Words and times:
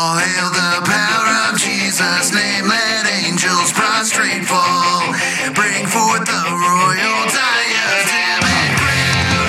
All 0.00 0.16
hail 0.16 0.48
the 0.48 0.80
power 0.88 1.52
of 1.52 1.60
Jesus' 1.60 2.32
name. 2.32 2.64
Let 2.64 3.04
angels 3.20 3.68
prostrate 3.76 4.48
fall. 4.48 5.12
Bring 5.52 5.84
forth 5.84 6.24
the 6.24 6.40
royal 6.56 7.20
diadem 7.28 8.40
and 8.40 8.72
crown. 8.80 9.44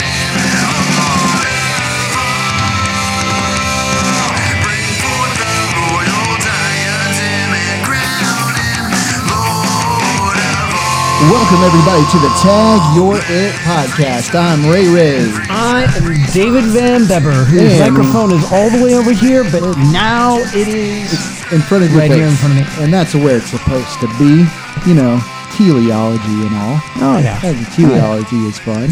Bring 4.59 4.91
forth 4.99 5.39
the 5.39 5.55
royal 5.71 6.27
diadem 6.43 7.55
and 7.55 7.79
crown 7.87 8.51
Lord 9.31 10.35
of 10.35 10.67
all. 10.75 11.31
Welcome 11.31 11.63
everybody 11.63 12.03
to 12.11 12.19
the 12.19 12.31
Tag 12.43 12.83
Your 12.99 13.15
It 13.31 13.55
podcast. 13.63 14.35
I'm 14.35 14.67
Ray 14.67 14.91
Ray. 14.91 15.50
I 15.63 15.83
am 15.83 16.33
David 16.33 16.63
Van 16.73 17.01
Beber, 17.01 17.45
And- 17.53 17.79
microphone 17.79 18.31
is 18.33 18.43
all 18.51 18.71
the 18.71 18.83
way 18.83 18.95
over 18.95 19.11
here, 19.11 19.43
but 19.43 19.61
now 19.91 20.39
it 20.55 20.67
is. 20.67 21.13
In 21.51 21.61
front 21.61 21.83
of 21.83 21.95
Right 21.95 22.09
here 22.09 22.25
in 22.25 22.33
front 22.37 22.59
of 22.59 22.77
me. 22.77 22.83
And 22.83 22.91
that's 22.91 23.13
where 23.13 23.37
it's 23.37 23.51
supposed 23.51 23.99
to 23.99 24.07
be. 24.17 24.43
You 24.89 24.95
know, 24.95 25.21
teleology 25.55 26.47
and 26.47 26.55
all. 26.55 26.81
Oh, 26.97 27.19
yeah. 27.19 27.39
Teleology 27.75 28.37
is 28.47 28.57
fun. 28.57 28.89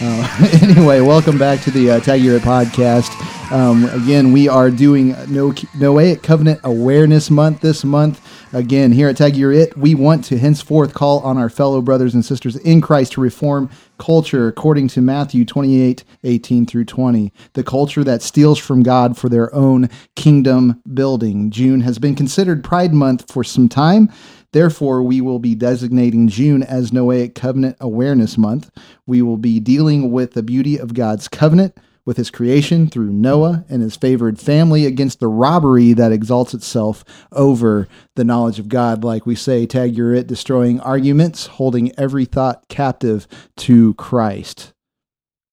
Uh, 0.00 0.48
anyway, 0.62 1.00
welcome 1.00 1.38
back 1.38 1.60
to 1.62 1.72
the 1.72 1.90
uh, 1.90 2.00
Tag 2.00 2.22
Your 2.22 2.38
podcast. 2.38 3.10
Um, 3.50 3.86
again, 3.86 4.30
we 4.30 4.48
are 4.48 4.70
doing 4.70 5.08
no 5.28 5.50
Noahic 5.50 6.22
Covenant 6.22 6.60
Awareness 6.62 7.30
Month 7.30 7.62
this 7.62 7.82
month. 7.82 8.20
Again, 8.54 8.92
here 8.92 9.08
at 9.08 9.16
Tag 9.16 9.34
Your 9.34 9.50
It, 9.50 9.78
we 9.78 9.94
want 9.94 10.26
to 10.26 10.36
henceforth 10.36 10.92
call 10.92 11.20
on 11.20 11.38
our 11.38 11.48
fellow 11.48 11.80
brothers 11.80 12.12
and 12.12 12.22
sisters 12.22 12.54
in 12.56 12.82
Christ 12.82 13.12
to 13.12 13.22
reform 13.22 13.70
culture 13.96 14.46
according 14.46 14.88
to 14.88 15.00
Matthew 15.00 15.46
28 15.46 16.04
18 16.22 16.66
through 16.66 16.84
20. 16.84 17.32
The 17.54 17.64
culture 17.64 18.04
that 18.04 18.20
steals 18.20 18.58
from 18.58 18.82
God 18.82 19.16
for 19.16 19.30
their 19.30 19.54
own 19.54 19.88
kingdom 20.16 20.82
building. 20.92 21.50
June 21.50 21.80
has 21.80 21.98
been 21.98 22.14
considered 22.14 22.62
Pride 22.62 22.92
Month 22.92 23.32
for 23.32 23.42
some 23.42 23.70
time. 23.70 24.12
Therefore, 24.52 25.02
we 25.02 25.22
will 25.22 25.38
be 25.38 25.54
designating 25.54 26.28
June 26.28 26.62
as 26.62 26.90
Noahic 26.90 27.34
Covenant 27.34 27.78
Awareness 27.80 28.36
Month. 28.36 28.70
We 29.06 29.22
will 29.22 29.38
be 29.38 29.60
dealing 29.60 30.12
with 30.12 30.32
the 30.34 30.42
beauty 30.42 30.76
of 30.76 30.92
God's 30.92 31.26
covenant 31.26 31.74
with 32.04 32.16
his 32.16 32.30
creation 32.30 32.88
through 32.88 33.12
Noah 33.12 33.64
and 33.68 33.80
his 33.82 33.96
favored 33.96 34.38
family 34.40 34.86
against 34.86 35.20
the 35.20 35.28
robbery 35.28 35.92
that 35.92 36.10
exalts 36.12 36.52
itself 36.54 37.04
over 37.30 37.86
the 38.16 38.24
knowledge 38.24 38.58
of 38.58 38.68
God. 38.68 39.04
Like 39.04 39.24
we 39.26 39.34
say, 39.34 39.66
tag 39.66 39.96
your 39.96 40.12
it, 40.14 40.26
destroying 40.26 40.80
arguments, 40.80 41.46
holding 41.46 41.96
every 41.98 42.24
thought 42.24 42.66
captive 42.68 43.26
to 43.58 43.94
Christ. 43.94 44.72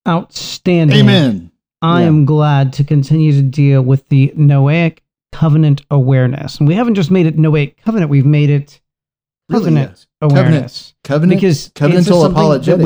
Outstanding. 0.07 0.97
Amen. 0.97 1.51
I 1.81 2.01
Yeah. 2.01 2.07
am 2.07 2.25
glad 2.25 2.73
to 2.73 2.83
continue 2.83 3.31
to 3.33 3.41
deal 3.41 3.81
with 3.81 4.07
the 4.09 4.33
Noahic 4.35 4.99
covenant 5.31 5.83
awareness. 5.91 6.57
And 6.57 6.67
we 6.67 6.73
haven't 6.73 6.95
just 6.95 7.11
made 7.11 7.27
it 7.27 7.37
Noahic 7.37 7.75
covenant, 7.85 8.09
we've 8.09 8.25
made 8.25 8.49
it 8.49 8.81
Really, 9.49 9.65
covenant 9.65 10.07
awareness. 10.21 10.95
Covenant, 11.03 11.39
because 11.39 11.67
it's 11.67 11.73
covenantal 11.73 12.29
apologetics. 12.29 12.83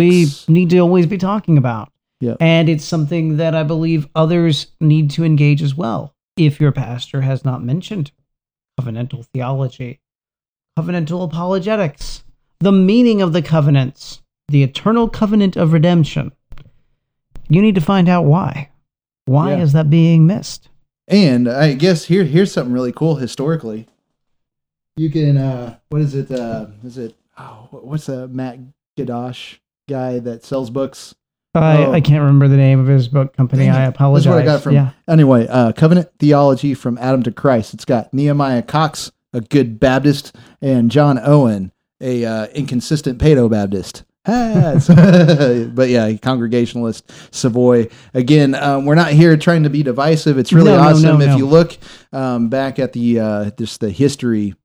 we 0.47 0.53
need 0.53 0.69
to 0.71 0.79
always 0.79 1.05
be 1.05 1.17
talking 1.17 1.57
about. 1.57 1.92
Yep. 2.23 2.37
And 2.39 2.69
it's 2.69 2.85
something 2.85 3.35
that 3.37 3.53
I 3.53 3.63
believe 3.63 4.07
others 4.15 4.67
need 4.79 5.09
to 5.11 5.25
engage 5.25 5.61
as 5.61 5.75
well. 5.75 6.15
If 6.37 6.61
your 6.61 6.71
pastor 6.71 7.19
has 7.21 7.43
not 7.43 7.61
mentioned 7.61 8.11
covenantal 8.79 9.25
theology, 9.33 9.99
covenantal 10.79 11.25
apologetics, 11.25 12.23
the 12.59 12.71
meaning 12.71 13.21
of 13.21 13.33
the 13.33 13.41
covenants, 13.41 14.21
the 14.47 14.63
eternal 14.63 15.09
covenant 15.09 15.57
of 15.57 15.73
redemption, 15.73 16.31
you 17.49 17.61
need 17.61 17.75
to 17.75 17.81
find 17.81 18.07
out 18.07 18.23
why. 18.23 18.69
Why 19.25 19.51
Yeah. 19.51 19.61
is 19.63 19.73
that 19.73 19.89
being 19.89 20.25
missed? 20.25 20.69
And 21.09 21.49
I 21.49 21.73
guess 21.73 22.05
here 22.05 22.23
here's 22.23 22.53
something 22.53 22.73
really 22.73 22.93
cool 22.93 23.15
historically. 23.15 23.87
You 24.95 25.09
can 25.09 25.35
uh 25.35 25.77
what 25.89 26.01
is 26.01 26.15
it 26.15 26.31
uh 26.31 26.67
is 26.85 26.97
it 26.97 27.15
oh 27.37 27.67
what's 27.71 28.07
a 28.07 28.29
Matt 28.29 28.59
Gadosh 28.97 29.57
guy 29.89 30.19
that 30.19 30.45
sells 30.45 30.69
books? 30.69 31.13
I, 31.55 31.85
Oh. 31.85 31.91
I 31.93 32.01
can't 32.01 32.21
remember 32.21 32.47
the 32.47 32.57
name 32.57 32.79
of 32.79 32.87
his 32.87 33.07
book 33.07 33.35
company. 33.35 33.69
I 33.69 33.73
That's 33.73 33.95
apologize. 33.95 34.27
what 34.27 34.41
I 34.41 34.45
got 34.45 34.61
from 34.63 34.73
yeah. 34.73 34.91
anyway, 35.07 35.47
uh 35.47 35.71
Covenant 35.73 36.09
Theology 36.19 36.73
from 36.73 36.97
Adam 36.97 37.21
to 37.23 37.31
Christ. 37.31 37.73
It's 37.73 37.85
got 37.85 38.13
Nehemiah 38.13 38.63
Coxe, 38.63 39.11
a 39.33 39.41
good 39.41 39.79
Baptist, 39.79 40.35
and 40.61 40.89
John 40.89 41.19
Owen, 41.23 41.71
a 42.01 42.25
uh, 42.25 42.47
inconsistent 42.47 43.19
Paedo 43.19 43.49
Baptist. 43.49 44.03
But 45.75 45.89
yeah, 45.89 46.13
Congregationalist, 46.17 47.11
Savoy. 47.33 47.89
Again, 48.13 48.55
um, 48.55 48.85
we're 48.85 48.95
not 48.95 49.11
here 49.11 49.35
trying 49.37 49.63
to 49.63 49.69
be 49.69 49.83
divisive. 49.83 50.37
It's 50.37 50.53
really 50.53 50.71
No, 50.71 50.79
awesome 50.79 51.19
no, 51.19 51.21
if 51.21 51.27
no. 51.31 51.37
you 51.37 51.45
look 51.45 51.77
um, 52.11 52.49
back 52.49 52.79
at 52.79 52.93
the 52.93 53.19
uh, 53.19 53.51
just 53.51 53.79
the 53.81 53.89
history, 53.89 54.55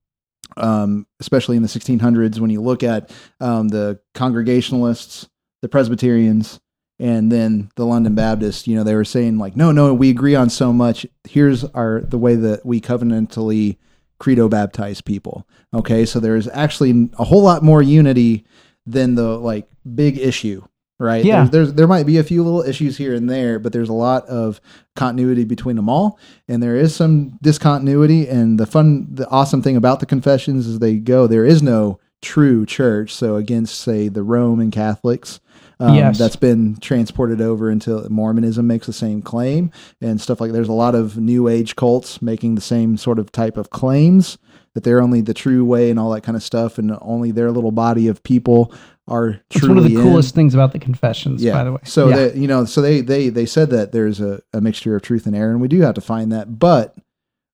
um, 0.56 1.06
especially 1.20 1.56
in 1.56 1.62
the 1.62 1.69
1600s, 1.69 2.38
when 2.38 2.50
you 2.50 2.60
look 2.62 2.82
at 2.82 3.10
um, 3.41 3.69
the 3.69 4.00
Congregationalists, 4.15 5.28
the 5.62 5.69
Presbyterians, 5.69 6.60
and 6.98 7.31
then 7.31 7.70
the 7.76 7.86
London 7.86 8.14
Baptists. 8.14 8.66
You 8.66 8.76
know, 8.76 8.84
they 8.84 8.94
were 8.94 9.04
saying 9.04 9.38
like, 9.38 9.56
no, 9.56 9.72
no, 9.72 9.92
we 9.94 10.10
agree 10.10 10.34
on 10.34 10.50
so 10.50 10.72
much. 10.72 11.06
Here's 11.25 11.64
our 11.64 12.00
the 12.00 12.19
way 12.19 12.34
that 12.34 12.64
we 12.64 12.81
covenantally 12.81 13.76
credo 14.19 14.48
baptize 14.48 15.00
people. 15.00 15.47
Okay, 15.72 16.04
so 16.04 16.20
there's 16.20 16.48
actually 16.48 17.10
a 17.19 17.25
whole 17.25 17.42
lot 17.42 17.62
more 17.62 17.82
unity 17.82 18.44
than 18.87 19.14
the 19.14 19.38
like 19.38 19.69
big 19.94 20.19
issue. 20.19 20.62
Right. 21.00 21.25
Yeah. 21.25 21.42
There's, 21.42 21.50
there's 21.50 21.75
there 21.75 21.87
might 21.87 22.06
be 22.06 22.19
a 22.19 22.25
few 22.25 22.42
little 22.42 22.62
issues 22.62 22.97
here 22.97 23.14
and 23.14 23.31
there, 23.31 23.60
but 23.60 23.72
there's 23.72 23.88
a 23.88 23.92
lot 23.92 24.26
of 24.26 24.60
continuity 24.97 25.44
between 25.44 25.76
them 25.76 25.88
all, 25.88 26.19
and 26.48 26.60
there 26.60 26.75
is 26.75 26.92
some 26.92 27.38
discontinuity. 27.41 28.26
And 28.26 28.58
the 28.58 28.66
fun, 28.66 29.06
the 29.08 29.28
awesome 29.28 29.62
thing 29.62 29.76
about 29.76 30.00
the 30.00 30.06
confessions 30.06 30.66
is 30.66 30.81
they 30.81 30.97
go 30.97 31.28
there 31.28 31.44
is 31.44 31.62
no 31.62 32.00
true 32.20 32.66
church. 32.66 33.14
So 33.14 33.37
against 33.37 33.81
say 33.81 34.08
the 34.08 34.25
Roman 34.25 34.72
Catholics, 34.72 35.38
um, 35.81 35.94
Yes. 35.94 36.19
that's 36.19 36.37
been 36.37 36.77
transported 36.81 37.41
over 37.41 37.71
into 37.71 38.09
Mormonism 38.11 38.66
makes 38.66 38.87
the 38.87 38.93
same 38.93 39.22
claim 39.22 39.71
and 40.00 40.21
stuff 40.21 40.41
like. 40.41 40.53
There's 40.53 40.69
a 40.69 40.72
lot 40.72 40.94
of 40.94 41.16
New 41.19 41.49
Age 41.49 41.77
cults 41.77 42.21
making 42.22 42.55
the 42.56 42.61
same 42.61 42.97
sort 42.97 43.19
of 43.19 43.31
type 43.33 43.56
of 43.56 43.71
claims 43.71 44.38
that 44.75 44.84
they're 44.84 45.00
only 45.00 45.21
the 45.21 45.34
true 45.34 45.65
way 45.65 45.91
and 45.91 45.99
all 45.99 46.11
that 46.11 46.22
kind 46.22 46.37
of 46.37 46.43
stuff, 46.43 46.78
and 46.78 46.97
only 47.00 47.31
their 47.31 47.50
little 47.50 47.72
body 47.72 48.06
of 48.09 48.22
people 48.22 48.72
are 49.09 49.41
It's 49.50 49.67
one 49.67 49.78
of 49.78 49.84
the 49.84 49.94
in. 49.94 50.03
coolest 50.03 50.34
things 50.34 50.53
about 50.53 50.72
the 50.72 50.78
confessions, 50.78 51.43
Yeah. 51.43 51.53
by 51.55 51.65
the 51.65 51.72
way. 51.72 51.78
So 51.84 52.09
Yeah. 52.11 52.17
they, 52.17 52.34
you 52.38 52.47
know, 52.47 52.65
so 52.67 52.83
they 52.83 53.00
they 53.00 53.28
they 53.31 53.47
said 53.47 53.71
that 53.71 53.93
there's 53.93 54.21
a, 54.21 54.41
a 54.53 54.61
mixture 54.61 54.94
of 54.94 55.03
truth 55.03 55.27
and 55.27 55.34
error, 55.34 55.50
and 55.53 55.61
we 55.61 55.69
do 55.69 55.81
have 55.81 55.94
to 55.94 56.00
find 56.03 56.31
that. 56.33 56.59
But 56.59 56.94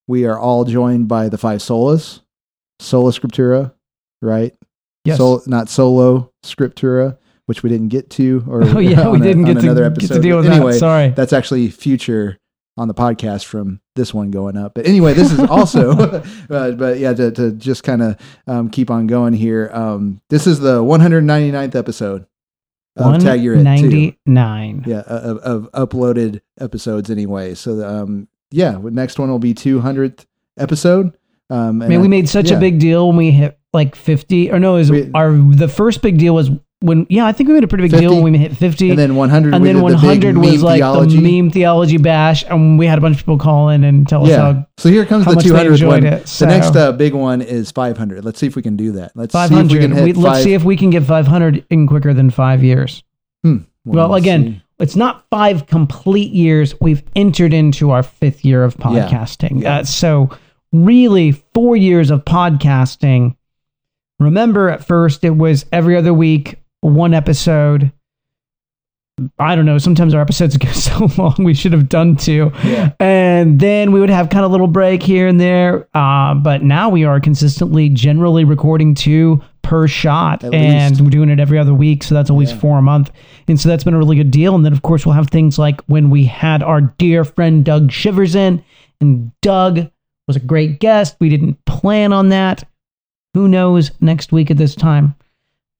we 0.08 0.24
are 0.26 0.38
all 0.38 0.64
joined 0.64 1.06
by 1.08 1.28
the 1.28 1.38
five 1.38 1.60
solas, 1.60 2.20
sola 2.80 3.12
scriptura, 3.12 3.72
right? 4.20 4.54
Yes. 5.04 5.18
Sol, 5.18 5.42
not 5.46 5.68
solo 5.68 6.32
scriptura, 6.44 7.16
which 7.46 7.62
we 7.62 7.70
didn't 7.70 7.88
get 7.88 8.10
to. 8.10 8.44
Or 8.48 8.62
Oh 8.64 8.78
yeah, 8.78 9.08
we 9.08 9.20
didn't 9.20 9.44
get 9.44 9.54
to, 9.54 9.60
another 9.60 9.90
get 9.90 10.08
to 10.08 10.20
deal 10.20 10.38
with 10.38 10.46
anyway, 10.46 10.72
that. 10.72 10.78
Sorry. 10.78 11.08
that's 11.10 11.32
actually 11.32 11.68
future 11.68 12.38
on 12.76 12.88
the 12.88 12.94
podcast 12.94 13.44
from 13.44 13.80
this 13.94 14.12
one 14.12 14.30
going 14.30 14.56
up. 14.56 14.74
But 14.74 14.86
anyway, 14.86 15.14
this 15.14 15.32
is 15.32 15.38
also, 15.50 15.92
uh, 16.50 16.72
but 16.72 16.98
yeah, 16.98 17.12
to, 17.12 17.30
to 17.32 17.52
just 17.52 17.84
kind 17.84 18.02
of 18.02 18.16
um, 18.46 18.68
keep 18.68 18.90
on 18.90 19.06
going 19.06 19.32
here. 19.32 19.70
Um, 19.72 20.20
this 20.28 20.46
is 20.46 20.60
the 20.60 20.82
199th 20.82 21.74
episode 21.74 22.26
of 22.96 23.20
Tag 23.20 23.42
Your 23.42 23.54
It 23.54 23.58
too. 23.58 23.62
199. 23.64 24.84
Yeah, 24.86 25.00
of, 25.00 25.38
of 25.38 25.72
uploaded 25.72 26.40
episodes 26.60 27.10
anyway. 27.10 27.54
So 27.54 27.86
um, 27.86 28.28
yeah, 28.50 28.78
next 28.82 29.18
one 29.18 29.30
will 29.30 29.38
be 29.38 29.54
200th 29.54 30.26
episode. 30.56 31.16
Um, 31.50 31.82
I 31.82 31.88
mean, 31.88 32.00
we 32.00 32.08
made 32.08 32.28
such 32.28 32.50
yeah. 32.50 32.56
a 32.56 32.60
big 32.60 32.78
deal 32.78 33.08
when 33.08 33.16
we 33.16 33.30
hit 33.30 33.58
like 33.72 33.94
50, 33.96 34.50
or 34.50 34.58
no, 34.58 34.76
it 34.76 34.90
was 34.90 35.08
our 35.14 35.32
the 35.32 35.68
first 35.68 36.00
big 36.00 36.18
deal 36.18 36.34
was 36.34 36.50
when 36.84 37.06
yeah, 37.08 37.24
I 37.26 37.32
think 37.32 37.48
we 37.48 37.54
made 37.54 37.64
a 37.64 37.68
pretty 37.68 37.84
big 37.84 37.92
50, 37.92 38.06
deal 38.06 38.22
when 38.22 38.32
we 38.32 38.38
hit 38.38 38.56
50. 38.56 38.90
and 38.90 38.98
then 38.98 39.16
100. 39.16 39.54
and 39.54 39.64
then 39.64 39.74
did 39.76 39.80
the 39.80 39.84
100 39.84 40.36
was 40.38 40.62
like 40.62 40.78
theology. 40.80 41.16
the 41.20 41.40
meme 41.42 41.50
theology 41.50 41.96
bash, 41.96 42.44
and 42.44 42.78
we 42.78 42.86
had 42.86 42.98
a 42.98 43.00
bunch 43.00 43.16
of 43.16 43.20
people 43.22 43.38
call 43.38 43.70
in 43.70 43.84
and 43.84 44.06
tell 44.08 44.22
us 44.24 44.28
Yeah. 44.30 44.52
how 44.52 44.66
So 44.78 44.88
here 44.90 45.04
comes 45.06 45.24
the 45.24 45.34
they 45.34 45.42
200th 45.48 45.70
enjoyed 45.72 46.04
it, 46.04 46.28
so- 46.28 46.44
The 46.46 46.50
next 46.52 46.76
uh, 46.76 46.92
big 46.92 47.14
one 47.14 47.40
is 47.42 47.70
500. 47.70 48.24
Let's 48.24 48.38
see 48.38 48.46
if 48.46 48.54
we 48.56 48.62
can 48.62 48.76
do 48.76 48.92
that. 48.92 49.12
Let's 49.14 49.32
see 49.32 49.38
if 49.44 49.50
we 49.50 49.56
500. 49.56 49.80
can 49.80 49.92
hit 49.92 50.04
We, 50.04 50.12
let's 50.12 50.36
five- 50.38 50.44
see 50.44 50.52
if 50.54 50.64
we 50.64 50.76
can 50.76 50.90
get 50.90 51.04
500 51.04 51.64
in 51.70 51.86
quicker 51.86 52.12
than 52.14 52.30
five 52.30 52.62
years. 52.62 53.02
Hmm. 53.42 53.58
Well, 53.86 54.08
let's 54.08 54.22
again, 54.22 54.44
see. 54.44 54.62
it's 54.78 54.96
not 54.96 55.24
five 55.30 55.66
complete 55.66 56.32
years. 56.32 56.74
We've 56.80 57.02
entered 57.16 57.52
into 57.52 57.90
our 57.90 58.02
fifth 58.02 58.44
year 58.44 58.62
of 58.64 58.76
Yeah. 58.78 58.86
podcasting. 59.08 59.62
Yeah. 59.62 59.78
Uh, 59.78 59.84
so, 59.84 60.30
really, 60.72 61.32
four 61.54 61.76
years 61.76 62.10
of 62.10 62.24
podcasting. 62.24 63.36
Remember, 64.20 64.70
at 64.70 64.86
first, 64.86 65.24
it 65.24 65.36
was 65.36 65.66
every 65.72 65.96
other 65.96 66.14
week, 66.14 66.60
one 66.84 67.14
episode. 67.14 67.92
I 69.38 69.54
don't 69.54 69.64
know. 69.64 69.78
Sometimes 69.78 70.12
our 70.12 70.20
episodes 70.20 70.56
get 70.58 70.74
so 70.74 71.08
long, 71.16 71.36
we 71.38 71.54
should 71.54 71.72
have 71.72 71.88
done 71.88 72.16
two. 72.16 72.50
Yeah. 72.64 72.92
And 72.98 73.60
then 73.60 73.92
we 73.92 74.00
would 74.00 74.10
have 74.10 74.28
kind 74.28 74.44
of 74.44 74.50
a 74.50 74.52
little 74.52 74.66
break 74.66 75.02
here 75.02 75.28
and 75.28 75.40
there. 75.40 75.88
Uh, 75.94 76.34
but 76.34 76.62
now 76.62 76.88
we 76.88 77.04
are 77.04 77.20
consistently, 77.20 77.88
generally 77.88 78.44
recording 78.44 78.94
two 78.94 79.40
per 79.62 79.86
shot. 79.86 80.42
At 80.44 80.52
and 80.52 80.90
least. 80.90 81.00
we're 81.00 81.10
doing 81.10 81.28
it 81.30 81.38
every 81.38 81.58
other 81.58 81.72
week. 81.72 82.02
So 82.02 82.14
that's 82.14 82.28
always 82.28 82.50
Yeah. 82.50 82.58
four 82.58 82.78
a 82.78 82.82
month. 82.82 83.12
And 83.46 83.58
so 83.58 83.68
that's 83.68 83.84
been 83.84 83.94
a 83.94 83.98
really 83.98 84.16
good 84.16 84.32
deal. 84.32 84.54
And 84.56 84.64
then, 84.64 84.72
of 84.72 84.82
course, 84.82 85.06
we'll 85.06 85.14
have 85.14 85.28
things 85.30 85.58
like 85.58 85.80
when 85.86 86.10
we 86.10 86.24
had 86.24 86.62
our 86.62 86.80
dear 86.80 87.24
friend 87.24 87.64
Doug 87.64 87.92
Shivers 87.92 88.34
in. 88.34 88.62
And 89.00 89.30
Doug 89.42 89.88
was 90.26 90.36
a 90.36 90.40
great 90.40 90.80
guest. 90.80 91.16
We 91.20 91.28
didn't 91.28 91.64
plan 91.66 92.12
on 92.12 92.30
that. 92.30 92.64
Who 93.34 93.46
knows 93.48 93.90
next 94.00 94.32
week 94.32 94.50
at 94.50 94.56
this 94.56 94.74
time? 94.74 95.14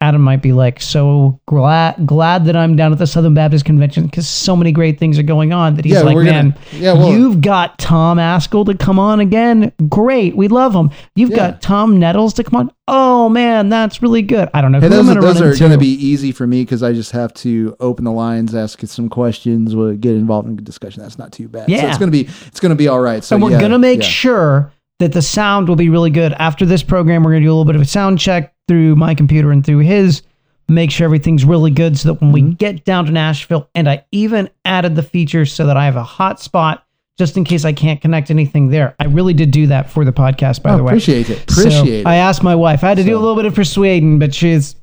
Adam 0.01 0.21
might 0.21 0.43
be 0.43 0.53
like, 0.53 0.83
so 0.83 1.41
glad 1.47 2.05
glad 2.05 2.45
that 2.45 2.57
I'm 2.57 2.77
down 2.77 2.93
at 2.93 2.99
the 2.99 3.07
Southern 3.07 3.33
Baptist 3.33 3.65
Convention 3.65 4.05
because 4.05 4.29
so 4.29 4.55
many 4.55 4.71
great 4.71 4.99
things 4.99 5.19
are 5.19 5.23
going 5.23 5.53
on 5.53 5.77
that 5.77 5.85
he's 5.85 5.95
Yeah, 5.95 6.01
like, 6.01 6.15
we're 6.15 6.25
gonna- 6.25 6.43
man, 6.43 6.55
yeah, 6.73 6.93
well- 6.93 7.11
you've 7.11 7.41
got 7.41 7.79
Tom 7.79 8.19
Ascol 8.19 8.67
to 8.67 8.75
come 8.75 8.99
on 8.99 9.21
again. 9.21 9.73
Great, 9.89 10.37
we 10.37 10.49
love 10.49 10.75
him. 10.75 10.91
You've 11.17 11.31
Yeah. 11.31 11.37
got 11.37 11.63
Tom 11.63 11.99
Nettles 11.99 12.35
to 12.35 12.45
come 12.45 12.57
on. 12.61 12.71
Oh 12.87 13.29
man, 13.31 13.71
that's 13.71 14.03
really 14.03 14.21
good. 14.21 14.51
I 14.53 14.61
don't 14.61 14.73
know 14.73 14.81
Hey, 14.81 14.89
those, 14.89 14.99
I'm 14.99 15.11
are- 15.17 15.21
gonna 15.21 15.33
those 15.35 15.41
are 15.41 15.59
going 15.59 15.73
to 15.73 15.79
be 15.79 15.93
easy 15.95 16.33
for 16.33 16.47
me 16.47 16.63
because 16.63 16.83
I 16.83 16.93
just 16.93 17.13
have 17.13 17.33
to 17.35 17.75
open 17.81 18.05
the 18.05 18.13
lines, 18.13 18.55
ask 18.55 18.85
some 18.87 19.09
questions, 19.09 19.75
we'll 19.75 19.95
get 19.95 20.13
involved 20.17 20.49
in 20.49 20.59
a 20.59 20.61
discussion. 20.61 21.03
That's 21.03 21.19
not 21.19 21.33
too 21.33 21.49
bad. 21.49 21.67
So 21.67 21.73
Yeah. 21.73 21.89
it's 21.89 21.99
going 21.99 22.11
to 22.13 22.25
be 22.25 22.29
it's 22.47 22.61
going 22.61 22.71
to 22.71 22.77
be 22.77 22.89
all 22.89 23.01
right. 23.01 23.25
So 23.25 23.37
and 23.37 23.43
we're 23.43 23.53
yeah, 23.53 23.61
gonna 23.61 23.79
make 23.79 24.03
sure 24.03 24.71
that 25.01 25.13
the 25.13 25.23
sound 25.23 25.69
will 25.69 25.77
be 25.77 25.89
really 25.89 26.11
good. 26.11 26.35
After 26.39 26.67
this 26.67 26.83
program, 26.83 27.23
we're 27.25 27.33
gonna 27.33 27.41
do 27.45 27.49
a 27.49 27.55
little 27.57 27.65
bit 27.65 27.75
of 27.77 27.83
a 27.83 27.87
sound 27.87 28.19
check 28.19 28.53
through 28.69 28.97
my 28.97 29.15
computer 29.15 29.51
and 29.53 29.65
through 29.65 29.79
his. 29.81 30.23
Make 30.69 30.91
sure 30.91 31.05
everything's 31.05 31.45
really 31.45 31.71
good 31.71 31.99
so 31.99 32.13
that 32.13 32.21
when 32.23 32.33
we 32.33 32.41
Mm-hmm. 32.43 32.53
get 32.53 32.85
down 32.85 33.05
to 33.07 33.13
Nashville, 33.13 33.69
and 33.75 33.89
I 33.89 34.05
even 34.13 34.49
added 34.65 34.97
the 34.97 35.03
feature 35.03 35.45
so 35.45 35.67
that 35.67 35.77
I 35.77 35.85
have 35.85 35.97
a 35.97 36.05
hotspot 36.05 36.81
just 37.19 37.37
in 37.37 37.45
case 37.45 37.65
I 37.65 37.73
can't 37.73 38.01
connect 38.01 38.31
anything 38.31 38.71
there. 38.71 38.95
I 38.99 39.05
really 39.05 39.35
did 39.35 39.51
do 39.51 39.67
that 39.69 39.91
for 39.91 40.05
the 40.05 40.13
podcast, 40.13 40.63
by 40.63 40.71
Oh, 40.73 40.79
the 40.79 40.83
way. 40.83 40.93
appreciate 40.93 41.29
it. 41.31 41.49
So 41.51 41.69
it. 41.85 42.07
I 42.07 42.17
asked 42.17 42.43
my 42.43 42.55
wife. 42.55 42.83
I 42.83 42.89
had 42.89 42.97
to 42.97 43.05
do 43.05 43.15
a 43.17 43.21
little 43.21 43.37
bit 43.37 43.45
of 43.45 43.55
persuading, 43.55 44.19
but 44.19 44.35
she's 44.35 44.75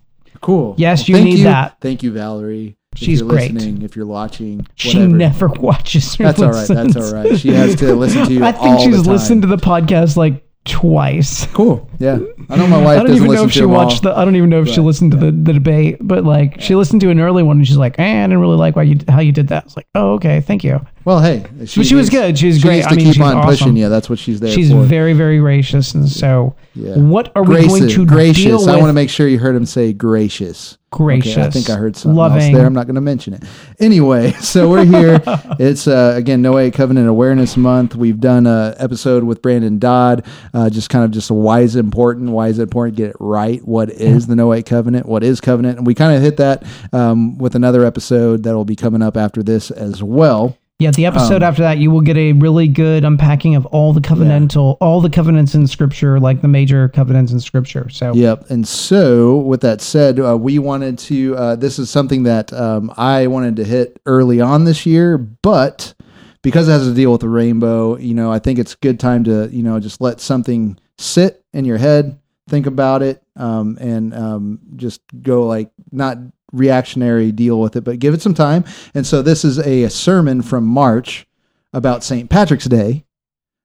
Cool. 0.41 0.73
Yes, 0.77 1.07
you 1.09 1.15
thank 1.15 1.25
need 1.25 1.43
that. 1.45 1.77
Thank 1.81 2.01
you, 2.03 2.11
Valerie. 2.11 2.75
If 2.93 2.99
She's 2.99 3.19
you're 3.19 3.29
great. 3.29 3.53
Listening, 3.53 3.83
if 3.83 3.95
you're 3.95 4.05
watching, 4.07 4.65
she 4.75 5.05
never 5.05 5.47
watches. 5.59 6.15
That's 6.17 6.41
all 6.41 6.51
right. 6.51 6.67
That's 6.67 6.95
all 6.95 7.13
right. 7.13 7.37
She 7.39 7.49
has 7.49 7.75
to 7.75 7.93
listen 7.95 8.25
to 8.25 8.33
you. 8.33 8.43
I 8.45 8.51
think 8.51 8.79
she's 8.81 9.05
listened 9.07 9.43
to 9.43 9.47
the 9.47 9.57
podcast 9.57 10.17
like 10.17 10.43
twice. 10.65 11.45
Cool. 11.47 11.87
Yeah. 12.01 12.19
I 12.49 12.57
know 12.57 12.67
my 12.67 12.77
wife 12.81 12.87
I 12.87 12.95
don't 12.97 13.05
doesn't 13.07 13.23
even 13.23 13.35
know 13.35 13.43
if 13.45 13.51
she 13.51 13.61
them 13.61 13.71
all. 13.71 13.85
watched 13.85 14.03
the. 14.03 14.17
I 14.17 14.25
don't 14.25 14.35
even 14.35 14.49
know 14.49 14.61
if 14.61 14.67
she 14.69 14.81
listened 14.81 15.11
to 15.11 15.17
the, 15.17 15.31
the 15.31 15.53
debate, 15.53 15.97
but 16.01 16.23
like 16.23 16.59
she 16.59 16.75
listened 16.75 17.01
to 17.01 17.09
an 17.11 17.19
early 17.19 17.43
one 17.43 17.57
and 17.57 17.67
she's 17.67 17.77
like, 17.77 17.99
eh, 17.99 18.03
"I 18.19 18.23
didn't 18.23 18.39
really 18.39 18.57
like 18.57 18.75
why 18.75 18.83
you 18.83 18.97
how 19.07 19.19
you 19.19 19.31
did 19.31 19.49
that." 19.49 19.63
I 19.63 19.65
was 19.65 19.77
like, 19.77 19.87
"Oh, 19.95 20.13
okay, 20.13 20.41
thank 20.41 20.63
you." 20.63 20.81
Well, 21.03 21.19
hey, 21.19 21.43
she, 21.65 21.83
she 21.83 21.95
was 21.95 22.09
good. 22.09 22.37
She 22.37 22.47
was 22.47 22.57
she 22.57 22.61
great. 22.61 22.85
I 22.85 22.89
to 22.89 22.95
mean, 22.95 23.05
keep 23.05 23.15
she's 23.15 23.21
on 23.23 23.35
awesome. 23.37 23.49
pushing. 23.49 23.77
Yeah, 23.77 23.89
that's 23.89 24.07
what 24.09 24.19
she's 24.19 24.39
there 24.39 24.51
She's 24.51 24.71
for. 24.71 24.83
very 24.83 25.13
very 25.13 25.39
gracious, 25.39 25.93
and 25.93 26.07
so 26.07 26.55
Yeah. 26.75 26.95
what 26.97 27.31
are 27.35 27.43
we 27.43 27.67
going 27.67 27.87
to 27.87 28.05
gracious. 28.05 28.43
deal 28.43 28.59
with? 28.59 28.69
I 28.69 28.77
want 28.77 28.89
to 28.89 28.93
make 28.93 29.09
sure 29.09 29.27
you 29.27 29.39
heard 29.39 29.55
him 29.55 29.65
say 29.65 29.93
gracious. 29.93 30.77
gracious. 30.91 31.37
Okay, 31.37 31.43
I 31.43 31.49
think 31.49 31.69
I 31.71 31.75
heard 31.75 31.95
something 31.95 32.15
loving. 32.15 32.41
else 32.41 32.53
there. 32.53 32.65
I'm 32.67 32.73
not 32.73 32.85
going 32.85 32.95
to 32.95 33.01
mention 33.01 33.33
it. 33.33 33.43
Anyway, 33.79 34.31
so 34.41 34.69
we're 34.69 34.85
here. 34.85 35.19
it's 35.59 35.87
uh, 35.87 36.13
again 36.15 36.43
Noahic 36.43 36.73
Covenant 36.73 37.07
Awareness 37.07 37.57
Month. 37.57 37.95
We've 37.95 38.19
done 38.19 38.45
a 38.45 38.75
episode 38.77 39.23
with 39.23 39.41
Brandon 39.41 39.79
Dodd, 39.79 40.23
uh, 40.53 40.69
just 40.69 40.91
kind 40.91 41.03
of 41.03 41.09
just 41.09 41.31
a 41.31 41.51
is 41.61 41.75
it 41.75 41.79
important? 41.91 42.31
Why 42.31 42.47
is 42.47 42.59
it 42.59 42.63
important 42.63 42.95
get 42.95 43.09
it 43.09 43.17
right? 43.19 43.61
What 43.67 43.89
is 43.89 44.27
the 44.27 44.35
Noahic 44.35 44.65
Covenant? 44.65 45.05
What 45.05 45.23
is 45.23 45.41
covenant? 45.41 45.79
And 45.79 45.85
we 45.85 45.93
kind 45.93 46.15
of 46.15 46.21
hit 46.21 46.37
that 46.37 46.63
um, 46.93 47.37
with 47.37 47.55
another 47.55 47.83
episode 47.85 48.43
that 48.43 48.55
will 48.55 48.65
be 48.65 48.75
coming 48.75 49.01
up 49.01 49.17
after 49.17 49.43
this 49.43 49.71
as 49.71 50.01
well. 50.01 50.57
Yeah, 50.79 50.89
the 50.89 51.05
episode 51.05 51.43
Um, 51.43 51.49
after 51.49 51.61
that, 51.61 51.77
you 51.77 51.91
will 51.91 52.01
get 52.01 52.17
a 52.17 52.33
really 52.33 52.67
good 52.67 53.05
unpacking 53.05 53.53
of 53.55 53.67
all 53.67 53.93
the 53.93 54.01
covenantal, 54.01 54.77
all 54.81 54.99
the 54.99 55.11
covenants 55.11 55.53
in 55.53 55.67
Scripture, 55.67 56.19
like 56.19 56.41
the 56.41 56.47
major 56.47 56.89
covenants 56.89 57.31
in 57.31 57.39
Scripture. 57.39 57.87
So 57.89 58.13
Yep. 58.15 58.49
And 58.49 58.67
so, 58.67 59.37
with 59.37 59.61
that 59.61 59.81
said, 59.81 60.19
uh, 60.19 60.35
we 60.35 60.57
wanted 60.57 60.97
to. 60.99 61.35
Uh, 61.35 61.55
this 61.55 61.77
is 61.77 61.91
something 61.91 62.23
that 62.23 62.51
um, 62.53 62.91
I 62.97 63.27
wanted 63.27 63.57
to 63.57 63.63
hit 63.63 64.01
early 64.07 64.41
on 64.41 64.63
this 64.63 64.87
year, 64.87 65.19
but 65.19 65.93
because 66.41 66.67
it 66.67 66.71
has 66.71 66.87
to 66.87 66.93
deal 66.95 67.11
with 67.11 67.21
the 67.21 67.29
rainbow, 67.29 67.97
you 67.97 68.15
know, 68.15 68.31
I 68.31 68.39
think 68.39 68.57
it's 68.57 68.73
a 68.73 68.77
good 68.77 68.99
time 68.99 69.23
to, 69.25 69.49
you 69.51 69.61
know, 69.61 69.79
just 69.79 70.01
let 70.01 70.19
something 70.19 70.79
sit 70.97 71.43
in 71.53 71.65
your 71.65 71.77
head, 71.77 72.19
think 72.49 72.65
about 72.65 73.01
it, 73.01 73.21
um, 73.35 73.77
and 73.79 74.13
um, 74.13 74.59
just 74.75 75.01
go 75.21 75.45
like 75.47 75.71
not 75.91 76.17
reactionary 76.51 77.31
deal 77.31 77.59
with 77.59 77.75
it, 77.75 77.83
but 77.83 77.99
give 77.99 78.13
it 78.13 78.21
some 78.21 78.33
time. 78.33 78.65
And 78.93 79.05
so, 79.05 79.21
this 79.21 79.45
is 79.45 79.59
a, 79.59 79.89
sermon 79.89 80.41
from 80.41 80.65
March 80.65 81.27
about 81.73 82.03
St. 82.03 82.29
Patrick's 82.29 82.65
Day, 82.65 83.05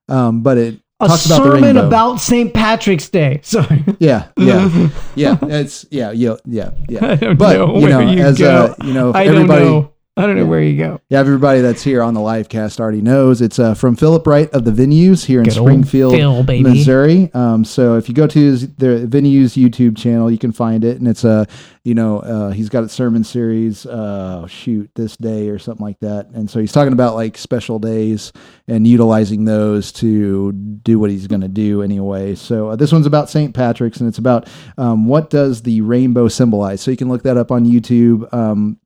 um, 0.08 0.43
but 0.43 0.58
it 0.58 0.81
a 1.00 1.08
talks 1.08 1.26
about 1.26 1.38
the 1.38 1.44
sermon 1.44 1.62
rainbow. 1.62 1.87
about 1.87 2.20
St. 2.20 2.55
Patrick's 2.55 3.08
Day. 3.08 3.40
Sorry. 3.43 3.84
Yeah, 3.99 4.29
yeah, 4.37 4.88
yeah. 5.14 5.38
It's 5.43 5.87
yeah, 5.90 6.12
yeah, 6.12 6.37
yeah, 6.46 6.70
yeah. 6.88 7.34
But 7.34 7.56
know 7.56 7.79
you 7.79 7.88
know, 7.88 8.00
you 8.00 8.20
as 8.20 8.38
go. 8.38 8.75
uh, 8.79 8.84
you 8.84 8.93
know, 8.93 9.12
I 9.14 9.25
don't 9.25 9.34
everybody, 9.34 9.64
know. 9.64 9.93
I 10.19 10.27
don't 10.27 10.37
know 10.37 10.45
Yeah. 10.45 10.49
where 10.49 10.63
you 10.63 10.79
go. 10.79 11.01
yeah, 11.11 11.19
everybody 11.21 11.61
that's 11.61 11.83
here 11.83 12.03
on 12.03 12.15
the 12.15 12.23
live 12.23 12.49
cast 12.49 12.81
already 12.81 13.03
knows 13.03 13.43
it's 13.43 13.59
uh, 13.59 13.75
from 13.75 13.97
Philip 13.97 14.27
Wright 14.27 14.49
of 14.53 14.65
the 14.65 14.71
Venues 14.71 15.27
here 15.27 15.41
in 15.41 15.45
Good 15.45 15.53
Springfield, 15.53 16.15
Phil, 16.15 16.43
baby. 16.43 16.63
Missouri. 16.63 17.31
Um, 17.35 17.67
so 17.67 17.97
if 17.99 18.09
you 18.09 18.15
go 18.15 18.27
to 18.27 18.39
his, 18.39 18.63
the 18.77 19.07
Venues 19.07 19.63
YouTube 19.63 19.95
channel, 19.95 20.31
you 20.31 20.39
can 20.39 20.53
find 20.53 20.85
it, 20.85 20.97
and 20.99 21.07
it's 21.07 21.23
a, 21.25 21.47
you 21.85 21.95
know, 21.95 22.21
uh, 22.21 22.51
he's 22.51 22.71
got 22.71 22.83
a 22.83 22.89
sermon 22.89 23.25
series. 23.25 23.85
Uh, 23.85 24.47
shoot, 24.47 24.91
this 24.95 25.19
day 25.19 25.51
or 25.51 25.59
something 25.59 25.85
like 25.85 26.01
that, 26.01 26.29
and 26.31 26.49
so 26.49 26.61
he's 26.61 26.73
talking 26.73 26.95
about 26.95 27.15
like 27.15 27.37
special 27.37 27.79
days 27.79 28.33
and 28.69 28.87
utilizing 28.87 29.45
those 29.45 29.93
to 29.93 30.51
do 30.53 30.99
what 30.99 31.11
he's 31.11 31.27
going 31.27 31.43
to 31.43 31.49
do 31.49 31.83
anyway. 31.83 32.35
So 32.35 32.71
uh, 32.71 32.77
this 32.77 32.91
one's 32.91 33.05
about 33.07 33.29
St. 33.29 33.55
Patrick's, 33.55 34.01
and 34.01 34.09
it's 34.09 34.17
about 34.19 34.49
um, 34.79 35.05
what 35.07 35.29
does 35.29 35.61
the 35.61 35.83
rainbow 35.83 36.29
symbolize. 36.29 36.81
So 36.81 36.91
you 36.91 36.97
can 36.97 37.11
look 37.11 37.23
that 37.25 37.37
up 37.37 37.53
on 37.53 37.67
YouTube. 37.67 38.33
Um, 38.33 38.57
and 38.59 38.79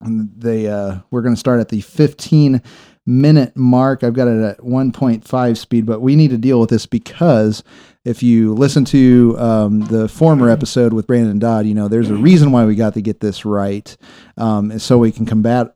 they 0.00 0.66
uh, 0.68 0.98
we're 1.10 1.22
going 1.22 1.34
to 1.34 1.40
start 1.40 1.60
at 1.60 1.68
the 1.68 1.80
15 1.80 2.62
minute 3.06 3.56
mark. 3.56 4.02
I've 4.02 4.14
got 4.14 4.28
it 4.28 4.42
at 4.42 4.58
1.5 4.58 5.56
speed, 5.56 5.86
but 5.86 6.00
we 6.00 6.16
need 6.16 6.30
to 6.30 6.38
deal 6.38 6.60
with 6.60 6.70
this 6.70 6.86
because 6.86 7.62
if 8.04 8.22
you 8.22 8.54
listen 8.54 8.84
to 8.86 9.36
um, 9.38 9.80
the 9.80 10.08
former 10.08 10.50
episode 10.50 10.92
with 10.92 11.06
Brandon 11.06 11.38
Dodd, 11.38 11.66
you 11.66 11.74
know 11.74 11.88
there's 11.88 12.10
a 12.10 12.16
reason 12.16 12.52
why 12.52 12.64
we 12.64 12.74
got 12.74 12.94
to 12.94 13.02
get 13.02 13.20
this 13.20 13.44
right, 13.44 13.96
um, 14.36 14.78
so 14.78 14.98
we 14.98 15.12
can 15.12 15.26
combat 15.26 15.74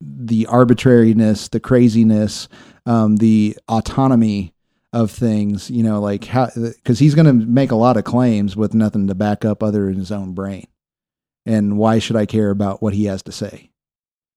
the 0.00 0.46
arbitrariness, 0.46 1.48
the 1.48 1.60
craziness, 1.60 2.48
um, 2.84 3.16
the 3.16 3.56
autonomy 3.68 4.52
of 4.92 5.10
things. 5.10 5.70
You 5.70 5.82
know, 5.82 6.00
like 6.00 6.24
how 6.26 6.50
because 6.54 6.98
he's 6.98 7.14
going 7.14 7.26
to 7.26 7.46
make 7.46 7.70
a 7.70 7.76
lot 7.76 7.96
of 7.96 8.04
claims 8.04 8.56
with 8.56 8.74
nothing 8.74 9.06
to 9.06 9.14
back 9.14 9.44
up 9.44 9.62
other 9.62 9.86
than 9.86 9.96
his 9.96 10.12
own 10.12 10.34
brain 10.34 10.66
and 11.46 11.76
why 11.78 11.98
should 11.98 12.16
I 12.16 12.26
care 12.26 12.50
about 12.50 12.82
what 12.82 12.94
he 12.94 13.04
has 13.04 13.22
to 13.24 13.32
say? 13.32 13.70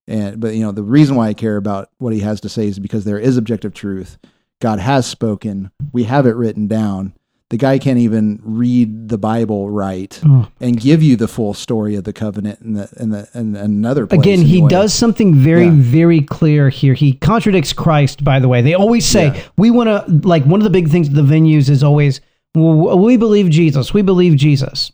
And 0.08 0.40
but 0.40 0.56
you 0.56 0.62
know 0.62 0.72
the 0.72 0.84
reason 0.84 1.16
why 1.16 1.28
I 1.28 1.34
care 1.34 1.58
about 1.58 1.90
what 1.98 2.14
he 2.14 2.20
has 2.22 2.40
to 2.42 2.50
say 2.50 2.68
is 2.68 2.80
because 2.80 3.04
there 3.06 3.20
is 3.20 3.38
objective 3.38 3.74
truth. 3.74 4.18
God 4.62 4.80
has 4.80 5.06
spoken. 5.06 5.70
We 5.94 6.04
have 6.06 6.26
it 6.26 6.36
written 6.36 6.68
down. 6.68 7.14
The 7.50 7.58
guy 7.58 7.78
can't 7.80 8.00
even 8.00 8.42
read 8.44 9.08
the 9.08 9.18
Bible 9.18 9.70
right 9.70 10.20
Oh. 10.26 10.48
and 10.60 10.78
give 10.80 11.02
you 11.02 11.16
the 11.16 11.30
full 11.30 11.54
story 11.54 11.96
of 11.96 12.04
the 12.04 12.12
covenant 12.12 12.60
and 12.60 12.76
the 12.76 12.90
and 12.98 13.14
the 13.14 13.30
and 13.34 13.56
another 13.56 14.06
place. 14.08 14.20
Again, 14.20 14.42
he 14.42 14.56
anyway. 14.58 14.70
does 14.70 14.94
something 14.94 15.34
very, 15.34 15.66
Yeah. 15.66 15.72
very 15.74 16.22
clear 16.22 16.68
here. 16.70 16.94
He 16.94 17.14
contradicts 17.14 17.72
Christ, 17.72 18.24
by 18.24 18.40
the 18.40 18.50
way. 18.50 18.62
They 18.62 18.74
always 18.74 19.06
say, 19.06 19.28
Yeah. 19.28 19.42
we 19.58 19.72
want 19.72 19.88
to, 19.88 20.28
like, 20.28 20.44
one 20.46 20.60
of 20.60 20.66
the 20.66 20.70
big 20.70 20.90
things 20.90 21.10
the 21.10 21.22
venues 21.22 21.70
is 21.70 21.84
always, 21.84 22.20
"Well, 22.54 23.00
we 23.00 23.16
believe 23.16 23.50
Jesus. 23.50 23.94
We 23.94 24.02
believe 24.02 24.36
Jesus. 24.36 24.92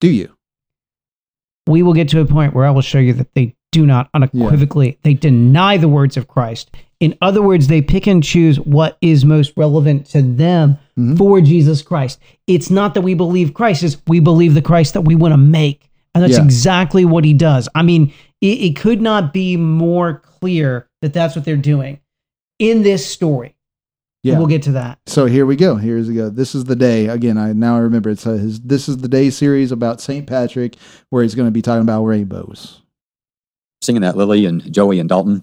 Do 0.00 0.08
you? 0.08 0.28
We 1.70 1.82
will 1.82 1.94
get 1.94 2.08
to 2.10 2.20
a 2.20 2.24
point 2.26 2.54
where 2.54 2.64
I 2.66 2.70
will 2.70 2.82
show 2.82 2.98
you 2.98 3.12
that 3.14 3.34
they 3.34 3.54
do 3.72 3.86
not 3.86 4.10
unequivocally, 4.14 4.98
they 5.04 5.14
deny 5.14 5.76
the 5.76 5.88
words 5.88 6.16
of 6.16 6.26
Christ. 6.26 6.70
In 6.98 7.16
other 7.22 7.40
words, 7.40 7.68
they 7.68 7.80
pick 7.80 8.06
and 8.06 8.22
choose 8.22 8.58
what 8.60 8.98
is 9.00 9.24
most 9.24 9.52
relevant 9.56 10.06
to 10.06 10.20
them 10.20 10.76
Mhm. 10.98 11.16
for 11.16 11.40
Jesus 11.40 11.80
Christ. 11.80 12.18
It's 12.48 12.68
not 12.70 12.94
that 12.94 13.02
we 13.02 13.14
believe 13.14 13.54
Christ, 13.54 13.82
it's 13.84 13.96
we 14.08 14.18
believe 14.20 14.54
the 14.54 14.60
Christ 14.62 14.94
that 14.94 15.02
we 15.02 15.14
want 15.14 15.32
to 15.32 15.38
make. 15.38 15.88
And 16.14 16.24
that's 16.24 16.36
Yeah. 16.36 16.44
exactly 16.44 17.04
what 17.04 17.24
he 17.24 17.32
does. 17.32 17.68
I 17.74 17.82
mean, 17.82 18.12
it, 18.40 18.46
it 18.60 18.76
could 18.76 19.00
not 19.00 19.32
be 19.32 19.56
more 19.56 20.20
clear 20.40 20.88
that 21.00 21.12
that's 21.12 21.36
what 21.36 21.44
they're 21.44 21.56
doing 21.56 22.00
in 22.58 22.82
this 22.82 23.06
story. 23.06 23.54
Yeah. 24.22 24.36
We'll 24.36 24.48
get 24.48 24.62
to 24.64 24.72
that. 24.72 24.98
So 25.06 25.24
here 25.26 25.46
we 25.46 25.56
go. 25.56 25.76
Here's 25.76 26.08
we 26.08 26.14
go. 26.14 26.28
This 26.28 26.54
is 26.54 26.64
the 26.64 26.76
day 26.76 27.06
again. 27.06 27.38
I 27.38 27.52
now 27.52 27.76
I 27.76 27.78
remember 27.78 28.10
it's 28.10 28.26
uh, 28.26 28.32
his. 28.32 28.60
This 28.60 28.88
is 28.88 28.98
the 28.98 29.08
day 29.08 29.30
series 29.30 29.72
about 29.72 30.00
Saint 30.00 30.26
Patrick, 30.26 30.76
where 31.08 31.22
he's 31.22 31.34
going 31.34 31.46
to 31.48 31.52
be 31.52 31.62
talking 31.62 31.82
about 31.82 32.04
rainbows. 32.04 32.82
singing 33.82 34.02
that 34.02 34.16
Lily 34.16 34.44
and 34.44 34.70
Joey 34.72 34.98
and 35.00 35.08
Dalton 35.08 35.42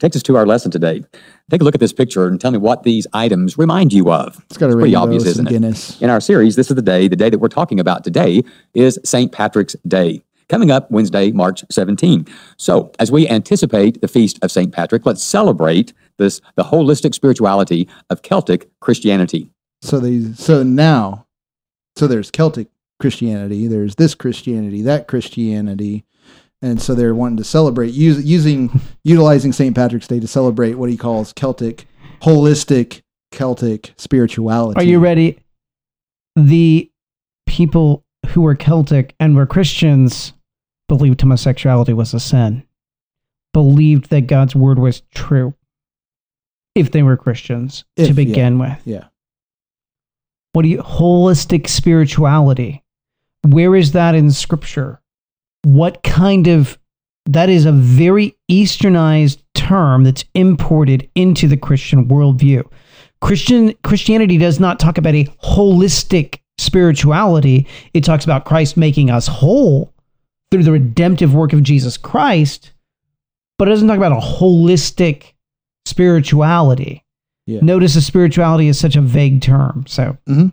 takes 0.00 0.16
us 0.16 0.22
to 0.24 0.36
our 0.36 0.46
lesson 0.46 0.70
today. 0.70 1.02
Take 1.50 1.62
a 1.62 1.64
look 1.64 1.74
at 1.74 1.80
this 1.80 1.92
picture 1.92 2.26
and 2.26 2.40
tell 2.40 2.50
me 2.50 2.58
what 2.58 2.82
these 2.82 3.06
items 3.12 3.56
remind 3.56 3.92
you 3.92 4.10
of. 4.12 4.42
It's 4.50 4.58
got 4.58 4.66
a 4.66 4.68
It's 4.70 4.76
pretty 4.76 4.94
obvious, 4.94 5.24
isn't 5.24 5.46
it? 5.46 5.50
Guinness. 5.50 6.00
In 6.00 6.10
our 6.10 6.20
series, 6.20 6.56
this 6.56 6.70
is 6.70 6.76
the 6.76 6.82
day, 6.82 7.08
the 7.08 7.16
day 7.16 7.30
that 7.30 7.38
we're 7.38 7.48
talking 7.48 7.80
about 7.80 8.04
today 8.04 8.42
is 8.74 8.98
St. 9.04 9.32
Patrick's 9.32 9.76
Day. 9.86 10.22
Coming 10.48 10.70
up 10.70 10.90
Wednesday, 10.90 11.30
March 11.30 11.64
17. 11.70 12.26
So, 12.56 12.90
as 12.98 13.12
we 13.12 13.28
anticipate 13.28 14.00
the 14.00 14.08
feast 14.08 14.38
of 14.42 14.50
St. 14.50 14.72
Patrick, 14.72 15.06
let's 15.06 15.22
celebrate 15.22 15.92
this 16.20 16.40
the 16.54 16.62
holistic 16.62 17.14
spirituality 17.14 17.88
of 18.08 18.22
Celtic 18.22 18.70
Christianity. 18.80 19.50
So 19.82 19.98
they 19.98 20.32
so 20.34 20.62
now, 20.62 21.26
so 21.96 22.06
there's 22.06 22.30
Celtic 22.30 22.68
Christianity. 23.00 23.66
There's 23.66 23.96
this 23.96 24.14
Christianity, 24.14 24.82
that 24.82 25.08
Christianity, 25.08 26.04
and 26.62 26.80
so 26.80 26.94
they're 26.94 27.14
wanting 27.14 27.38
to 27.38 27.44
celebrate 27.44 27.92
use, 27.92 28.24
using 28.24 28.80
utilizing 29.02 29.52
Saint 29.52 29.74
Patrick's 29.74 30.06
Day 30.06 30.20
to 30.20 30.28
celebrate 30.28 30.74
what 30.74 30.90
he 30.90 30.96
calls 30.96 31.32
Celtic 31.32 31.86
holistic 32.20 33.02
Celtic 33.32 33.94
spirituality. 33.96 34.78
Are 34.78 34.84
you 34.84 34.98
ready? 34.98 35.38
The 36.36 36.90
people 37.46 38.04
who 38.28 38.42
were 38.42 38.54
Celtic 38.54 39.14
and 39.18 39.34
were 39.34 39.46
Christians 39.46 40.34
believed 40.88 41.20
homosexuality 41.20 41.92
was 41.92 42.12
a 42.12 42.20
sin, 42.20 42.64
believed 43.52 44.10
that 44.10 44.26
God's 44.26 44.54
word 44.54 44.78
was 44.78 45.02
true 45.14 45.54
if 46.80 46.90
they 46.92 47.02
were 47.02 47.16
Christians 47.16 47.84
If, 47.96 48.08
to 48.08 48.12
yeah. 48.12 48.26
begin 48.26 48.58
with. 48.58 48.78
Yeah. 48.84 49.04
What 50.52 50.62
do 50.62 50.68
you 50.68 50.78
holistic 50.78 51.68
spirituality? 51.68 52.82
Where 53.46 53.76
is 53.76 53.92
that 53.92 54.14
in 54.14 54.30
scripture? 54.32 55.00
What 55.62 56.02
kind 56.02 56.48
of 56.48 56.78
that 57.26 57.48
is 57.48 57.64
a 57.64 57.72
very 57.72 58.36
easternized 58.50 59.42
term 59.54 60.04
that's 60.04 60.24
imported 60.34 61.08
into 61.14 61.46
the 61.46 61.56
Christian 61.56 62.08
worldview. 62.08 62.68
Christian 63.20 63.74
Christianity 63.84 64.38
does 64.38 64.58
not 64.58 64.80
talk 64.80 64.98
about 64.98 65.14
a 65.14 65.24
holistic 65.44 66.40
spirituality. 66.58 67.68
It 67.94 68.02
talks 68.02 68.24
about 68.24 68.46
Christ 68.46 68.76
making 68.76 69.10
us 69.10 69.28
whole 69.28 69.92
through 70.50 70.64
the 70.64 70.72
redemptive 70.72 71.34
work 71.34 71.52
of 71.52 71.62
Jesus 71.62 71.96
Christ, 71.96 72.72
but 73.58 73.68
it 73.68 73.70
doesn't 73.70 73.86
talk 73.86 73.98
about 73.98 74.12
a 74.12 74.26
holistic 74.26 75.34
spirituality. 75.86 77.04
Yeah. 77.46 77.60
Notice 77.62 77.94
the 77.94 78.00
spirituality 78.00 78.68
is 78.68 78.78
such 78.78 78.96
a 78.96 79.00
vague 79.00 79.42
term. 79.42 79.84
So 79.86 80.16
mm-hmm. 80.28 80.48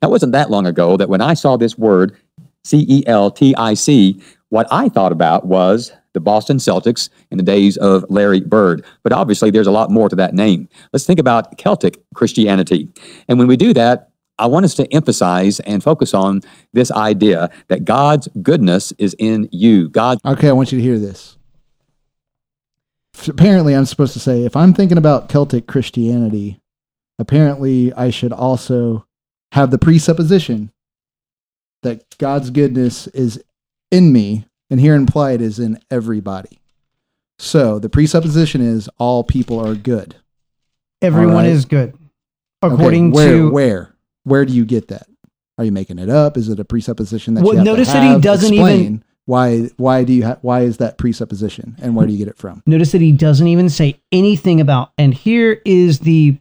That 0.00 0.10
wasn't 0.10 0.32
that 0.32 0.50
long 0.50 0.66
ago 0.66 0.96
that 0.96 1.08
when 1.08 1.20
I 1.20 1.34
saw 1.34 1.56
this 1.56 1.76
word, 1.78 2.16
C 2.64 2.84
E 2.88 3.02
L 3.06 3.30
T 3.30 3.54
I 3.56 3.74
C, 3.74 4.20
what 4.48 4.66
I 4.70 4.88
thought 4.88 5.12
about 5.12 5.46
was 5.46 5.92
the 6.12 6.20
Boston 6.20 6.56
Celtics 6.56 7.08
in 7.30 7.38
the 7.38 7.44
days 7.44 7.76
of 7.76 8.04
Larry 8.08 8.40
Bird. 8.40 8.84
But 9.02 9.12
obviously, 9.12 9.50
there's 9.50 9.66
a 9.66 9.72
lot 9.72 9.90
more 9.90 10.08
to 10.08 10.16
that 10.16 10.34
name. 10.34 10.68
Let's 10.92 11.06
think 11.06 11.20
about 11.20 11.56
Celtic 11.56 12.02
Christianity. 12.14 12.88
And 13.28 13.38
when 13.38 13.48
we 13.48 13.56
do 13.56 13.72
that, 13.74 14.10
I 14.38 14.46
want 14.46 14.64
us 14.64 14.74
to 14.76 14.92
emphasize 14.92 15.60
and 15.60 15.82
focus 15.82 16.14
on 16.14 16.40
this 16.72 16.90
idea 16.90 17.50
that 17.68 17.84
God's 17.84 18.28
goodness 18.42 18.92
is 18.98 19.14
in 19.18 19.48
you. 19.52 19.88
God 19.90 20.18
Okay, 20.24 20.48
I 20.48 20.52
want 20.52 20.72
you 20.72 20.78
to 20.78 20.84
hear 20.84 20.98
this. 20.98 21.36
Apparently, 23.28 23.74
I'm 23.74 23.84
supposed 23.86 24.12
to 24.14 24.20
say 24.20 24.44
if 24.44 24.56
I'm 24.56 24.72
thinking 24.72 24.98
about 24.98 25.28
Celtic 25.28 25.66
Christianity, 25.66 26.60
apparently 27.18 27.92
I 27.92 28.10
should 28.10 28.32
also 28.32 29.06
have 29.52 29.70
the 29.70 29.78
presupposition 29.78 30.72
that 31.82 32.18
God's 32.18 32.50
goodness 32.50 33.06
is 33.08 33.42
in 33.90 34.12
me, 34.12 34.46
and 34.70 34.80
here 34.80 34.94
implied 34.94 35.40
is 35.40 35.58
in 35.58 35.78
everybody. 35.90 36.60
So 37.38 37.78
the 37.78 37.88
presupposition 37.88 38.60
is 38.60 38.88
all 38.98 39.24
people 39.24 39.58
are 39.58 39.74
good. 39.74 40.16
everyone 41.02 41.36
right. 41.36 41.46
is 41.46 41.64
good. 41.64 41.94
Okay, 42.62 42.74
According 42.74 43.12
where, 43.12 43.32
to 43.32 43.50
where 43.50 43.94
where 44.24 44.44
do 44.44 44.52
you 44.52 44.66
get 44.66 44.88
that? 44.88 45.06
Are 45.56 45.64
you 45.64 45.72
making 45.72 45.98
it 45.98 46.10
up? 46.10 46.36
Is 46.36 46.48
it 46.48 46.60
a 46.60 46.64
presupposition 46.64 47.34
that 47.34 47.42
Well, 47.42 47.52
you 47.54 47.58
have 47.58 47.66
notice 47.66 47.88
that 47.88 48.14
he 48.14 48.20
doesn't 48.20 48.52
even- 48.52 48.66
Explain 48.66 49.04
Why 49.30 49.68
why 49.76 50.02
do 50.02 50.12
you 50.12 50.24
ha- 50.24 50.38
why 50.42 50.62
is 50.62 50.78
that 50.78 50.98
presupposition 50.98 51.76
and 51.80 51.94
where 51.94 52.04
do 52.04 52.12
you 52.12 52.18
get 52.18 52.26
it 52.26 52.36
from? 52.36 52.64
Notice 52.66 52.90
that 52.90 53.00
he 53.00 53.12
doesn't 53.12 53.46
even 53.46 53.68
say 53.68 54.00
anything 54.10 54.60
about, 54.60 54.90
and 54.98 55.14
here 55.14 55.62
is 55.64 56.00
the 56.00 56.36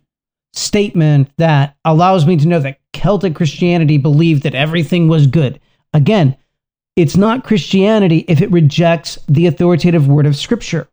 statement 0.53 1.29
that 1.38 1.77
allows 1.86 2.25
me 2.25 2.36
to 2.38 2.48
know 2.48 2.60
that 2.60 2.79
Celtic 2.91 3.36
Christianity 3.36 4.00
believed 4.00 4.41
that 4.41 4.55
everything 4.55 5.08
was 5.08 5.27
good. 5.27 5.60
Again, 5.93 6.36
it's 6.96 7.15
not 7.15 7.43
Christianity 7.43 8.25
if 8.27 8.41
it 8.41 8.50
rejects 8.50 9.19
the 9.27 9.46
authoritative 9.46 10.08
word 10.08 10.25
of 10.25 10.36
Scripture. 10.36 10.89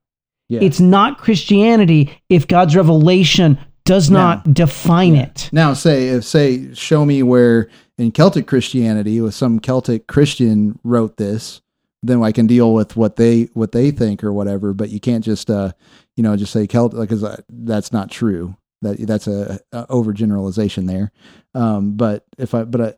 Yeah. 0.51 0.61
It's 0.61 0.81
not 0.81 1.17
Christianity 1.17 2.21
if 2.29 2.47
God's 2.47 2.77
revelation 2.77 3.59
does 3.87 4.11
not 4.11 4.53
define 4.53 5.17
it. 5.17 5.49
Now, 5.51 5.73
say 5.73 6.09
if 6.09 6.25
say 6.25 6.75
show 6.75 7.07
me 7.07 7.23
where 7.23 7.71
in 7.97 8.13
Celtic 8.13 8.47
Christianity, 8.47 9.19
with 9.23 9.35
some 9.35 9.61
Celtic 9.61 10.07
Christian 10.09 10.79
wrote 10.85 11.17
this, 11.17 11.63
then 12.07 12.23
I 12.23 12.33
can 12.33 12.47
deal 12.47 12.73
with 12.73 12.97
what 12.97 13.17
they 13.17 13.45
what 13.55 13.73
they 13.73 13.91
think 13.91 14.23
or 14.25 14.33
whatever. 14.33 14.73
But 14.73 14.91
you 14.91 15.01
can't 15.01 15.25
just 15.25 15.51
uh 15.51 15.73
you 16.17 16.23
know 16.23 16.37
just 16.37 16.53
say 16.53 16.67
Celtic 16.67 16.99
because 17.01 17.25
that's 17.49 17.93
not 17.93 18.11
true. 18.11 18.57
That 18.83 18.99
that's 19.07 19.27
a, 19.27 19.59
a 19.73 19.87
overgeneralization 19.87 20.87
there. 20.87 21.13
Um, 21.55 21.97
but 21.97 22.25
if 22.39 22.55
I 22.55 22.65
but 22.65 22.81
I, 22.81 22.95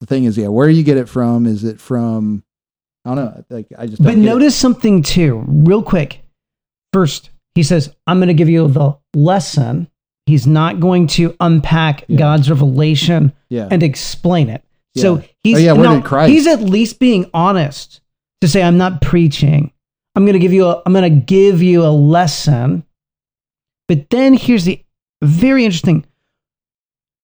the 0.00 0.06
thing 0.06 0.24
is, 0.24 0.36
yeah, 0.36 0.48
where 0.48 0.68
you 0.68 0.82
get 0.82 0.96
it 0.96 1.08
from? 1.08 1.46
Is 1.46 1.64
it 1.64 1.80
from? 1.80 2.42
I 3.04 3.14
don't 3.14 3.24
know. 3.24 3.44
Like 3.48 3.68
I 3.78 3.86
just. 3.86 4.02
But 4.02 4.10
don't 4.10 4.22
it. 4.22 4.26
notice 4.26 4.56
something 4.56 5.02
too, 5.02 5.44
real 5.46 5.82
quick. 5.82 6.22
First, 6.92 7.30
he 7.54 7.62
says, 7.62 7.94
I'm 8.06 8.18
going 8.18 8.28
to 8.28 8.34
give 8.34 8.48
you 8.48 8.66
the 8.68 8.98
lesson. 9.14 9.88
He's 10.26 10.46
not 10.46 10.80
going 10.80 11.06
to 11.08 11.34
unpack 11.40 12.04
Yeah. 12.08 12.18
God's 12.18 12.50
revelation 12.50 13.32
yeah, 13.48 13.68
and 13.70 13.82
explain 13.82 14.48
it. 14.48 14.64
Yeah. 14.94 15.02
So 15.02 15.22
he's, 15.42 15.56
Oh, 15.56 15.60
yeah, 15.60 15.72
where 15.72 16.00
no, 16.00 16.26
he's 16.26 16.46
at 16.46 16.60
least 16.60 16.98
being 16.98 17.30
honest 17.32 18.00
to 18.40 18.48
say, 18.48 18.62
I'm 18.62 18.78
not 18.78 19.02
preaching. 19.02 19.72
I'm 20.14 20.24
going 20.24 20.34
to 20.34 20.38
give 20.38 20.52
you 20.52 20.66
a, 20.66 20.82
I'm 20.84 20.92
going 20.92 21.04
to 21.04 21.24
give 21.24 21.62
you 21.62 21.84
a 21.84 21.90
lesson. 21.90 22.84
But 23.88 24.10
then 24.10 24.34
here's 24.34 24.64
the 24.64 24.84
very 25.22 25.64
interesting. 25.64 26.04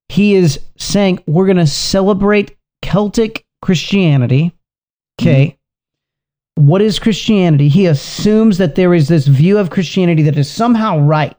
He 0.09 0.35
is 0.35 0.61
saying, 0.77 1.23
we're 1.27 1.47
going 1.47 1.57
to 1.57 1.67
celebrate 1.67 2.57
Celtic 2.83 3.45
Christianity. 3.63 4.53
Okay. 5.21 5.47
Mm-hmm. 6.59 6.67
What 6.67 6.81
is 6.81 6.99
Christianity? 6.99 7.69
He 7.69 7.87
assumes 7.87 8.59
that 8.59 8.77
there 8.77 8.95
is 8.95 9.09
this 9.09 9.27
view 9.27 9.59
of 9.59 9.71
Christianity 9.71 10.23
that 10.23 10.39
is 10.39 10.51
somehow 10.51 10.99
right. 10.99 11.37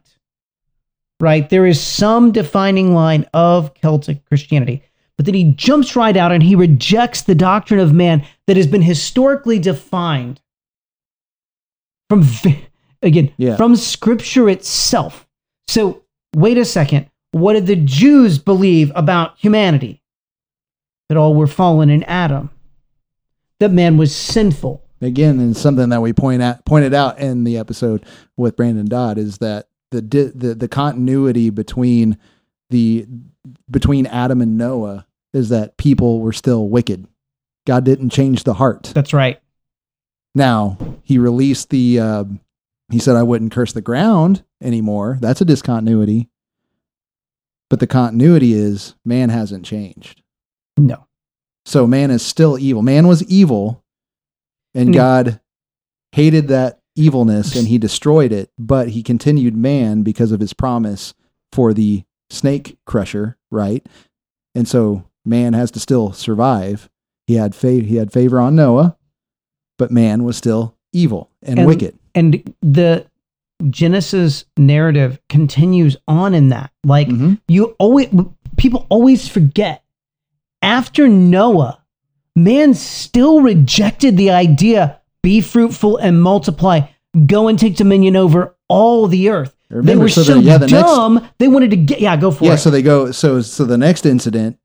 Right? 1.20 1.48
There 1.50 1.66
is 1.66 1.80
some 1.80 2.30
defining 2.30 2.94
line 2.94 3.26
of 3.34 3.74
Celtic 3.74 4.24
Christianity. 4.26 4.82
But 5.16 5.26
then 5.26 5.34
he 5.34 5.52
jumps 5.54 5.96
right 5.96 6.16
out 6.16 6.30
and 6.30 6.42
he 6.42 6.54
rejects 6.54 7.22
the 7.22 7.34
doctrine 7.34 7.80
of 7.80 7.92
man 7.92 8.24
that 8.48 8.56
has 8.56 8.66
been 8.66 8.82
historically 8.82 9.58
defined 9.60 10.40
from, 12.08 12.24
again, 13.02 13.30
Yeah. 13.36 13.56
from 13.56 13.76
scripture 13.76 14.48
itself. 14.48 15.28
So, 15.68 16.02
wait 16.34 16.58
a 16.58 16.64
second. 16.64 17.10
What 17.32 17.52
did 17.52 17.66
the 17.66 17.76
Jews 17.76 18.38
believe 18.38 18.90
about 18.96 19.38
humanity? 19.38 20.02
That 21.08 21.16
all 21.18 21.34
were 21.34 21.46
fallen 21.46 21.88
in 21.88 22.02
Adam, 22.04 22.50
that 23.60 23.72
man 23.72 23.96
was 23.96 24.14
sinful. 24.14 24.82
again, 25.00 25.38
and 25.38 25.56
something 25.56 25.90
that 25.90 26.02
we 26.02 26.12
point 26.12 26.42
out 26.42 26.64
pointed 26.64 26.92
out 26.92 27.18
in 27.20 27.44
the 27.44 27.56
episode 27.56 28.04
with 28.36 28.56
Brandon 28.56 28.84
Dodd 28.86 29.16
is 29.16 29.38
that 29.38 29.68
the 29.92 30.02
di- 30.02 30.32
the 30.34 30.54
the 30.56 30.66
continuity 30.68 31.50
between 31.50 32.18
the 32.70 33.06
between 33.70 34.06
Adam 34.06 34.40
and 34.42 34.58
Noah 34.58 35.06
is 35.32 35.48
that 35.50 35.76
people 35.78 36.20
were 36.20 36.32
still 36.32 36.68
wicked. 36.68 37.06
God 37.68 37.84
didn't 37.84 38.08
change 38.10 38.44
the 38.44 38.54
heart. 38.54 38.84
That's 38.94 39.12
right. 39.12 39.38
Now 40.34 40.78
he 41.04 41.18
released 41.18 41.68
the. 41.68 42.00
Uh, 42.00 42.24
he 42.90 42.98
said, 42.98 43.14
"I 43.14 43.22
wouldn't 43.22 43.52
curse 43.52 43.74
the 43.74 43.82
ground 43.82 44.42
anymore." 44.62 45.18
That's 45.20 45.42
a 45.42 45.44
discontinuity. 45.44 46.30
But 47.68 47.80
the 47.80 47.86
continuity 47.86 48.54
is 48.54 48.94
man 49.04 49.28
hasn't 49.28 49.66
changed. 49.66 50.22
No. 50.78 51.06
So 51.66 51.86
man 51.86 52.10
is 52.10 52.24
still 52.24 52.58
evil. 52.58 52.80
Man 52.80 53.06
was 53.06 53.22
evil, 53.24 53.84
and 54.74 54.86
And 54.86 54.94
he- 54.94 54.98
God 54.98 55.40
hated 56.12 56.48
that 56.48 56.80
evilness 56.96 57.54
and 57.54 57.68
he 57.68 57.76
destroyed 57.88 58.32
it, 58.32 58.50
but 58.58 58.88
he 58.88 59.02
continued 59.02 59.54
man 59.54 60.02
because 60.02 60.32
of 60.32 60.40
his 60.40 60.54
promise 60.54 61.12
for 61.52 61.74
the 61.74 62.04
snake 62.30 62.78
crusher, 62.86 63.36
right? 63.50 63.86
And 64.54 64.66
so 64.66 65.04
man 65.26 65.52
has 65.52 65.70
to 65.72 65.80
still 65.80 66.12
survive. 66.12 66.88
He 67.28 67.34
had 67.34 67.54
fa- 67.54 67.70
he 67.82 67.96
had 67.96 68.10
favor 68.10 68.40
on 68.40 68.56
Noah, 68.56 68.96
but 69.78 69.90
man 69.90 70.24
was 70.24 70.36
still 70.38 70.74
evil 70.94 71.30
and, 71.42 71.58
And- 71.60 71.68
wicked. 71.68 71.94
And 72.14 72.42
the 72.62 73.04
Genesis 73.70 74.44
narrative 74.56 75.20
continues 75.28 75.96
on 76.08 76.34
in 76.34 76.48
that. 76.48 76.70
Like, 76.84 77.08
Mhm. 77.08 77.38
you 77.46 77.76
always, 77.78 78.08
people 78.56 78.86
always 78.88 79.28
forget 79.28 79.82
after 80.62 81.06
Noah, 81.06 81.78
man 82.34 82.72
still 82.74 83.40
rejected 83.42 84.16
the 84.16 84.30
idea 84.30 84.96
be 85.22 85.40
fruitful 85.42 85.98
and 85.98 86.22
multiply, 86.22 86.80
go 87.26 87.46
and 87.48 87.58
take 87.58 87.76
dominion 87.76 88.16
over 88.16 88.56
all 88.68 89.06
the 89.06 89.28
earth. 89.28 89.54
they 89.70 89.96
were 89.96 90.08
so 90.08 90.22
so, 90.22 90.34
the- 90.34 90.40
yeah, 90.40 90.56
the 90.56 90.66
next- 90.66 90.82
dumb, 90.82 91.20
they 91.38 91.46
wanted 91.46 91.68
to 91.70 91.76
get, 91.76 92.00
yeah, 92.00 92.16
go 92.16 92.30
for 92.30 92.44
Yeah, 92.44 92.52
it. 92.52 92.54
Yeah, 92.54 92.56
so 92.56 92.70
they 92.70 92.80
go 92.80 93.10
so 93.12 93.42
so 93.42 93.66
the 93.66 93.76
next 93.76 94.06
incident 94.06 94.56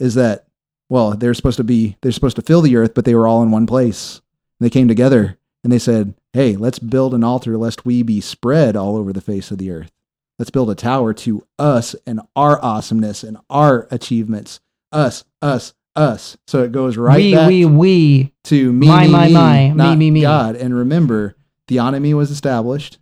is 0.00 0.14
that 0.14 0.45
well, 0.88 1.12
they're 1.12 1.34
supposed 1.34 1.56
to 1.56 1.64
be 1.64 1.96
they're 2.00 2.12
supposed 2.12 2.36
to 2.36 2.42
fill 2.42 2.62
the 2.62 2.76
earth, 2.76 2.94
but 2.94 3.04
they 3.04 3.14
were 3.14 3.26
all 3.26 3.42
in 3.42 3.50
one 3.50 3.66
place. 3.66 4.20
And 4.58 4.66
they 4.66 4.70
came 4.70 4.88
together 4.88 5.38
and 5.64 5.72
they 5.72 5.78
said, 5.78 6.14
"Hey, 6.32 6.56
let's 6.56 6.78
build 6.78 7.14
an 7.14 7.24
altar 7.24 7.56
lest 7.56 7.84
we 7.84 8.02
be 8.02 8.20
spread 8.20 8.76
all 8.76 8.96
over 8.96 9.12
the 9.12 9.20
face 9.20 9.50
of 9.50 9.58
the 9.58 9.70
earth. 9.70 9.92
Let's 10.38 10.50
build 10.50 10.70
a 10.70 10.74
tower 10.74 11.12
to 11.14 11.46
us 11.58 11.96
and 12.06 12.20
our 12.36 12.62
awesomeness 12.62 13.24
and 13.24 13.38
our 13.50 13.88
achievements. 13.90 14.60
Us, 14.92 15.24
us, 15.42 15.74
us." 15.94 16.36
So 16.46 16.62
it 16.62 16.72
goes 16.72 16.96
right 16.96 17.16
we, 17.16 17.34
back 17.34 17.48
we, 17.48 17.64
we. 17.64 18.32
to 18.44 18.72
me, 18.72 18.86
My, 18.86 19.06
me, 19.06 19.12
my, 19.12 19.26
me, 19.26 19.32
my, 19.32 19.90
me, 19.90 19.96
me, 19.96 20.10
me. 20.10 20.20
God. 20.20 20.56
And 20.56 20.74
remember, 20.74 21.36
theonomy 21.68 22.14
was 22.14 22.30
established. 22.30 22.98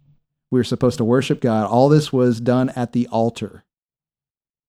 We 0.50 0.60
were 0.60 0.64
supposed 0.64 0.98
to 0.98 1.04
worship 1.04 1.40
God. 1.40 1.66
All 1.66 1.88
this 1.88 2.12
was 2.12 2.40
done 2.40 2.70
at 2.70 2.92
the 2.92 3.08
altar. 3.08 3.63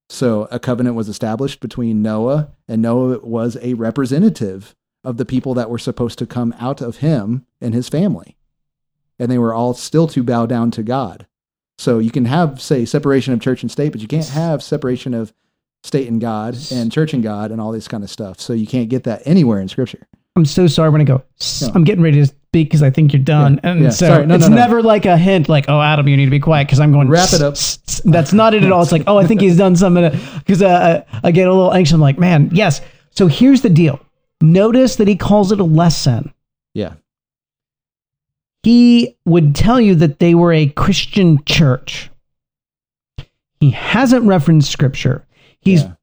So 0.09 0.47
a 0.51 0.59
covenant 0.59 0.95
was 0.95 1.09
established 1.09 1.59
between 1.59 2.01
Noah, 2.01 2.51
and 2.67 2.81
Noah 2.81 3.19
was 3.19 3.57
a 3.61 3.73
representative 3.73 4.75
of 5.03 5.17
the 5.17 5.25
people 5.25 5.53
that 5.53 5.69
were 5.69 5.79
supposed 5.79 6.19
to 6.19 6.25
come 6.25 6.53
out 6.59 6.81
of 6.81 6.97
him 6.97 7.45
and 7.61 7.73
his 7.73 7.89
family. 7.89 8.37
And 9.17 9.31
they 9.31 9.37
were 9.37 9.53
all 9.53 9.73
still 9.73 10.07
to 10.09 10.23
bow 10.23 10.45
down 10.45 10.71
to 10.71 10.83
God. 10.83 11.27
So 11.77 11.99
you 11.99 12.11
can 12.11 12.25
have, 12.25 12.61
say, 12.61 12.85
separation 12.85 13.33
of 13.33 13.41
church 13.41 13.61
and 13.61 13.71
state, 13.71 13.91
but 13.91 14.01
you 14.01 14.07
can't 14.07 14.29
have 14.29 14.63
separation 14.63 15.13
of 15.13 15.33
state 15.83 16.07
and 16.07 16.21
God 16.21 16.57
and 16.71 16.91
church 16.91 17.13
and 17.13 17.21
God 17.21 17.51
and 17.51 17.61
all 17.61 17.71
this 17.71 17.87
kind 17.87 18.03
of 18.03 18.09
stuff. 18.09 18.39
So 18.39 18.53
you 18.53 18.65
can't 18.65 18.89
get 18.89 19.03
that 19.03 19.21
anywhere 19.25 19.59
in 19.59 19.67
scripture. 19.67 20.07
I'm 20.35 20.45
so 20.45 20.67
sorry 20.67 20.89
when 20.89 20.99
I 21.01 21.05
go. 21.05 21.23
No. 21.61 21.71
I'm 21.73 21.83
getting 21.85 22.03
ready 22.03 22.17
to 22.17 22.25
speak 22.27 22.67
because 22.67 22.83
I 22.83 22.89
think 22.89 23.13
you're 23.13 23.21
done, 23.21 23.59
Yeah, 23.63 23.71
and 23.71 23.83
yeah. 23.83 23.89
so 23.89 24.25
no, 24.25 24.35
it's 24.35 24.49
no, 24.49 24.55
never 24.55 24.81
like 24.81 25.05
a 25.05 25.17
hint, 25.17 25.47
like 25.47 25.65
"Oh, 25.69 25.81
Adam, 25.81 26.07
you 26.09 26.17
need 26.17 26.25
to 26.25 26.31
be 26.31 26.41
quiet," 26.41 26.67
because 26.67 26.81
I'm 26.81 26.91
going 26.91 27.07
to 27.07 27.11
Wrap 27.13 27.31
it 27.33 27.41
up. 27.41 27.53
That's 28.03 28.33
not 28.33 28.53
it 28.53 28.63
at 28.63 28.71
all. 28.71 28.81
It's 28.81 28.91
like, 28.91 29.03
"Oh, 29.07 29.17
I 29.17 29.25
think 29.25 29.39
he's 29.39 29.55
done 29.57 29.75
something," 29.77 30.11
because 30.39 30.61
uh, 30.61 31.03
I, 31.13 31.19
I 31.27 31.31
get 31.31 31.47
a 31.47 31.53
little 31.53 31.73
anxious. 31.73 31.93
I'm 31.93 32.01
like, 32.01 32.19
"Man, 32.19 32.49
yes." 32.51 32.81
So 33.11 33.27
here's 33.27 33.61
the 33.61 33.69
deal. 33.69 33.99
Notice 34.41 34.97
that 34.97 35.07
he 35.07 35.15
calls 35.15 35.53
it 35.53 35.59
a 35.61 35.63
lesson. 35.63 36.33
Yeah. 36.73 36.95
He 38.63 39.15
would 39.25 39.55
tell 39.55 39.79
you 39.79 39.95
that 39.95 40.19
they 40.19 40.35
were 40.35 40.51
a 40.51 40.67
Christian 40.67 41.43
church. 41.45 42.09
He 43.61 43.69
hasn't 43.71 44.25
referenced 44.25 44.69
scripture. 44.71 45.25
He's 45.61 45.83
Yeah. 45.83 45.93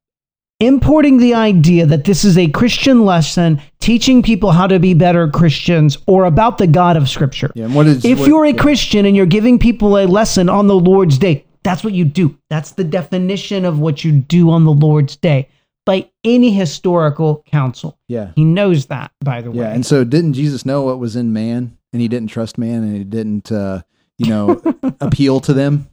Importing 0.59 1.17
the 1.17 1.33
idea 1.33 1.85
that 1.85 2.05
this 2.05 2.23
is 2.23 2.37
a 2.37 2.47
Christian 2.49 3.05
lesson 3.05 3.61
teaching 3.79 4.21
people 4.21 4.51
how 4.51 4.67
to 4.67 4.79
be 4.79 4.93
better 4.93 5.27
Christians 5.29 5.97
or 6.07 6.25
about 6.25 6.57
the 6.57 6.67
God 6.67 6.95
of 6.95 7.09
Scripture. 7.09 7.51
Yeah. 7.55 7.67
What 7.67 7.87
is 7.87 8.05
if 8.05 8.19
what- 8.19 8.27
you're 8.27 8.45
a 8.45 8.51
yeah. 8.51 8.57
Christian 8.61 9.05
and 9.05 9.15
you're 9.15 9.25
giving 9.25 9.59
people 9.59 9.97
a 9.97 10.05
lesson 10.05 10.49
on 10.49 10.67
the 10.67 10.75
Lord's 10.77 11.17
Day, 11.17 11.45
that's 11.63 11.83
what 11.83 11.93
you 11.93 12.05
do. 12.05 12.37
That's 12.49 12.71
the 12.71 12.83
definition 12.83 13.65
of 13.65 13.79
what 13.79 14.03
you 14.03 14.11
do 14.11 14.49
on 14.51 14.63
the 14.65 14.73
Lord's 14.73 15.15
Day 15.15 15.49
by 15.85 16.09
any 16.23 16.51
historical 16.51 17.43
council. 17.47 17.97
Yeah. 18.07 18.31
He 18.35 18.45
knows 18.45 18.85
that, 18.85 19.11
by 19.19 19.41
the 19.41 19.51
way. 19.51 19.57
Yeah, 19.57 19.73
and 19.73 19.85
so 19.85 20.03
didn't 20.05 20.33
Jesus 20.33 20.65
know 20.65 20.83
what 20.83 20.99
was 20.99 21.15
in 21.15 21.33
man, 21.33 21.77
and 21.91 22.01
he 22.01 22.07
didn't 22.07 22.29
trust 22.29 22.57
man, 22.57 22.83
and 22.83 22.95
he 22.95 23.03
didn't, 23.03 23.51
uh, 23.51 23.81
you 24.17 24.29
know, 24.29 24.61
appeal 25.01 25.39
to 25.41 25.53
them. 25.53 25.89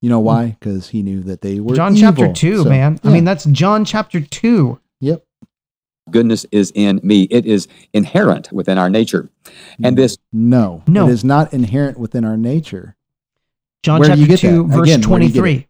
You 0.00 0.08
know 0.08 0.20
hmm. 0.20 0.26
why? 0.26 0.56
Because 0.58 0.88
he 0.88 1.02
knew 1.02 1.22
that 1.22 1.40
they 1.42 1.60
were 1.60 1.74
John 1.74 1.94
chapter 1.94 2.32
2, 2.32 2.62
So, 2.62 2.68
man. 2.68 2.98
I 3.04 3.10
mean, 3.10 3.24
that's 3.24 3.44
John 3.46 3.84
chapter 3.84 4.20
2. 4.20 4.78
yep. 5.00 5.24
Goodness 6.10 6.44
is 6.50 6.72
in 6.74 7.00
me. 7.04 7.22
It 7.24 7.46
is 7.46 7.68
inherent 7.92 8.50
within 8.50 8.78
our 8.78 8.90
nature. 8.90 9.28
And 9.82 9.96
this 9.96 10.18
No, 10.32 10.82
No. 10.88 11.06
it 11.06 11.12
is 11.12 11.22
not 11.22 11.52
inherent 11.52 11.98
within 11.98 12.24
our 12.24 12.36
nature. 12.36 12.96
John 13.84 14.00
Where 14.00 14.08
chapter 14.08 14.26
2, 14.26 14.26
that? 14.26 14.76
verse 14.76 14.88
Again, 14.88 15.08
where 15.08 15.20
do 15.20 15.26
you 15.26 15.32
get 15.32 15.38
23. 15.38 15.66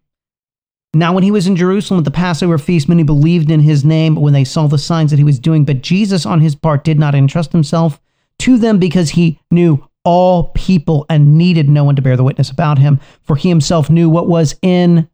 Now, 0.92 1.12
when 1.12 1.22
he 1.22 1.30
was 1.30 1.46
in 1.46 1.54
Jerusalem 1.54 1.98
at 1.98 2.04
the 2.04 2.10
Passover 2.10 2.58
feast, 2.58 2.88
many 2.88 3.04
believed 3.04 3.50
in 3.50 3.60
his 3.60 3.84
name 3.84 4.16
when 4.16 4.32
they 4.32 4.42
saw 4.42 4.66
the 4.66 4.78
signs 4.78 5.10
that 5.10 5.18
he 5.18 5.24
was 5.24 5.38
doing. 5.38 5.64
But 5.64 5.82
Jesus, 5.82 6.26
on 6.26 6.40
his 6.40 6.56
part, 6.56 6.82
did 6.82 6.98
not 6.98 7.14
entrust 7.14 7.52
himself 7.52 8.00
to 8.40 8.58
them 8.58 8.78
because 8.78 9.10
he 9.10 9.38
knew 9.50 9.86
all 10.04 10.44
people 10.54 11.06
and 11.10 11.36
needed 11.36 11.68
no 11.68 11.84
one 11.84 11.96
to 11.96 12.02
bear 12.02 12.16
the 12.16 12.24
witness 12.24 12.50
about 12.50 12.78
him, 12.78 13.00
for 13.22 13.36
he 13.36 13.48
himself 13.48 13.90
knew 13.90 14.08
what 14.08 14.26
was 14.28 14.56
in 14.62 15.08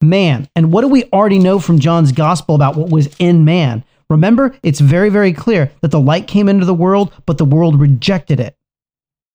man. 0.00 0.48
And 0.54 0.72
what 0.72 0.82
do 0.82 0.88
we 0.88 1.04
already 1.12 1.38
know 1.38 1.58
from 1.58 1.78
John's 1.80 2.12
gospel 2.12 2.54
about 2.54 2.76
what 2.76 2.90
was 2.90 3.14
in 3.18 3.44
man? 3.44 3.84
Remember, 4.10 4.56
it's 4.62 4.80
very, 4.80 5.10
very 5.10 5.32
clear 5.32 5.70
that 5.82 5.90
the 5.90 6.00
light 6.00 6.26
came 6.26 6.48
into 6.48 6.64
the 6.64 6.74
world, 6.74 7.12
but 7.26 7.36
the 7.36 7.44
world 7.44 7.78
rejected 7.80 8.40
it. 8.40 8.56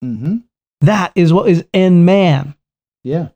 Mm-hmm. 0.03 0.37
That 0.81 1.11
is 1.15 1.31
what 1.31 1.49
is 1.49 1.63
in 1.73 2.05
man. 2.05 2.55
Yeah. 3.03 3.29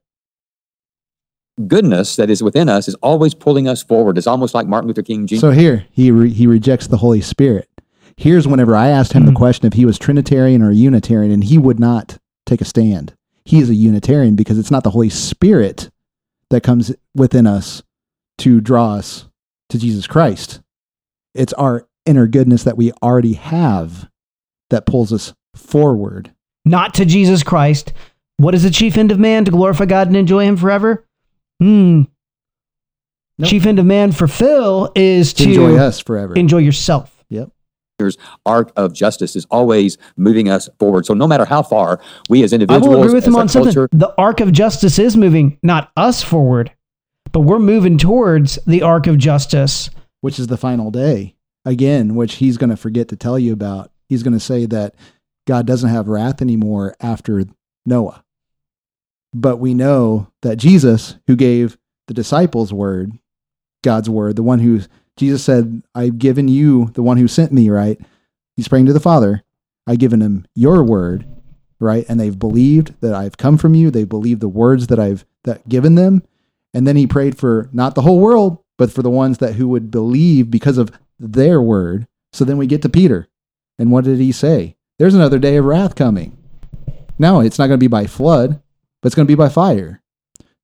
goodness 1.68 2.16
that 2.16 2.30
is 2.30 2.42
within 2.44 2.70
us 2.70 2.88
is 2.88 2.96
always 2.96 3.34
pulling 3.34 3.68
us 3.68 3.84
forward. 3.84 4.18
It's 4.18 4.28
almost 4.28 4.54
like 4.54 4.68
Martin 4.68 4.88
Luther 4.88 5.02
King 5.02 5.28
Jr. 5.28 5.38
So 5.38 5.52
here 5.52 5.86
he 5.92 6.12
re- 6.12 6.30
he 6.32 6.48
rejects 6.48 6.88
the 6.88 6.98
Holy 6.98 7.22
Spirit. 7.22 7.70
Here's 8.18 8.48
whenever 8.48 8.76
I 8.76 8.88
asked 8.90 9.14
him 9.14 9.26
the 9.26 9.32
question 9.32 9.68
if 9.68 9.74
he 9.74 9.86
was 9.86 10.00
Trinitarian 10.00 10.62
or 10.64 10.72
Unitarian, 10.72 11.32
and 11.32 11.44
he 11.44 11.58
would 11.58 11.80
not 11.80 12.18
take 12.46 12.62
a 12.62 12.66
stand. 12.66 13.14
He 13.46 13.60
is 13.60 13.70
a 13.70 13.76
Unitarian 13.76 14.36
because 14.36 14.58
it's 14.58 14.72
not 14.72 14.84
the 14.84 14.90
Holy 14.90 15.10
Spirit 15.10 15.90
that 16.50 16.64
comes 16.64 16.94
within 17.16 17.46
us 17.46 17.84
to 18.40 18.60
draw 18.60 18.94
us 18.96 19.28
to 19.70 19.78
Jesus 19.78 20.08
Christ. 20.08 20.62
It's 21.36 21.54
our 21.54 21.88
inner 22.06 22.26
goodness 22.28 22.64
that 22.64 22.78
we 22.78 22.92
already 23.04 23.34
have 23.34 24.10
that 24.70 24.86
pulls 24.86 25.14
us 25.14 25.34
forward. 25.56 26.32
not 26.66 26.94
to 26.96 27.06
Jesus 27.06 27.44
Christ. 27.44 27.94
What 28.38 28.54
is 28.56 28.64
the 28.64 28.70
chief 28.72 28.98
end 28.98 29.12
of 29.12 29.20
man? 29.20 29.46
To 29.46 29.52
glorify 29.52 29.86
God 29.86 30.08
and 30.08 30.16
enjoy 30.18 30.44
Him 30.46 30.58
forever? 30.58 31.06
Hmm. 31.60 32.04
Nope. 33.40 33.50
Chief 33.50 33.66
end 33.66 33.80
of 33.80 33.86
man 33.86 34.12
for 34.12 34.28
Phil 34.28 34.92
is 34.96 35.34
To 35.34 35.44
to 35.44 35.50
enjoy 35.50 35.76
us 35.78 36.00
forever. 36.00 36.36
enjoy 36.36 36.58
yourself. 36.60 37.17
Yep. 38.00 38.14
arc 38.46 38.72
of 38.76 38.94
justice 38.94 39.36
is 39.36 39.46
always 39.50 39.98
moving 40.16 40.50
us 40.50 40.70
forward. 40.80 41.06
So 41.06 41.14
no 41.14 41.28
matter 41.28 41.46
how 41.46 41.64
far 41.64 42.00
we 42.30 42.44
as 42.44 42.54
I 42.54 42.56
individuals, 42.56 42.88
will 42.88 43.04
agree 43.04 43.14
with 43.14 43.24
as 43.24 43.28
him 43.28 43.36
a 43.36 43.40
on 43.40 43.50
something. 43.50 43.74
culture, 43.74 43.90
The 43.92 44.14
arc 44.18 44.40
of 44.40 44.52
justice 44.52 45.00
is 45.00 45.18
moving, 45.18 45.58
not 45.64 45.92
us 45.98 46.22
forward, 46.24 46.72
but 47.32 47.42
we're 47.42 47.60
moving 47.60 47.98
towards 47.98 48.60
the 48.68 48.82
arc 48.84 49.08
of 49.08 49.18
justice. 49.18 49.90
which 50.22 50.40
is 50.40 50.48
the 50.48 50.58
final 50.58 50.92
day 50.92 51.36
again 51.66 52.16
which 52.16 52.36
he's 52.36 52.58
going 52.58 52.70
to 52.70 52.78
forget 52.78 53.08
to 53.10 53.16
tell 53.16 53.38
you 53.38 53.54
about 53.54 53.92
he's 54.10 54.24
going 54.24 54.34
to 54.34 54.40
say 54.40 54.66
that 54.66 54.96
god 55.48 55.66
doesn't 55.68 55.90
have 55.90 56.08
wrath 56.08 56.42
anymore 56.42 56.96
after 57.00 57.44
noah 57.86 58.24
but 59.34 59.58
we 59.58 59.74
know 59.74 60.28
that 60.42 60.56
jesus 60.58 61.18
who 61.28 61.36
gave 61.36 61.78
the 62.08 62.14
disciples 62.14 62.72
word 62.74 63.12
god's 63.84 64.10
word 64.10 64.36
the 64.36 64.44
one 64.44 64.60
who 64.60 64.82
jesus 65.18 65.44
said 65.44 65.82
i've 65.94 66.18
given 66.18 66.48
you 66.48 66.92
the 66.94 67.04
one 67.04 67.18
who 67.18 67.28
sent 67.28 67.52
me 67.52 67.70
right 67.70 68.00
he's 68.56 68.68
praying 68.68 68.86
to 68.86 68.94
the 68.94 69.00
father 69.00 69.44
i've 69.86 70.00
given 70.00 70.22
him 70.22 70.46
your 70.56 70.84
word 70.84 71.26
right 71.80 72.06
and 72.08 72.20
they've 72.20 72.40
believed 72.40 72.94
that 73.02 73.14
i've 73.14 73.38
come 73.38 73.58
from 73.58 73.76
you 73.76 73.92
they 73.92 74.04
believe 74.04 74.40
the 74.40 74.48
words 74.48 74.88
that 74.88 75.00
i've 75.00 75.26
that 75.44 75.68
given 75.68 75.96
them 75.96 76.24
and 76.78 76.86
then 76.86 76.96
he 76.96 77.08
prayed 77.08 77.38
for 77.38 77.70
not 77.74 77.96
the 77.96 78.04
whole 78.04 78.20
world, 78.20 78.60
but 78.78 78.92
for 78.92 79.02
the 79.02 79.10
ones 79.10 79.40
that 79.40 79.56
who 79.56 79.68
would 79.70 79.90
believe 79.90 80.52
because 80.52 80.78
of 80.78 80.92
their 81.20 81.60
word. 81.60 82.08
So 82.34 82.46
then 82.46 82.58
we 82.58 82.68
get 82.68 82.84
to 82.84 82.90
Peter. 82.90 83.28
And 83.80 83.92
what 83.92 84.04
did 84.04 84.20
he 84.20 84.32
say? 84.32 84.76
There's 85.00 85.16
another 85.16 85.40
day 85.40 85.56
of 85.58 85.66
wrath 85.66 85.96
coming. 85.96 86.38
Now 87.18 87.40
it's 87.40 87.58
not 87.58 87.66
going 87.66 87.80
to 87.80 87.84
be 87.84 87.88
by 87.88 88.06
flood, 88.06 88.62
but 89.02 89.08
it's 89.08 89.16
going 89.16 89.26
to 89.26 89.32
be 89.32 89.36
by 89.36 89.50
fire. 89.50 90.04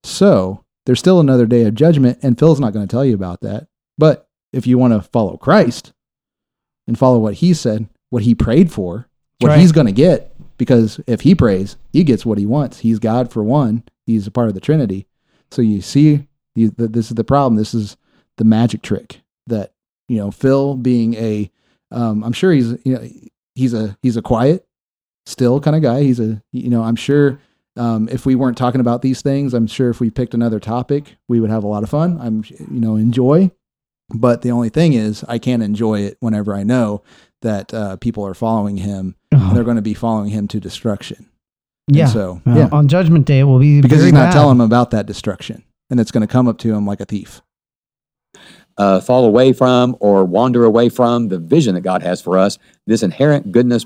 So 0.03 0.63
there's 0.85 0.99
still 0.99 1.19
another 1.19 1.47
day 1.47 1.65
of 1.65 1.73
judgment, 1.73 2.19
and 2.21 2.37
Phil's 2.37 2.59
not 2.59 2.73
going 2.73 2.87
to 2.87 2.91
tell 2.91 3.05
you 3.05 3.15
about 3.15 3.41
that. 3.41 3.67
But 3.97 4.22
if 4.53 4.65
you 4.67 4.77
want 4.77 4.93
to 4.93 5.01
follow 5.01 5.35
Christ 5.37 5.91
and 6.87 6.97
follow 6.97 7.19
what 7.19 7.35
he 7.35 7.53
said, 7.53 7.89
what 8.09 8.23
he 8.23 8.35
prayed 8.35 8.71
for, 8.71 9.07
what 9.39 9.49
Right. 9.49 9.59
he's 9.59 9.71
going 9.71 9.87
to 9.87 9.93
get, 9.93 10.33
because 10.57 10.99
if 11.07 11.21
he 11.21 11.35
prays, 11.35 11.75
he 11.91 12.03
gets 12.03 12.25
what 12.25 12.37
he 12.37 12.45
wants. 12.45 12.79
He's 12.79 12.99
God 12.99 13.31
for 13.31 13.43
one, 13.43 13.83
he's 14.05 14.27
a 14.27 14.31
part 14.31 14.47
of 14.47 14.53
the 14.53 14.61
Trinity. 14.61 15.07
So 15.51 15.61
you 15.61 15.81
see, 15.81 16.27
this 16.55 17.09
is 17.09 17.15
the 17.15 17.23
problem. 17.23 17.55
This 17.55 17.73
is 17.73 17.97
the 18.37 18.43
magic 18.45 18.81
trick 18.81 19.21
that 19.47 19.73
you 20.07 20.17
know 20.17 20.31
Phil 20.31 20.75
being 20.75 21.13
a, 21.15 21.51
um, 21.91 22.23
I'm 22.23 22.33
sure 22.33 22.51
he's 22.51 22.71
you 22.85 22.93
know 22.95 23.07
he's 23.55 23.73
a 23.73 23.97
he's 24.01 24.17
a 24.17 24.21
quiet, 24.21 24.65
still 25.25 25.59
kind 25.59 25.75
of 25.75 25.81
guy. 25.81 26.01
He's 26.03 26.19
a 26.19 26.41
you 26.51 26.69
know 26.69 26.83
I'm 26.83 26.95
sure 26.95 27.39
um, 27.75 28.07
if 28.09 28.25
we 28.25 28.35
weren't 28.35 28.57
talking 28.57 28.81
about 28.81 29.01
these 29.01 29.21
things, 29.21 29.53
I'm 29.53 29.67
sure 29.67 29.89
if 29.89 29.99
we 29.99 30.09
picked 30.11 30.33
another 30.33 30.59
topic, 30.59 31.15
we 31.27 31.39
would 31.39 31.49
have 31.49 31.63
a 31.63 31.67
lot 31.67 31.83
of 31.83 31.89
fun. 31.89 32.17
I'm 32.21 32.43
you 32.71 32.79
know 32.79 32.95
enjoy, 32.95 33.51
but 34.09 34.41
the 34.41 34.51
only 34.51 34.69
thing 34.69 34.93
is 34.93 35.23
I 35.27 35.37
can't 35.39 35.63
enjoy 35.63 36.01
it 36.01 36.17
whenever 36.19 36.53
I 36.55 36.63
know 36.63 37.03
that 37.41 37.73
uh, 37.73 37.97
people 37.97 38.25
are 38.25 38.33
following 38.33 38.77
him 38.77 39.15
and 39.31 39.55
they're 39.55 39.63
going 39.63 39.75
to 39.77 39.81
be 39.81 39.93
following 39.93 40.29
him 40.29 40.47
to 40.49 40.59
destruction. 40.59 41.29
And 41.87 41.97
Yeah. 41.97 42.05
so 42.07 42.41
Well, 42.45 42.57
yeah, 42.57 42.69
On 42.71 42.87
Judgment 42.87 43.25
Day, 43.25 43.39
it 43.39 43.43
will 43.43 43.59
be 43.59 43.81
because 43.81 44.01
he's 44.03 44.13
not 44.13 44.27
bad. 44.27 44.33
telling 44.33 44.57
them 44.57 44.65
about 44.65 44.91
that 44.91 45.05
destruction, 45.05 45.63
and 45.89 45.99
it's 45.99 46.11
going 46.11 46.21
to 46.25 46.31
come 46.31 46.47
up 46.47 46.57
to 46.59 46.73
him 46.73 46.85
like 46.85 47.01
a 47.01 47.05
thief. 47.05 47.41
uh, 48.77 48.99
fall 49.01 49.25
away 49.25 49.53
from 49.53 49.95
or 49.99 50.23
wander 50.25 50.63
away 50.63 50.89
from 50.89 51.27
the 51.27 51.37
vision 51.37 51.75
that 51.75 51.81
God 51.81 52.01
has 52.01 52.21
for 52.21 52.37
us, 52.39 52.57
this 52.87 53.03
inherent 53.03 53.51
goodness 53.51 53.85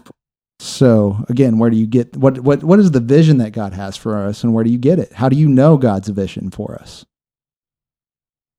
So 0.59 1.23
again, 1.29 1.59
where 1.59 1.69
do 1.69 1.75
you 1.77 1.85
get 1.87 2.15
what 2.15 2.39
what 2.39 2.63
what 2.63 2.79
is 2.79 2.91
the 2.91 2.99
vision 2.99 3.37
that 3.39 3.51
God 3.51 3.73
has 3.73 3.97
for 3.97 4.17
us, 4.17 4.43
and 4.43 4.53
where 4.53 4.63
do 4.63 4.69
you 4.69 4.77
get 4.77 4.97
it? 4.99 5.11
How 5.13 5.27
do 5.29 5.35
you 5.35 5.47
know 5.49 5.77
God's 5.77 6.09
vision 6.09 6.49
for 6.51 6.75
us? 6.81 7.05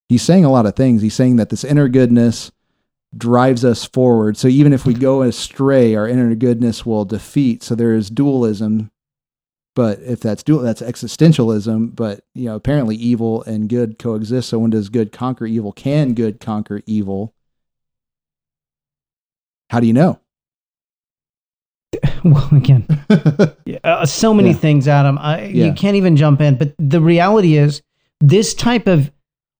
He's 0.08 0.22
saying 0.22 0.44
a 0.44 0.50
lot 0.50 0.66
of 0.66 0.74
things. 0.74 1.02
He's 1.02 1.14
saying 1.14 1.36
that 1.36 1.50
this 1.50 1.64
inner 1.64 1.88
goodness 1.88 2.50
drives 3.16 3.64
us 3.64 3.84
forward. 3.84 4.36
So 4.36 4.48
even 4.48 4.72
if 4.72 4.84
we 4.86 4.94
go 4.94 5.22
astray, 5.22 5.94
our 5.94 6.08
inner 6.08 6.34
goodness 6.34 6.84
will 6.86 7.04
defeat. 7.04 7.62
So 7.62 7.74
there 7.74 7.94
is 7.94 8.10
dualism, 8.10 8.90
but 9.74 9.98
if 10.00 10.20
that's 10.20 10.42
dual, 10.42 10.60
that's 10.60 10.80
existentialism. 10.82 11.94
But 11.94 12.20
you 12.34 12.46
know, 12.46 12.54
apparently 12.56 12.96
evil 12.96 13.42
and 13.44 13.68
good 13.68 13.98
coexist. 13.98 14.48
So 14.48 14.58
when 14.58 14.70
does 14.70 14.88
good 14.88 15.12
conquer 15.12 15.46
evil? 15.46 15.72
Can 15.72 16.14
good 16.14 16.40
conquer 16.40 16.82
evil? 16.86 17.34
How 19.70 19.80
do 19.80 19.86
you 19.86 19.92
know? 19.92 20.20
well, 22.24 22.48
again, 22.52 22.86
uh, 23.84 24.06
so 24.06 24.32
many 24.34 24.50
Yeah. 24.50 24.54
things, 24.56 24.88
Adam. 24.88 25.18
I, 25.18 25.44
Yeah. 25.46 25.66
You 25.66 25.72
can't 25.72 25.96
even 25.96 26.16
jump 26.16 26.40
in. 26.40 26.56
But 26.56 26.74
the 26.78 27.00
reality 27.00 27.56
is, 27.56 27.82
this 28.20 28.54
type 28.54 28.86
of 28.86 29.10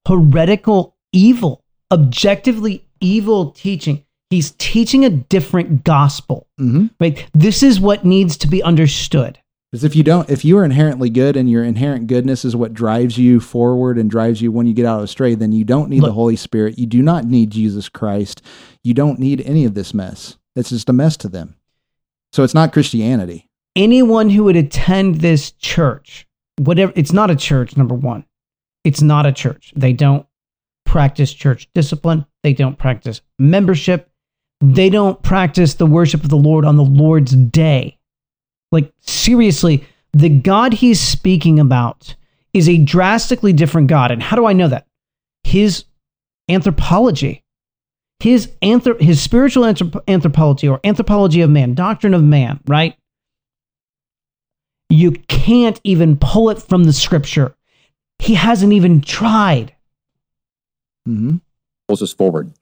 heretical 0.08 0.96
evil, 1.12 1.62
objectively 1.92 2.84
evil 3.00 3.50
teaching. 3.52 4.02
He's 4.30 4.50
teaching 4.58 5.04
a 5.04 5.10
different 5.10 5.84
gospel. 5.84 6.46
Mhm. 6.60 6.90
Right? 7.00 7.24
This 7.32 7.62
is 7.62 7.80
what 7.80 8.04
needs 8.04 8.36
to 8.38 8.48
be 8.48 8.62
understood. 8.62 9.38
Because 9.70 9.84
if 9.84 9.94
you 9.94 10.02
don't, 10.02 10.28
if 10.30 10.44
you 10.46 10.56
are 10.58 10.64
inherently 10.64 11.10
good 11.10 11.36
and 11.36 11.50
your 11.50 11.62
inherent 11.62 12.06
goodness 12.06 12.44
is 12.44 12.56
what 12.56 12.72
drives 12.72 13.18
you 13.18 13.38
forward 13.38 13.98
and 13.98 14.10
drives 14.10 14.40
you 14.40 14.50
when 14.50 14.66
you 14.66 14.72
get 14.72 14.86
out 14.86 14.98
of 14.98 15.04
astray, 15.04 15.34
then 15.34 15.52
you 15.52 15.62
don't 15.64 15.90
need 15.90 16.02
the 16.02 16.12
Holy 16.12 16.36
Spirit. 16.36 16.78
You 16.78 16.86
do 16.86 17.02
not 17.02 17.26
need 17.26 17.50
Jesus 17.50 17.88
Christ. 17.90 18.40
You 18.82 18.94
don't 18.94 19.18
need 19.18 19.42
any 19.42 19.64
of 19.66 19.74
this 19.74 19.92
mess. 19.92 20.36
It's 20.56 20.70
just 20.70 20.88
a 20.88 20.92
mess 20.94 21.16
to 21.18 21.28
them. 21.28 21.54
So 22.32 22.42
it's 22.44 22.54
not 22.54 22.72
Christianity. 22.72 23.44
anyone 23.76 24.30
who 24.30 24.42
would 24.44 24.56
attend 24.56 25.16
this 25.20 25.52
church, 25.52 26.26
whatever, 26.56 26.92
it's 26.96 27.12
not 27.12 27.30
a 27.30 27.36
church, 27.36 27.76
number 27.76 27.94
one. 27.94 28.24
It's 28.88 29.02
not 29.02 29.26
a 29.26 29.32
church. 29.32 29.70
They 29.76 29.92
don't 29.92 30.26
practice 30.86 31.34
church 31.34 31.68
discipline, 31.74 32.24
they 32.42 32.54
don't 32.54 32.78
practice 32.78 33.20
membership, 33.38 34.10
they 34.62 34.88
don't 34.88 35.22
practice 35.22 35.74
the 35.74 35.84
worship 35.84 36.24
of 36.24 36.30
the 36.30 36.38
Lord 36.38 36.64
on 36.64 36.76
the 36.76 36.84
Lord's 36.84 37.36
day. 37.36 37.98
Like, 38.72 38.90
seriously, 39.00 39.84
the 40.14 40.30
God 40.30 40.72
he's 40.72 40.98
speaking 40.98 41.60
about 41.60 42.16
is 42.54 42.66
a 42.66 42.78
drastically 42.78 43.52
different 43.52 43.88
God. 43.88 44.10
And 44.10 44.22
how 44.22 44.36
do 44.36 44.46
I 44.46 44.54
know 44.54 44.68
that? 44.68 44.86
His 45.44 45.84
anthropology. 46.48 47.44
His 48.20 48.50
anthrop- 48.62 49.02
his 49.02 49.20
spiritual 49.20 49.64
anthrop- 49.64 50.00
anthropology 50.08 50.66
or 50.66 50.80
anthropology 50.82 51.42
of 51.42 51.50
man, 51.50 51.74
doctrine 51.74 52.14
of 52.14 52.24
man, 52.24 52.60
right? 52.66 52.96
You 54.88 55.12
can't 55.28 55.78
even 55.84 56.16
pull 56.16 56.48
it 56.48 56.62
from 56.62 56.84
the 56.84 56.94
scripture. 56.94 57.54
He 58.18 58.34
hasn't 58.34 58.72
even 58.72 59.00
tried. 59.00 59.74
Mm-hmm. 61.08 61.36
pulls 61.86 62.02
us 62.02 62.12
forward. 62.12 62.52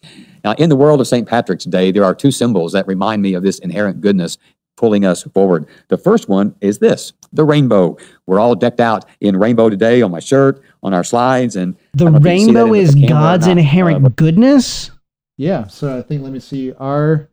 Now, 0.45 0.53
in 0.53 0.69
the 0.69 0.77
world 0.77 1.01
of 1.01 1.09
St. 1.09 1.27
Patrick's 1.27 1.65
Day, 1.65 1.91
there 1.91 2.05
are 2.05 2.15
two 2.15 2.31
symbols 2.31 2.73
that 2.73 2.87
remind 2.87 3.23
me 3.23 3.35
of 3.35 3.43
this 3.43 3.59
inherent 3.59 4.01
goodness 4.01 4.39
pulling 4.77 5.05
us 5.05 5.25
forward. 5.35 5.67
The 5.89 5.99
first 5.99 6.29
one 6.29 6.55
is 6.61 6.79
this 6.79 7.13
the 7.33 7.45
rainbow. 7.45 7.97
We're 8.27 8.39
all 8.39 8.55
decked 8.55 8.79
out 8.79 9.05
in 9.21 9.37
rainbow 9.37 9.69
today 9.69 10.03
on 10.03 10.11
my 10.13 10.21
shirt, 10.21 10.63
on 10.83 10.95
our 10.95 11.03
slides, 11.03 11.57
and 11.57 11.75
The 11.95 12.07
I 12.07 12.11
don't 12.11 12.13
know 12.13 12.19
if 12.19 12.25
you 12.25 12.31
can 12.31 12.39
see 12.39 12.53
that 12.53 12.59
rainbow 12.61 12.75
is 12.75 12.95
the 12.95 13.07
God's 13.09 13.47
inherent 13.49 14.05
uh, 14.07 14.09
goodness. 14.11 14.91
Yeah. 15.37 15.67
So 15.67 15.99
I 15.99 16.03
think 16.03 16.23
let 16.23 16.33
me 16.33 16.41
see 16.41 16.73
our. 16.75 17.29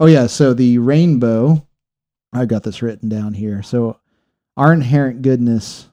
Oh 0.00 0.06
yeah. 0.06 0.26
So 0.26 0.52
the 0.52 0.78
rainbow. 0.78 1.64
I've 2.32 2.48
got 2.48 2.64
this 2.64 2.82
written 2.82 3.08
down 3.08 3.34
here. 3.34 3.62
So 3.62 3.98
our 4.56 4.72
inherent 4.72 5.22
goodness. 5.22 5.88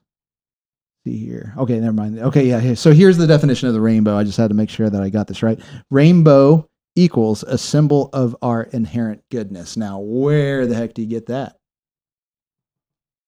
See 1.04 1.18
here. 1.18 1.52
Okay, 1.58 1.78
never 1.80 1.92
mind. 1.92 2.18
Okay, 2.18 2.46
yeah. 2.46 2.74
So 2.74 2.92
here's 2.92 3.18
the 3.18 3.26
definition 3.26 3.68
of 3.68 3.74
the 3.74 3.80
rainbow. 3.80 4.16
I 4.16 4.24
just 4.24 4.38
had 4.38 4.48
to 4.48 4.54
make 4.54 4.70
sure 4.70 4.88
that 4.88 5.02
I 5.02 5.10
got 5.10 5.26
this 5.26 5.42
right. 5.42 5.60
Rainbow 5.90 6.68
equals 6.96 7.42
a 7.42 7.58
symbol 7.58 8.08
of 8.12 8.34
our 8.40 8.62
inherent 8.62 9.22
goodness. 9.30 9.76
Now, 9.76 9.98
where 9.98 10.66
the 10.66 10.74
heck 10.74 10.94
do 10.94 11.02
you 11.02 11.08
get 11.08 11.26
that? 11.26 11.58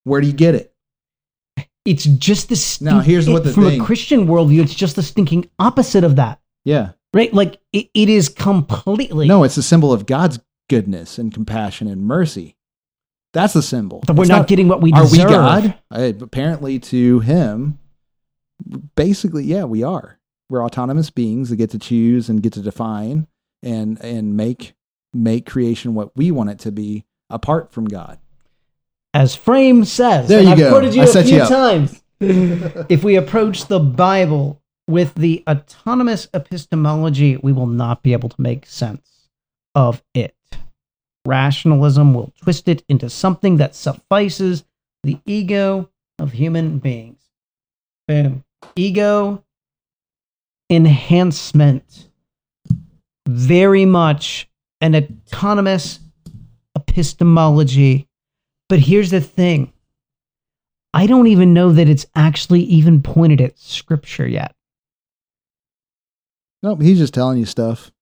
Where 0.04 0.20
do 0.20 0.26
you 0.26 0.32
get 0.32 0.54
it? 0.54 0.72
It's 1.84 2.04
just 2.04 2.48
the 2.48 2.56
stink- 2.56 2.90
Now, 2.90 3.00
here's 3.00 3.28
what 3.28 3.44
the 3.44 3.52
from 3.52 3.64
thing- 3.64 3.80
a 3.80 3.84
Christian 3.84 4.26
worldview, 4.26 4.62
it's 4.62 4.74
just 4.74 4.96
the 4.96 5.02
stinking 5.02 5.50
opposite 5.58 6.02
of 6.02 6.16
that, 6.16 6.40
Yeah. 6.64 6.92
right? 7.12 7.32
Like 7.32 7.60
it, 7.72 7.88
it 7.94 8.08
is 8.08 8.28
completely. 8.28 9.28
No, 9.28 9.44
it's 9.44 9.56
a 9.56 9.62
symbol 9.62 9.92
of 9.92 10.06
God's 10.06 10.38
goodness 10.68 11.18
and 11.18 11.32
compassion 11.32 11.86
and 11.88 12.02
mercy. 12.02 12.55
That's 13.36 13.52
the 13.52 13.60
symbol. 13.62 14.02
but 14.06 14.16
we're 14.16 14.22
It's 14.22 14.30
not, 14.30 14.48
getting 14.48 14.66
what 14.66 14.80
we 14.80 14.92
deserve. 14.92 15.30
are 15.30 15.62
we 15.62 15.68
God? 15.68 15.78
Uh, 15.90 16.12
apparently, 16.22 16.78
to 16.78 17.20
him, 17.20 17.78
basically, 18.94 19.44
yeah, 19.44 19.64
we 19.64 19.82
are. 19.82 20.18
We're 20.48 20.64
autonomous 20.64 21.10
beings 21.10 21.50
that 21.50 21.56
get 21.56 21.68
to 21.70 21.78
choose 21.78 22.30
and 22.30 22.42
get 22.42 22.54
to 22.54 22.62
define 22.62 23.26
and 23.62 24.00
and 24.02 24.38
make 24.38 24.72
make 25.12 25.44
creation 25.44 25.92
what 25.94 26.16
we 26.16 26.30
want 26.30 26.48
it 26.48 26.58
to 26.60 26.72
be 26.72 27.04
apart 27.28 27.72
from 27.72 27.84
God. 27.84 28.18
As 29.12 29.34
Frame 29.34 29.84
says, 29.84 30.28
There 30.28 30.38
and 30.38 30.46
you 30.46 30.52
I've 30.52 30.58
go. 30.58 30.70
quoted 30.70 30.94
you 30.94 31.02
I 31.02 31.04
a 31.04 31.22
few 31.22 31.36
you 31.42 31.46
times. 31.46 32.02
if 32.20 33.04
we 33.04 33.16
approach 33.16 33.66
the 33.66 33.80
Bible 33.80 34.62
with 34.88 35.14
the 35.14 35.44
autonomous 35.46 36.28
epistemology, 36.32 37.36
we 37.36 37.52
will 37.52 37.66
not 37.66 38.02
be 38.02 38.14
able 38.14 38.30
to 38.30 38.40
make 38.40 38.64
sense 38.64 39.28
of 39.74 40.02
it. 40.14 40.34
Rationalism 41.26 42.14
will 42.14 42.32
twist 42.40 42.68
it 42.68 42.84
into 42.88 43.10
something 43.10 43.56
that 43.56 43.74
suffices 43.74 44.64
the 45.02 45.18
ego 45.26 45.90
of 46.18 46.32
human 46.32 46.78
beings. 46.78 47.22
Boom. 48.08 48.44
Ego 48.76 49.44
enhancement. 50.70 52.08
Very 53.28 53.84
much 53.84 54.48
an 54.80 54.94
autonomous 54.94 56.00
epistemology. 56.76 58.08
But 58.68 58.80
here's 58.80 59.10
the 59.10 59.20
thing 59.20 59.72
I 60.94 61.06
don't 61.06 61.26
even 61.26 61.52
know 61.52 61.72
that 61.72 61.88
it's 61.88 62.06
actually 62.14 62.62
even 62.62 63.02
pointed 63.02 63.40
at 63.40 63.58
scripture 63.58 64.26
yet. 64.26 64.54
Nope, 66.62 66.80
he's 66.80 66.98
just 66.98 67.14
telling 67.14 67.38
you 67.38 67.44
stuff, 67.46 67.92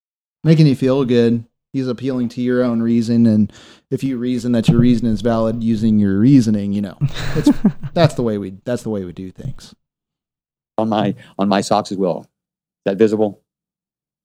making 0.43 0.67
you 0.67 0.75
feel 0.75 1.03
good. 1.05 1.43
He's 1.75 1.89
appealing 1.89 2.29
to 2.29 2.41
your 2.41 2.63
own 2.63 2.81
reason, 2.81 3.25
and 3.25 3.51
if 3.91 4.01
you 4.01 4.17
reason 4.17 4.53
that 4.53 4.69
your 4.69 4.79
reason 4.79 5.07
is 5.07 5.19
valid 5.19 5.61
using 5.61 5.99
your 5.99 6.17
reasoning, 6.17 6.71
you 6.71 6.81
know, 6.81 6.97
it's, 7.35 7.49
that's 7.93 8.13
the 8.15 8.23
way 8.23 8.37
we 8.37 8.53
that's 8.63 8.83
the 8.83 8.89
way 8.89 9.03
we 9.03 9.11
do 9.11 9.29
things. 9.29 9.75
on 10.77 10.87
my 10.87 11.15
on 11.37 11.49
my 11.49 11.59
socks 11.59 11.91
as 11.91 11.97
well. 11.97 12.19
Is 12.21 12.27
that 12.85 12.97
visible? 12.97 13.41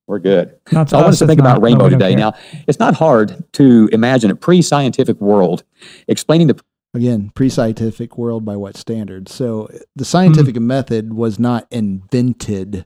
We're 0.07 0.21
good. 0.21 0.57
Not 0.71 0.91
So 0.91 0.99
I 0.99 1.03
want 1.03 1.13
us 1.15 1.19
to 1.21 1.27
think 1.27 1.39
not, 1.39 1.45
about 1.45 1.55
but 1.57 1.63
rainbow 1.67 1.85
we 1.87 1.91
today. 1.91 2.11
care. 2.11 2.19
Now, 2.21 2.35
it's 2.69 2.79
not 2.79 2.95
hard 2.95 3.45
to 3.55 3.89
imagine 3.93 4.31
a 4.31 4.37
pre-scientific 4.37 5.21
world 5.21 5.65
explaining 6.07 6.47
the 6.47 6.61
again 6.95 7.31
pre-scientific 7.35 8.17
world 8.17 8.45
by 8.45 8.57
what 8.57 8.77
standards 8.77 9.33
so 9.35 9.69
the 9.97 10.05
scientific 10.05 10.55
Hmm. 10.57 10.67
method 10.69 11.15
was 11.15 11.39
not 11.41 11.67
invented 11.71 12.85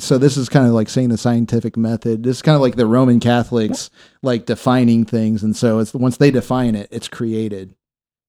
so 0.00 0.18
this 0.18 0.36
is 0.36 0.48
kind 0.48 0.66
of 0.66 0.72
like 0.72 0.88
saying 0.88 1.08
the 1.08 1.18
scientific 1.18 1.76
method. 1.76 2.24
This 2.24 2.36
is 2.36 2.42
kind 2.42 2.56
of 2.56 2.62
like 2.62 2.76
the 2.76 2.86
roman 2.86 3.20
catholics 3.20 3.90
like 4.22 4.46
defining 4.46 5.04
things 5.04 5.42
and 5.42 5.56
so 5.56 5.78
it's 5.78 5.94
once 5.94 6.16
they 6.16 6.30
define 6.30 6.74
it 6.74 6.88
it's 6.90 7.08
created. 7.08 7.74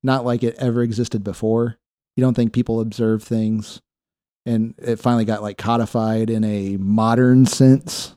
Not 0.04 0.26
like 0.26 0.44
it 0.44 0.56
ever 0.58 0.82
existed 0.82 1.24
before. 1.24 1.78
You 2.16 2.24
don't 2.24 2.36
think 2.36 2.54
people 2.54 2.80
observe 2.80 3.24
things 3.24 3.82
and 4.46 4.76
it 4.78 4.98
finally 4.98 5.26
got 5.26 5.42
like 5.42 5.58
codified 5.58 6.30
in 6.30 6.44
a 6.44 6.78
modern 6.78 7.46
sense? 7.46 8.16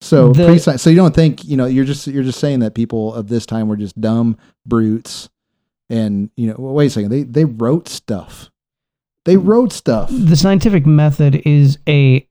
So 0.00 0.32
The- 0.32 0.78
so 0.78 0.90
you 0.90 0.96
don't 0.96 1.14
think 1.14 1.44
you 1.44 1.56
know 1.56 1.66
you're 1.66 1.84
just 1.84 2.06
you're 2.06 2.22
just 2.22 2.40
saying 2.40 2.60
that 2.60 2.74
people 2.74 3.14
of 3.14 3.28
this 3.28 3.46
time 3.46 3.68
were 3.68 3.76
just 3.76 4.00
dumb 4.00 4.36
brutes 4.66 5.28
and 5.90 6.30
you 6.36 6.48
know 6.48 6.56
well, 6.58 6.74
wait 6.74 6.86
a 6.86 6.90
second 6.90 7.10
they 7.10 7.22
they 7.22 7.44
wrote 7.44 7.88
stuff. 7.88 8.50
They 9.24 9.36
mm. 9.36 9.46
wrote 9.46 9.72
stuff. 9.72 10.10
The 10.12 10.36
scientific 10.36 10.86
method 10.86 11.42
is 11.44 11.78
a 11.88 12.27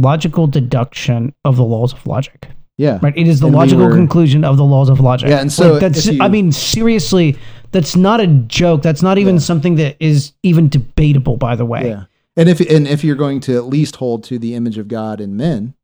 logical 0.00 0.46
deduction 0.46 1.34
of 1.44 1.56
the 1.56 1.64
laws 1.64 1.92
of 1.92 2.06
logic. 2.06 2.48
yeah 2.76 2.98
Right? 3.02 3.16
It 3.16 3.26
is 3.28 3.40
the 3.40 3.46
And 3.46 3.54
we 3.54 3.58
logical 3.60 3.84
were- 3.86 3.94
conclusion 3.94 4.44
of 4.44 4.56
the 4.56 4.64
laws 4.64 4.88
of 4.88 5.00
logic. 5.00 5.28
Yeah, 5.28 5.40
and 5.40 5.52
so 5.52 5.72
Like, 5.72 5.80
that's 5.80 6.06
you- 6.06 6.22
I 6.22 6.28
mean 6.28 6.52
seriously, 6.52 7.36
that's 7.72 7.96
not 7.96 8.20
a 8.20 8.26
joke. 8.26 8.82
That's 8.82 9.02
not 9.02 9.18
even 9.18 9.34
Yeah. 9.36 9.40
something 9.40 9.74
that 9.76 9.96
is 10.00 10.32
even 10.42 10.68
debatable 10.68 11.36
by 11.36 11.56
the 11.56 11.64
way. 11.66 11.88
yeah 11.88 12.04
and 12.36 12.48
if 12.48 12.60
and 12.60 12.86
if 12.86 13.02
you're 13.02 13.16
going 13.16 13.40
to 13.40 13.56
at 13.56 13.66
least 13.66 13.96
hold 13.96 14.22
to 14.24 14.38
the 14.38 14.54
image 14.54 14.78
of 14.78 14.86
god 14.86 15.20
in 15.20 15.36
men 15.36 15.74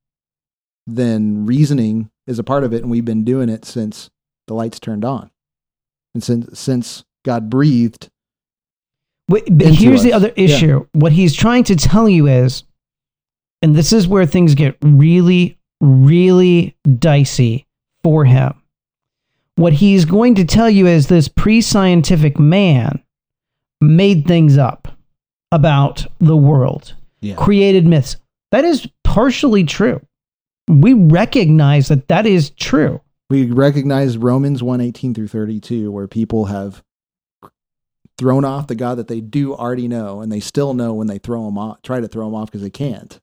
then 0.86 1.46
reasoning 1.46 2.10
is 2.26 2.38
a 2.38 2.44
part 2.44 2.62
of 2.64 2.72
it 2.72 2.82
and 2.82 2.90
we've 2.90 3.04
been 3.04 3.24
doing 3.24 3.48
it 3.48 3.64
since 3.64 4.08
the 4.46 4.54
lights 4.54 4.78
turned 4.78 5.04
on 5.04 5.30
and 6.14 6.22
since 6.22 6.58
since 6.58 7.04
god 7.24 7.50
breathed 7.50 8.08
Wait, 9.28 9.44
but 9.50 9.68
here's 9.68 10.02
the 10.02 10.12
us. 10.12 10.16
other 10.16 10.32
Yeah. 10.36 10.44
issue. 10.44 10.86
What 10.92 11.12
he's 11.12 11.32
trying 11.32 11.64
to 11.64 11.76
tell 11.76 12.08
you 12.10 12.26
is, 12.26 12.62
and 13.64 13.74
this 13.74 13.94
is 13.94 14.06
where 14.06 14.26
things 14.26 14.54
get 14.54 14.76
really, 14.82 15.58
really 15.80 16.76
dicey 16.98 17.66
for 18.02 18.26
him. 18.26 18.52
What 19.56 19.72
he's 19.72 20.04
going 20.04 20.34
to 20.34 20.44
tell 20.44 20.68
you 20.68 20.86
is 20.86 21.06
this 21.06 21.28
pre 21.28 21.62
scientific 21.62 22.38
man 22.38 23.02
made 23.80 24.26
things 24.26 24.58
up 24.58 24.86
about 25.50 26.06
the 26.20 26.36
world, 26.36 26.94
yeah 27.22 27.36
created 27.36 27.86
myths. 27.86 28.16
That 28.50 28.66
is 28.66 28.86
partially 29.02 29.64
true. 29.64 30.06
We 30.68 30.92
recognize 30.92 31.88
that 31.88 32.08
that 32.08 32.26
is 32.26 32.50
true. 32.50 33.00
we 33.30 33.46
recognize 33.46 34.18
romans 34.18 34.62
1 34.62 34.82
18 34.82 35.14
through 35.14 35.28
32 35.28 35.90
where 35.90 36.06
people 36.06 36.46
have 36.46 36.82
thrown 38.18 38.44
off 38.44 38.66
the 38.66 38.74
god 38.74 38.96
that 38.96 39.08
they 39.08 39.22
do 39.22 39.54
already 39.54 39.88
know 39.88 40.20
and 40.20 40.30
they 40.30 40.40
still 40.40 40.74
know 40.74 40.92
when 40.92 41.06
they 41.06 41.18
throw 41.18 41.48
him 41.48 41.56
off 41.56 41.80
try 41.80 42.00
to 42.00 42.08
throw 42.08 42.28
him 42.28 42.34
off 42.34 42.50
because 42.50 42.62
they 42.62 42.70
can't 42.70 43.20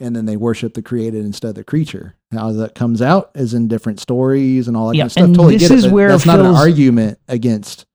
and 0.00 0.16
then 0.16 0.24
they 0.26 0.36
worship 0.36 0.74
the 0.74 0.82
created 0.82 1.24
instead 1.24 1.48
of 1.50 1.54
the 1.56 1.64
creature 1.64 2.14
how 2.32 2.52
that 2.52 2.74
comes 2.74 3.02
out 3.02 3.30
is 3.34 3.52
in 3.54 3.68
different 3.68 4.00
stories 4.00 4.66
and 4.68 4.76
all 4.76 4.88
that 4.88 4.96
Yeah, 4.96 5.02
kind 5.02 5.06
of 5.08 5.12
stuff 5.12 5.24
and 5.24 5.34
totally 5.36 5.56
this 5.58 5.68
get 5.68 5.74
it, 5.74 5.84
is 5.84 5.88
where 5.88 6.08
that's 6.08 6.26
not 6.26 6.38
an 6.40 6.46
argument 6.46 7.18
against 7.28 7.86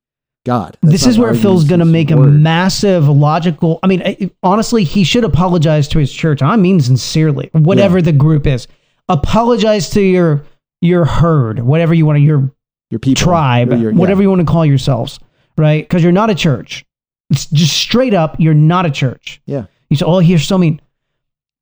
God. 0.46 0.78
That's 0.82 0.91
this 0.91 1.08
is 1.08 1.18
where 1.18 1.34
Phil's 1.34 1.63
going 1.63 1.80
to 1.80 1.86
make 1.86 2.12
a 2.12 2.15
massive 2.18 3.08
logical. 3.10 3.80
I 3.82 3.88
mean, 3.88 4.04
I- 4.06 4.30
honestly, 4.44 4.84
he 4.84 5.04
should 5.04 5.24
apologize 5.24 5.88
to 5.88 5.98
his 6.00 6.13
church. 6.13 6.44
I 6.44 6.56
mean, 6.56 6.80
sincerely, 6.80 7.50
whatever 7.54 8.00
the 8.02 8.12
group 8.12 8.46
is, 8.46 8.68
apologize 9.10 9.89
to 9.91 10.02
your 10.02 10.44
your 10.82 11.06
herd, 11.06 11.60
whatever 11.62 11.94
you 11.96 12.06
want 12.06 12.18
to, 12.18 12.22
your 12.22 12.52
your 12.91 13.00
people, 13.00 13.24
tribe, 13.24 13.72
your- 13.72 13.91
yeah. 13.91 13.98
whatever 13.98 14.22
you 14.22 14.30
want 14.30 14.41
to 14.41 14.46
call 14.46 14.65
yourselves, 14.65 15.20
right? 15.58 15.84
Because 15.88 16.04
you're 16.04 16.12
not 16.12 16.30
a 16.30 16.36
church. 16.36 16.86
It's 17.32 17.48
just 17.48 17.76
straight 17.76 18.13
up, 18.13 18.36
you're 18.38 18.54
not 18.54 18.86
a 18.86 18.91
church. 18.91 19.41
Yeah. 19.48 19.65
You 19.89 19.98
say, 19.98 20.06
"Oh, 20.06 20.20
you're 20.20 20.38
so 20.39 20.58
mean." 20.60 20.80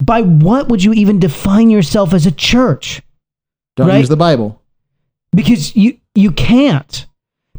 By 0.04 0.22
what 0.22 0.68
would 0.68 0.84
you 0.84 0.92
even 0.94 1.20
define 1.20 1.70
yourself 1.70 2.14
as 2.14 2.26
a 2.26 2.32
church? 2.32 3.02
Don't 3.78 3.88
right? 3.88 4.00
use 4.00 4.10
the 4.10 4.18
Bible. 4.18 4.62
because 5.34 5.76
you 5.76 5.98
you 6.14 6.32
can't. 6.32 7.06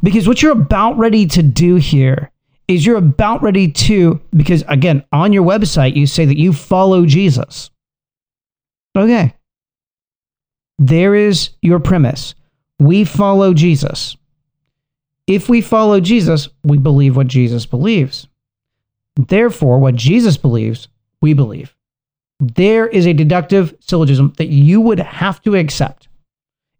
Because 0.03 0.29
what 0.29 0.43
you're 0.43 0.53
about 0.53 0.99
ready 0.99 1.27
to 1.29 1.43
do 1.43 1.77
here 1.77 2.31
is 2.69 2.85
you're 2.85 2.99
about 2.99 3.43
ready 3.43 3.71
to 3.73 4.21
because 4.37 4.63
again 4.69 5.05
on 5.13 5.33
your 5.33 5.45
website 5.45 5.97
you 5.97 6.07
say 6.07 6.25
that 6.27 6.39
you 6.39 6.53
follow 6.53 7.07
jesus. 7.07 7.71
Okay. 8.97 9.35
There 10.79 11.15
is 11.15 11.51
your 11.63 11.81
premise. 11.81 12.35
We 12.79 13.05
follow 13.05 13.55
jesus. 13.55 14.17
If 15.27 15.49
we 15.49 15.63
follow 15.63 16.01
jesus 16.01 16.49
we 16.63 16.77
believe 16.77 17.17
what 17.17 17.29
jesus 17.29 17.65
believes. 17.65 18.29
Therefore 19.17 19.79
what 19.79 19.95
jesus 19.95 20.37
believes 20.37 20.89
we 21.23 21.33
believe 21.33 21.75
there 22.41 22.87
is 22.87 23.07
a 23.07 23.13
deductive 23.13 23.75
syllogism 23.81 24.33
that 24.39 24.49
you 24.49 24.81
would 24.81 24.99
have 24.99 25.41
to 25.43 25.55
accept 25.55 26.09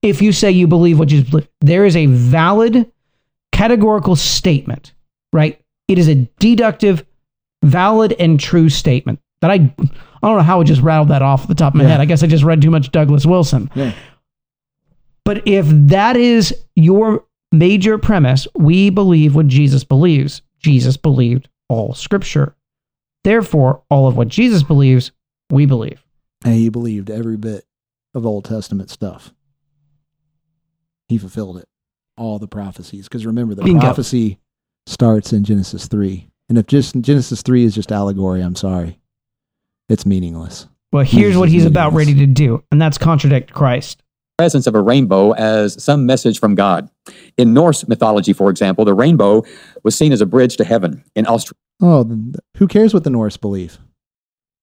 if 0.03 0.21
you 0.21 0.33
say 0.33 0.51
you 0.51 0.67
believe 0.67 0.99
what 0.99 1.09
Jesus 1.09 1.31
believes. 1.31 1.49
There 1.61 1.87
is 1.87 1.97
a 1.97 2.07
valid 2.07 2.91
categorical 3.53 4.17
statement, 4.17 4.93
right? 5.33 5.61
It 5.89 5.99
is 5.99 6.09
a 6.09 6.29
deductive, 6.39 7.05
valid, 7.63 8.15
and 8.19 8.39
true 8.39 8.69
statement 8.69 9.21
that 9.41 9.51
I, 9.51 9.55
I 9.55 9.61
don't 10.23 10.37
know 10.37 10.41
how 10.43 10.61
I 10.61 10.65
just 10.65 10.81
rattled 10.83 11.09
that 11.09 11.23
off 11.23 11.47
the 11.49 11.55
top 11.55 11.75
of 11.75 11.79
my 11.79 11.85
Yeah. 11.85 11.91
head. 11.91 12.01
I 12.01 12.05
guess 12.05 12.23
I 12.23 12.27
just 12.27 12.45
read 12.45 12.61
too 12.61 12.71
much 12.71 12.91
Douglas 12.91 13.25
Wilson. 13.27 13.71
Yeah. 13.75 13.93
But 15.25 15.47
if 15.47 15.67
that 15.69 16.17
is 16.17 16.55
your 16.77 17.25
major 17.53 17.97
premise, 17.99 18.47
we 18.55 18.91
believe 18.91 19.35
what 19.35 19.47
Jesus 19.49 19.85
believes. 19.85 20.43
Jesus 20.59 20.97
believed 20.97 21.49
all 21.69 21.95
scripture. 21.95 22.55
Therefore, 23.23 23.83
all 23.91 24.07
of 24.07 24.17
what 24.17 24.29
Jesus 24.29 24.63
believes, 24.63 25.13
we 25.55 25.67
believe. 25.67 26.05
And 26.45 26.55
he 26.55 26.69
believed 26.69 27.11
every 27.11 27.37
bit 27.39 27.65
of 28.15 28.27
Old 28.27 28.45
Testament 28.45 28.91
stuff. 28.91 29.33
He 31.09 31.19
fulfilled 31.19 31.59
it, 31.59 31.69
all 32.17 32.39
the 32.39 32.49
prophecies. 32.49 33.09
Because 33.09 33.27
remember, 33.27 33.55
the 33.55 33.63
Bingo. 33.63 33.81
prophecy 33.81 34.39
starts 34.87 35.33
in 35.33 35.45
Genesis 35.45 35.87
3. 35.89 36.29
And 36.49 36.59
if 36.59 36.67
just 36.67 36.95
Genesis 37.01 37.43
3 37.43 37.65
is 37.65 37.75
just 37.75 37.91
allegory, 37.93 38.41
I'm 38.43 38.55
sorry. 38.57 38.99
It's 39.89 40.05
meaningless. 40.07 40.67
Well, 40.93 41.05
here's 41.05 41.29
Jesus 41.31 41.39
what 41.39 41.49
he's 41.49 41.65
about 41.67 41.93
ready 41.93 42.15
to 42.15 42.27
do, 42.27 42.63
and 42.71 42.81
that's 42.81 42.99
contradict 42.99 43.53
Christ. 43.53 44.03
presence 44.39 44.67
of 44.67 44.75
a 44.75 44.81
rainbow 44.81 45.33
as 45.33 45.83
some 45.83 46.07
message 46.07 46.39
from 46.39 46.55
God. 46.55 46.89
In 47.37 47.53
Norse 47.53 47.87
mythology, 47.89 48.33
for 48.33 48.49
example, 48.51 48.85
the 48.85 48.95
rainbow 48.95 49.43
was 49.83 49.97
seen 49.97 50.13
as 50.13 50.21
a 50.21 50.27
bridge 50.27 50.57
to 50.59 50.65
heaven. 50.65 51.03
In 51.17 51.27
Australia, 51.27 51.59
Oh, 51.83 52.05
th- 52.05 52.17
th- 52.17 52.37
who 52.59 52.69
cares 52.69 52.95
what 52.95 53.03
the 53.05 53.11
Norse 53.11 53.37
believe? 53.37 53.79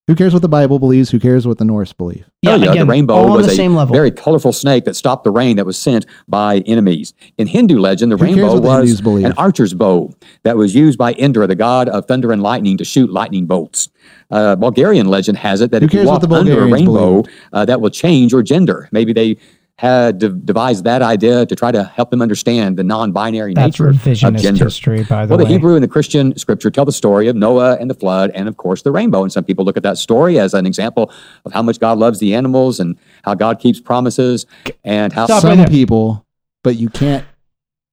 Who 0.07 0.15
cares 0.15 0.33
what 0.33 0.41
the 0.41 0.49
Bible 0.49 0.79
believes? 0.79 1.11
Who 1.11 1.19
cares 1.19 1.45
what 1.45 1.57
the 1.59 1.63
Norse 1.65 1.93
believe? 1.93 2.29
Yeah, 2.41 2.57
the 2.57 2.71
again, 2.71 2.87
rainbow 2.87 3.13
all 3.13 3.31
on 3.31 3.37
was 3.37 3.45
the 3.45 3.51
a 3.53 3.55
same 3.55 3.75
level. 3.75 3.93
very 3.93 4.09
colorful 4.09 4.51
snake 4.51 4.83
that 4.85 4.95
stopped 4.95 5.23
the 5.23 5.31
rain 5.31 5.57
that 5.57 5.65
was 5.65 5.77
sent 5.77 6.07
by 6.27 6.57
enemies. 6.65 7.13
In 7.37 7.47
Hindu 7.47 7.77
legend, 7.77 8.11
the 8.11 8.17
Who 8.17 8.23
rainbow 8.23 8.59
what 8.59 8.83
the 8.83 8.91
was 9.11 9.23
an 9.23 9.33
archer's 9.33 9.73
bow 9.75 10.11
that 10.43 10.57
was 10.57 10.73
used 10.73 10.97
by 10.97 11.13
Indra, 11.13 11.45
the 11.45 11.55
god 11.55 11.87
of 11.87 12.07
thunder 12.07 12.31
and 12.31 12.41
lightning, 12.41 12.77
to 12.77 12.83
shoot 12.83 13.11
lightning 13.11 13.45
bolts. 13.45 13.89
Uh, 14.31 14.55
Bulgarian 14.55 15.07
legend 15.07 15.37
has 15.37 15.61
it 15.61 15.69
that 15.71 15.83
Who 15.83 15.85
if 15.85 15.93
you 15.93 16.03
walk 16.03 16.21
the 16.21 16.29
under 16.33 16.63
a 16.63 16.67
rainbow, 16.67 17.23
uh, 17.53 17.65
that 17.65 17.79
will 17.79 17.91
change 17.91 18.31
your 18.31 18.41
gender. 18.41 18.89
Maybe 18.91 19.13
they 19.13 19.37
had 19.81 20.19
de- 20.19 20.29
devised 20.29 20.83
that 20.83 21.01
idea 21.01 21.43
to 21.43 21.55
try 21.55 21.71
to 21.71 21.83
help 21.83 22.11
them 22.11 22.21
understand 22.21 22.77
the 22.77 22.83
non-binary 22.83 23.55
That's 23.55 23.79
nature 23.79 23.89
of 23.89 23.95
revisionist 23.95 24.39
gender. 24.43 24.65
history, 24.65 25.03
by 25.05 25.25
the 25.25 25.33
way. 25.33 25.37
Well, 25.37 25.45
the. 25.47 25.51
Hebrew 25.51 25.73
and 25.73 25.83
the 25.83 25.87
Christian 25.87 26.37
scripture 26.37 26.69
tell 26.69 26.85
the 26.85 26.91
story 26.91 27.27
of 27.27 27.35
Noah 27.35 27.77
and 27.79 27.89
the 27.89 27.95
flood, 27.95 28.29
and 28.35 28.47
of 28.47 28.57
course 28.57 28.83
the 28.83 28.91
rainbow. 28.91 29.23
And 29.23 29.33
some 29.33 29.43
people 29.43 29.65
look 29.65 29.77
at 29.77 29.81
that 29.81 29.97
story 29.97 30.37
as 30.37 30.53
an 30.53 30.67
example 30.67 31.11
of 31.45 31.51
how 31.51 31.63
much 31.63 31.79
God 31.79 31.97
loves 31.97 32.19
the 32.19 32.35
animals 32.35 32.79
and 32.79 32.95
how 33.23 33.33
God 33.33 33.59
keeps 33.59 33.79
promises 33.79 34.45
and 34.83 35.11
how 35.11 35.25
Stop 35.25 35.41
Some 35.41 35.57
there. 35.57 35.67
people, 35.67 36.27
but 36.63 36.75
you 36.75 36.87
can't 36.87 37.25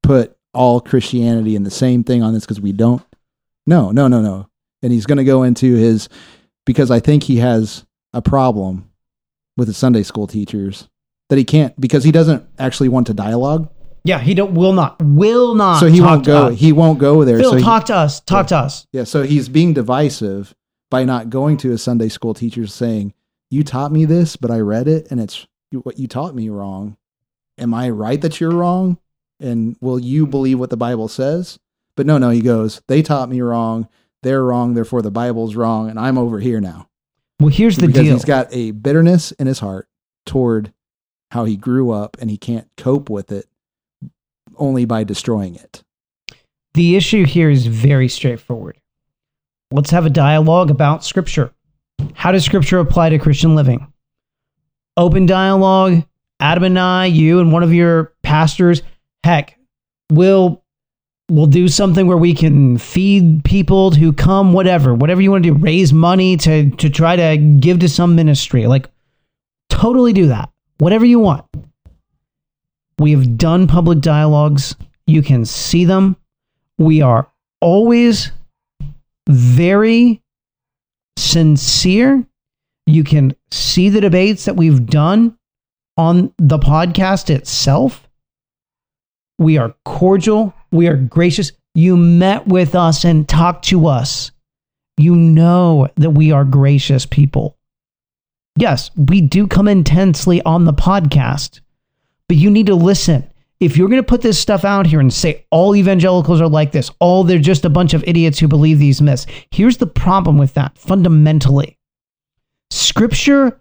put 0.03 0.37
all 0.53 0.83
Christianity 0.83 1.57
in 1.57 1.63
the 1.63 1.71
same 1.71 2.05
thing 2.05 2.23
on 2.23 2.35
this 2.35 2.45
because 2.45 2.61
we 2.61 2.73
don't. 2.73 3.03
No, 3.67 3.93
no, 3.93 4.09
no, 4.09 4.21
no. 4.21 4.51
And 4.83 4.93
he's 4.93 5.07
going 5.07 5.17
to 5.17 5.25
go 5.25 5.43
into 5.43 5.75
his 5.75 6.11
because 6.67 6.91
I 6.91 7.01
think 7.01 7.23
he 7.23 7.37
has 7.39 7.87
a 8.13 8.21
problem 8.21 8.91
with 9.57 9.69
his 9.69 9.79
Sunday 9.79 10.03
school 10.03 10.27
teachers 10.27 10.87
that 11.29 11.39
he 11.39 11.45
can't 11.45 11.79
because 11.81 12.05
he 12.05 12.13
doesn't 12.13 12.47
actually 12.59 12.89
want 12.89 13.07
to 13.09 13.15
dialogue. 13.15 13.71
yeah, 14.05 14.19
he 14.19 14.35
don't 14.35 14.55
will 14.55 14.73
not 14.73 15.01
will 15.03 15.55
not. 15.55 15.81
so 15.81 15.87
he 15.87 16.01
won't 16.01 16.25
go. 16.25 16.47
us. 16.47 16.59
He 16.59 16.73
won't 16.73 16.99
go 16.99 17.25
there. 17.25 17.39
Phil, 17.39 17.51
so 17.53 17.57
he- 17.57 17.63
talk 17.63 17.87
to 17.87 17.95
us. 17.95 18.21
Talk 18.21 18.47
to 18.49 18.57
us. 18.57 18.87
Yeah, 18.93 19.05
so 19.05 19.23
he's 19.23 19.49
being 19.49 19.75
divisive 19.75 20.55
by 20.91 21.05
not 21.05 21.29
going 21.31 21.57
to 21.59 21.71
his 21.71 21.83
Sunday 21.83 22.09
school 22.09 22.33
teachers 22.35 22.73
saying, 22.73 23.13
"You 23.51 23.63
taught 23.65 23.93
me 23.93 24.05
this, 24.07 24.37
but 24.37 24.51
I 24.51 24.61
read 24.61 24.89
it 24.89 25.11
and 25.11 25.21
it's 25.21 25.47
what 25.73 25.99
you 25.99 26.09
taught 26.09 26.35
me 26.35 26.49
wrong. 26.49 26.97
Am 27.59 27.75
I 27.75 27.91
right 27.91 28.21
that 28.23 28.41
you're 28.41 28.53
wrong? 28.53 28.97
And 29.41 29.77
will 29.81 29.99
you 29.99 30.27
believe 30.27 30.59
what 30.59 30.71
the 30.71 30.77
Bible 30.77 31.09
says?" 31.09 31.59
But 31.97 32.07
no, 32.07 32.17
no, 32.17 32.31
he 32.31 32.41
goes, 32.41 32.81
"They 32.87 33.03
taught 33.03 33.29
me 33.29 33.41
wrong. 33.43 33.89
They're 34.23 34.43
wrong. 34.45 34.75
Therefore, 34.75 35.03
the 35.03 35.11
Bible's 35.11 35.55
wrong, 35.57 35.91
and 35.91 35.99
I'm 35.99 36.17
over 36.17 36.39
here 36.41 36.61
now." 36.61 36.89
Well, 37.41 37.51
here's 37.51 37.77
the 37.77 37.87
because 37.87 38.03
deal. 38.05 38.15
he's 38.15 38.25
got 38.25 38.49
a 38.51 38.71
bitterness 38.71 39.33
in 39.33 39.47
his 39.47 39.59
heart 39.61 39.89
toward 40.27 40.73
how 41.31 41.45
he 41.45 41.57
grew 41.57 41.91
up, 41.91 42.17
and 42.21 42.31
he 42.31 42.37
can't 42.37 42.69
cope 42.77 43.11
with 43.11 43.31
it 43.33 43.47
only 44.57 44.85
by 44.85 45.05
destroying 45.05 45.55
it. 45.55 45.83
the 46.75 46.97
issue 46.97 47.25
here 47.25 47.51
is 47.51 47.67
very 47.67 48.09
straightforward. 48.09 48.79
Let's 49.73 49.91
have 49.91 50.07
a 50.07 50.11
dialogue 50.11 50.71
about 50.71 51.05
Scripture. 51.05 51.53
How 52.15 52.33
does 52.33 52.45
Scripture 52.45 52.79
apply 52.79 53.11
to 53.11 53.19
Christian 53.19 53.55
living? 53.57 53.93
Open 54.97 55.27
dialogue. 55.27 56.05
Adam 56.41 56.63
and 56.63 56.79
I, 56.79 57.07
you 57.07 57.41
and 57.41 57.53
one 57.53 57.65
of 57.65 57.75
your 57.75 58.13
pastors, 58.23 58.83
heck, 59.25 59.59
we'll 60.11 60.63
we'll 61.29 61.47
do 61.47 61.67
something 61.69 62.07
where 62.07 62.17
we 62.17 62.33
can 62.33 62.79
feed 62.79 63.45
people 63.45 63.91
who 63.91 64.13
come, 64.13 64.53
whatever, 64.53 64.95
whatever 64.95 65.21
you 65.21 65.33
want 65.33 65.45
to 65.45 65.51
do, 65.51 65.59
raise 65.59 65.93
money 65.93 66.37
to 66.39 66.71
to 66.71 66.89
try 66.89 67.17
to 67.17 67.37
give 67.37 67.81
to 67.81 67.89
some 67.89 68.15
ministry. 68.15 68.69
Like, 68.69 68.89
totally 69.69 70.13
do 70.13 70.29
that. 70.29 70.49
Whatever 70.79 71.05
you 71.05 71.19
want. 71.19 71.45
We 72.99 73.13
have 73.13 73.37
done 73.37 73.67
public 73.67 74.01
dialogues. 74.01 74.75
You 75.07 75.23
can 75.23 75.45
see 75.45 75.85
them. 75.85 76.17
We 76.79 77.03
are 77.03 77.29
always 77.61 78.31
very 79.29 80.23
sincere. 81.17 82.25
You 82.87 83.05
can 83.05 83.35
see 83.51 83.89
the 83.89 84.01
debates 84.01 84.47
that 84.47 84.57
we've 84.57 84.87
done 84.87 85.37
on 85.97 86.33
the 86.39 86.59
podcast 86.59 87.29
itself. 87.29 88.09
We 89.39 89.59
are 89.59 89.75
cordial. 89.85 90.55
We 90.73 90.89
are 90.89 90.97
gracious. 90.97 91.53
You 91.75 91.97
met 91.97 92.47
with 92.47 92.75
us 92.75 93.05
and 93.05 93.29
talked 93.29 93.67
to 93.67 93.89
us. 93.89 94.31
You 94.97 95.15
know 95.15 95.89
that 95.97 96.11
we 96.11 96.33
are 96.33 96.45
gracious 96.45 97.05
people. 97.05 97.58
Yes, 98.59 98.91
we 98.97 99.21
do 99.21 99.47
come 99.47 99.69
intensely 99.69 100.43
on 100.43 100.65
the 100.65 100.73
podcast, 100.73 101.61
but 102.27 102.37
you 102.37 102.51
need 102.51 102.67
to 102.67 102.75
listen. 102.75 103.31
If 103.61 103.77
you're 103.77 103.89
going 103.89 104.03
to 104.03 104.07
put 104.07 104.21
this 104.21 104.39
stuff 104.39 104.65
out 104.65 104.85
here 104.85 104.99
and 104.99 105.13
say 105.13 105.47
all 105.53 105.77
evangelicals 105.77 106.41
are 106.41 106.49
like 106.49 106.73
this, 106.73 106.91
all 106.99 107.23
they're 107.23 107.39
just 107.39 107.65
a 107.65 107.71
bunch 107.71 107.95
of 107.95 108.03
idiots 108.05 108.41
who 108.41 108.49
believe 108.49 108.81
these 108.81 109.01
myths, 109.01 109.27
here's 109.53 109.77
the 109.77 109.87
problem 109.87 110.39
with 110.39 110.55
that 110.55 110.77
fundamentally. 110.77 111.79
Scripture 112.71 113.61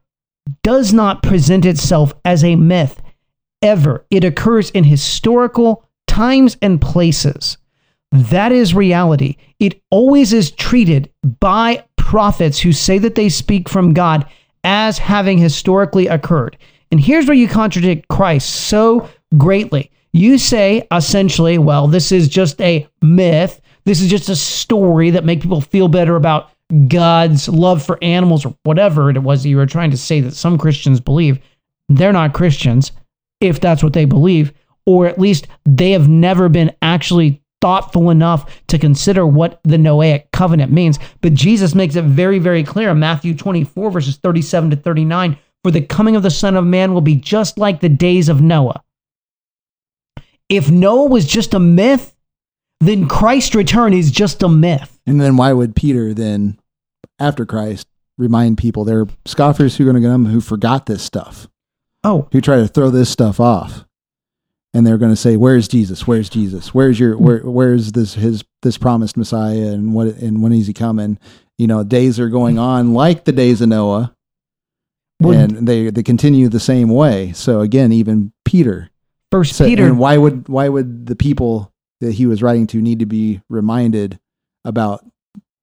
does 0.64 0.94
not 0.94 1.22
present 1.22 1.64
itself 1.64 2.12
as 2.26 2.44
a 2.44 2.56
myth 2.56 3.00
ever. 3.62 4.04
It 4.10 4.24
occurs 4.24 4.72
in 4.72 4.84
historical 4.84 5.86
times 6.08 6.58
and 6.60 6.82
places. 6.82 7.60
That 8.12 8.52
is 8.52 8.74
reality. 8.74 9.36
It 9.60 9.80
always 9.92 10.34
is 10.34 10.50
treated 10.50 11.12
by 11.40 11.84
prophets 11.98 12.58
who 12.60 12.72
say 12.72 12.98
that 12.98 13.14
they 13.14 13.30
speak 13.30 13.70
from 13.70 13.94
God 13.94 14.26
as 14.68 14.98
having 14.98 15.38
historically 15.38 16.08
occurred. 16.08 16.58
And 16.92 17.00
here's 17.00 17.26
where 17.26 17.38
you 17.38 17.48
contradict 17.48 18.10
Christ 18.10 18.50
so 18.50 19.10
greatly. 19.38 19.90
You 20.12 20.38
say 20.38 20.86
essentially, 20.92 21.58
well, 21.58 21.88
this 21.88 22.12
is 22.12 22.28
just 22.28 22.60
a 22.60 22.86
myth. 23.02 23.62
This 23.86 24.02
is 24.02 24.10
just 24.10 24.28
a 24.28 24.36
story 24.36 25.10
that 25.12 25.24
make 25.24 25.42
people 25.42 25.62
feel 25.62 25.88
better 25.88 26.18
about 26.18 26.52
God's 26.90 27.48
love 27.48 27.82
for 27.82 27.98
animals 28.04 28.46
or 28.46 28.54
whatever 28.64 29.10
it 29.10 29.24
was 29.24 29.44
that 29.44 29.50
you 29.50 29.56
were 29.56 29.66
trying 29.66 29.92
to 29.92 29.98
say 29.98 30.20
that 30.20 30.36
some 30.36 30.58
Christians 30.58 31.00
believe. 31.00 31.40
They're 31.88 32.12
not 32.12 32.34
Christians 32.34 32.92
if 33.40 33.62
that's 33.62 33.82
what 33.82 33.94
they 33.94 34.04
believe, 34.04 34.52
or 34.86 35.08
at 35.08 35.18
least 35.18 35.48
they 35.66 35.92
have 35.92 36.10
never 36.10 36.50
been 36.50 36.74
actually 36.82 37.42
thoughtful 37.62 38.10
enough 38.10 38.66
to 38.68 38.78
consider 38.78 39.26
what 39.26 39.60
the 39.64 39.78
Noahic 39.78 40.32
covenant 40.32 40.72
means. 40.72 41.00
But 41.22 41.34
Jesus 41.34 41.76
makes 41.76 41.96
it 41.96 42.04
very, 42.04 42.40
very 42.40 42.64
clear 42.64 42.90
in 42.90 43.00
Matthew 43.00 43.36
24, 43.36 43.92
verses 43.92 44.18
37 44.18 44.72
to 44.72 44.76
39 44.76 45.38
For 45.64 45.72
the 45.72 45.82
coming 45.82 46.16
of 46.16 46.24
the 46.24 46.32
Son 46.32 46.56
of 46.56 46.66
Man 46.66 46.94
will 46.94 47.02
be 47.02 47.16
just 47.16 47.58
like 47.58 47.80
the 47.82 47.90
days 47.90 48.30
of 48.30 48.42
Noah. 48.42 48.84
If 50.50 50.72
Noah 50.72 51.10
was 51.10 51.26
just 51.26 51.54
a 51.54 51.60
myth, 51.60 52.16
then 52.80 53.08
Christ's 53.08 53.56
return 53.56 53.94
is 53.94 54.12
just 54.12 54.44
a 54.44 54.50
myth. 54.50 55.00
And 55.06 55.20
then 55.20 55.36
why 55.36 55.52
would 55.52 55.76
Peter 55.76 56.14
then, 56.14 56.60
after 57.20 57.46
Christ, 57.46 57.88
remind 58.18 58.58
people 58.58 58.84
there 58.84 59.02
are 59.02 59.08
scoffers 59.26 59.76
who 59.76 59.84
are 59.88 59.92
going 59.92 60.02
to 60.02 60.08
come 60.08 60.26
who 60.26 60.42
forgot 60.42 60.86
this 60.86 61.04
stuff, 61.04 61.48
Oh, 62.04 62.28
who 62.32 62.40
try 62.40 62.58
to 62.58 62.68
throw 62.68 62.90
this 62.90 63.10
stuff 63.10 63.40
off, 63.40 63.86
and 64.78 64.86
they're 64.86 65.00
going 65.00 65.12
to 65.12 65.16
say, 65.16 65.38
"Where's 65.38 65.68
Jesus? 65.68 66.06
Where's 66.06 66.30
Jesus? 66.30 66.72
Where's 66.72 67.00
your 67.00 67.18
where? 67.18 67.40
Where's 67.40 67.94
this 67.94 68.14
his 68.14 68.44
this 68.62 68.78
promised 68.78 69.18
Messiah? 69.18 69.70
And 69.74 69.96
what 69.96 70.08
and 70.18 70.44
when 70.44 70.54
is 70.54 70.68
he 70.68 70.74
coming?" 70.74 71.18
You 71.58 71.66
know, 71.66 71.84
days 71.84 72.20
are 72.20 72.30
going 72.30 72.60
on 72.60 72.94
like 72.94 73.26
the 73.26 73.32
days 73.32 73.60
of 73.62 73.70
Noah, 73.70 74.14
Well, 75.20 75.34
and 75.40 75.68
they 75.68 75.90
they 75.90 76.04
continue 76.04 76.48
the 76.48 76.60
same 76.60 76.90
way. 76.90 77.32
So 77.34 77.62
again, 77.62 77.92
even 77.92 78.34
Peter 78.46 78.92
First 79.32 79.56
So, 79.56 79.66
Peter. 79.66 79.84
and 79.88 79.98
why 79.98 80.18
would 80.18 80.48
why 80.48 80.70
would 80.70 81.08
the 81.08 81.16
people 81.16 81.74
that 82.00 82.14
he 82.14 82.28
was 82.28 82.44
writing 82.44 82.68
to 82.68 82.80
need 82.80 83.00
to 83.00 83.08
be 83.08 83.42
reminded 83.50 84.20
about 84.64 85.04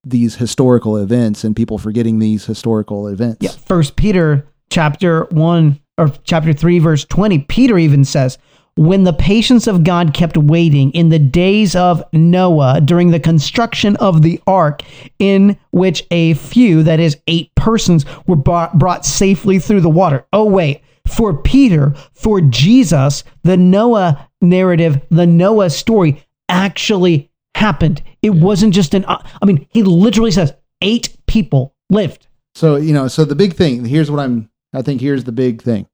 these 0.03 0.35
historical 0.35 0.97
events 0.97 1.45
and 1.45 1.55
people 1.55 1.79
forgetting 1.79 2.19
these 2.19 2.45
historical 2.47 3.07
events? 3.07 3.39
Yeah, 3.41 3.51
First 3.53 3.95
Peter 3.95 4.45
chapter 4.71 5.27
one 5.31 5.79
or 5.97 6.11
chapter 6.25 6.53
three, 6.53 6.81
verse 6.81 7.05
twenty. 7.05 7.39
Peter 7.39 7.79
even 7.79 8.05
says, 8.05 8.37
"When 8.77 9.05
the 9.05 9.13
patience 9.13 9.67
of 9.67 9.85
God 9.85 10.15
kept 10.15 10.37
waiting 10.37 10.91
in 10.93 11.09
the 11.09 11.19
days 11.19 11.77
of 11.77 12.03
Noah 12.13 12.81
during 12.81 13.11
the 13.11 13.21
construction 13.21 13.97
of 13.97 14.23
the 14.23 14.41
ark, 14.47 14.83
in 15.19 15.57
which 15.71 16.05
a 16.11 16.35
few, 16.35 16.83
that 16.83 17.01
is, 17.01 17.17
eight 17.29 17.55
persons, 17.55 18.05
were 18.27 18.37
brought, 18.37 18.79
brought 18.79 19.07
safely 19.07 19.59
through 19.59 19.81
the 19.81 19.89
water." 19.89 20.25
Oh 20.33 20.45
wait. 20.45 20.81
For 21.07 21.35
Peter, 21.35 21.95
for 22.15 22.41
Jesus, 22.41 23.25
the 23.43 23.59
Noah 23.59 24.27
narrative, 24.41 25.01
the 25.11 25.27
Noah 25.27 25.69
story 25.69 26.25
actually 26.49 27.31
happened. 27.55 28.03
It 28.23 28.31
wasn't 28.31 28.75
just 28.75 28.95
an, 28.95 29.05
uh, 29.05 29.23
I 29.43 29.45
mean, 29.45 29.67
he 29.71 29.83
literally 29.83 30.31
says 30.31 30.55
eight 30.81 31.15
people 31.27 31.75
lived. 31.91 32.27
So 32.55 32.77
you 32.77 32.93
know, 32.95 33.09
so 33.09 33.25
the 33.25 33.35
big 33.35 33.55
thing 33.55 33.85
here's 33.85 34.11
what 34.11 34.21
I'm. 34.21 34.49
I 34.73 34.83
think 34.83 35.01
here's 35.01 35.25
the 35.25 35.33
big 35.33 35.63
thing. 35.63 35.87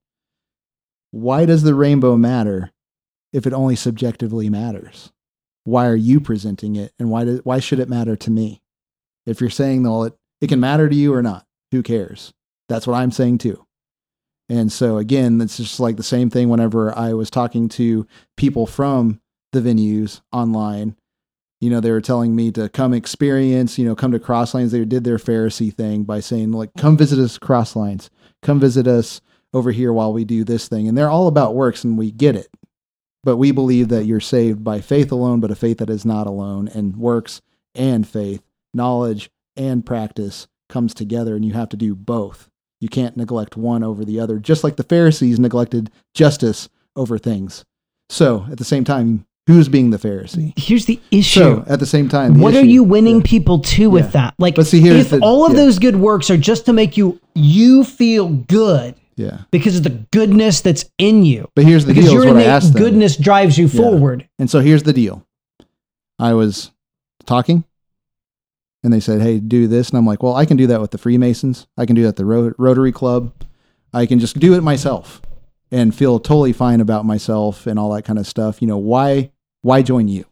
Why 1.10 1.44
does 1.44 1.62
the 1.62 1.74
rainbow 1.74 2.16
matter 2.16 2.70
if 3.32 3.46
it 3.46 3.52
only 3.52 3.76
subjectively 3.76 4.48
matters? 4.48 5.12
Why 5.64 5.86
are 5.86 5.96
you 5.96 6.20
presenting 6.20 6.76
it, 6.76 6.92
and 6.98 7.10
why 7.10 7.24
do, 7.24 7.40
why 7.44 7.60
should 7.60 7.80
it 7.80 7.88
matter 7.88 8.16
to 8.16 8.30
me? 8.30 8.62
If 9.26 9.40
you're 9.40 9.50
saying 9.50 9.82
well, 9.82 10.04
it 10.04 10.14
it 10.40 10.48
can 10.48 10.60
matter 10.60 10.88
to 10.88 10.94
you 10.94 11.12
or 11.12 11.22
not, 11.22 11.46
who 11.70 11.82
cares? 11.82 12.32
That's 12.68 12.86
what 12.86 12.96
I'm 12.96 13.10
saying 13.10 13.38
too. 13.38 13.66
And 14.48 14.72
so 14.72 14.96
again, 14.96 15.40
it's 15.40 15.58
just 15.58 15.78
like 15.78 15.96
the 15.96 16.02
same 16.02 16.30
thing 16.30 16.48
whenever 16.48 16.96
I 16.96 17.12
was 17.12 17.30
talking 17.30 17.68
to 17.70 18.06
people 18.36 18.66
from 18.66 19.20
the 19.52 19.60
venues 19.60 20.22
online. 20.32 20.96
You 21.60 21.68
know, 21.68 21.80
they 21.80 21.90
were 21.90 22.00
telling 22.00 22.34
me 22.34 22.50
to 22.52 22.70
come 22.70 22.94
experience, 22.94 23.78
you 23.78 23.84
know, 23.84 23.94
come 23.94 24.12
to 24.12 24.18
Crosslines. 24.18 24.70
They 24.70 24.84
did 24.86 25.04
their 25.04 25.18
Pharisee 25.18 25.72
thing 25.72 26.04
by 26.04 26.20
saying, 26.20 26.52
like, 26.52 26.70
come 26.78 26.96
visit 26.96 27.18
us 27.18 27.38
Crosslines. 27.38 28.08
Come 28.42 28.58
visit 28.58 28.86
us 28.86 29.20
over 29.52 29.70
here 29.72 29.92
while 29.92 30.12
we 30.12 30.24
do 30.24 30.44
this 30.44 30.68
thing. 30.68 30.88
And 30.88 30.96
they're 30.96 31.10
all 31.10 31.26
about 31.26 31.54
works 31.54 31.84
and 31.84 31.98
we 31.98 32.10
get 32.10 32.36
it. 32.36 32.48
But 33.22 33.36
we 33.36 33.50
believe 33.52 33.88
that 33.88 34.04
you're 34.06 34.20
saved 34.20 34.64
by 34.64 34.80
faith 34.80 35.12
alone, 35.12 35.40
but 35.40 35.50
a 35.50 35.54
faith 35.54 35.78
that 35.78 35.90
is 35.90 36.04
not 36.04 36.26
alone. 36.26 36.68
And 36.68 36.96
works 36.96 37.40
and 37.74 38.06
faith, 38.08 38.42
knowledge 38.72 39.30
and 39.56 39.84
practice 39.84 40.46
comes 40.68 40.94
together 40.94 41.34
and 41.36 41.44
you 41.44 41.52
have 41.52 41.68
to 41.70 41.76
do 41.76 41.94
both. 41.94 42.48
You 42.80 42.88
can't 42.88 43.16
neglect 43.16 43.56
one 43.58 43.82
over 43.84 44.04
the 44.06 44.20
other, 44.20 44.38
just 44.38 44.64
like 44.64 44.76
the 44.76 44.82
Pharisees 44.84 45.38
neglected 45.38 45.90
justice 46.14 46.68
over 46.96 47.18
things. 47.18 47.64
So 48.08 48.46
at 48.50 48.56
the 48.56 48.64
same 48.64 48.84
time, 48.84 49.26
who's 49.46 49.68
being 49.68 49.90
the 49.90 49.98
Pharisee? 49.98 50.58
Here's 50.58 50.86
the 50.86 50.98
issue. 51.10 51.40
So 51.40 51.64
at 51.66 51.78
the 51.78 51.86
same 51.86 52.08
time, 52.08 52.34
the 52.34 52.40
what 52.40 52.54
are 52.54 52.64
you 52.64 52.82
winning 52.82 53.16
Yeah. 53.16 53.22
people 53.26 53.58
to 53.58 53.90
with 53.90 54.06
Yeah. 54.06 54.10
that? 54.12 54.34
Like, 54.38 54.54
But 54.54 54.66
see, 54.66 54.80
here's 54.80 55.00
if 55.00 55.10
the- 55.10 55.20
all 55.20 55.44
of 55.44 55.52
yeah. 55.52 55.58
those 55.58 55.78
good 55.78 55.96
works 55.96 56.30
are 56.30 56.38
just 56.38 56.64
to 56.66 56.72
make 56.72 56.96
you 56.96 57.20
you 57.34 57.84
feel 57.84 58.28
good 58.28 58.94
Yeah. 59.20 59.42
because 59.50 59.76
of 59.76 59.82
the 59.82 59.90
goodness 60.12 60.60
that's 60.60 60.84
in 60.98 61.24
you, 61.24 61.48
But 61.54 61.64
here's 61.64 61.84
the 61.84 61.92
because 61.94 62.10
deal: 62.10 62.14
your 62.14 62.26
what 62.26 62.36
I 62.36 62.40
innate 62.40 62.46
asked 62.48 62.72
them. 62.72 62.82
goodness 62.82 63.16
drives 63.16 63.58
you 63.58 63.68
forward. 63.68 64.28
And 64.38 64.48
so 64.48 64.60
here's 64.60 64.82
the 64.84 64.92
deal. 64.92 65.26
I 66.18 66.32
was 66.34 66.70
talking 67.26 67.64
and 68.82 68.92
they 68.92 69.00
said, 69.00 69.20
Hey, 69.20 69.38
do 69.40 69.66
this. 69.68 69.90
And 69.90 69.98
I'm 69.98 70.06
like, 70.06 70.22
Well, 70.22 70.34
I 70.34 70.44
can 70.46 70.56
do 70.56 70.66
that 70.68 70.80
with 70.80 70.90
the 70.90 70.98
Freemasons. 70.98 71.66
I 71.76 71.86
can 71.86 71.94
do 71.96 72.02
that 72.02 72.08
at 72.10 72.16
the 72.16 72.24
Ro- 72.24 72.52
Rotary 72.58 72.92
Club. 72.92 73.32
I 73.92 74.06
can 74.06 74.18
just 74.20 74.38
do 74.38 74.54
it 74.54 74.62
myself 74.62 75.20
and 75.72 75.94
feel 75.94 76.18
totally 76.18 76.52
fine 76.52 76.80
about 76.80 77.04
myself 77.04 77.66
and 77.66 77.78
all 77.78 77.92
that 77.94 78.04
kind 78.04 78.18
of 78.18 78.26
stuff. 78.26 78.60
You 78.62 78.68
know, 78.68 78.78
why 78.78 79.30
why 79.62 79.82
join 79.82 80.08
you? 80.08 80.24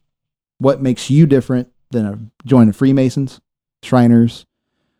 What 0.58 0.80
makes 0.82 1.10
you 1.10 1.26
different 1.26 1.68
than 1.90 2.06
a 2.06 2.18
join 2.46 2.68
a 2.68 2.72
Freemasons, 2.72 3.40
Shriners, 3.82 4.46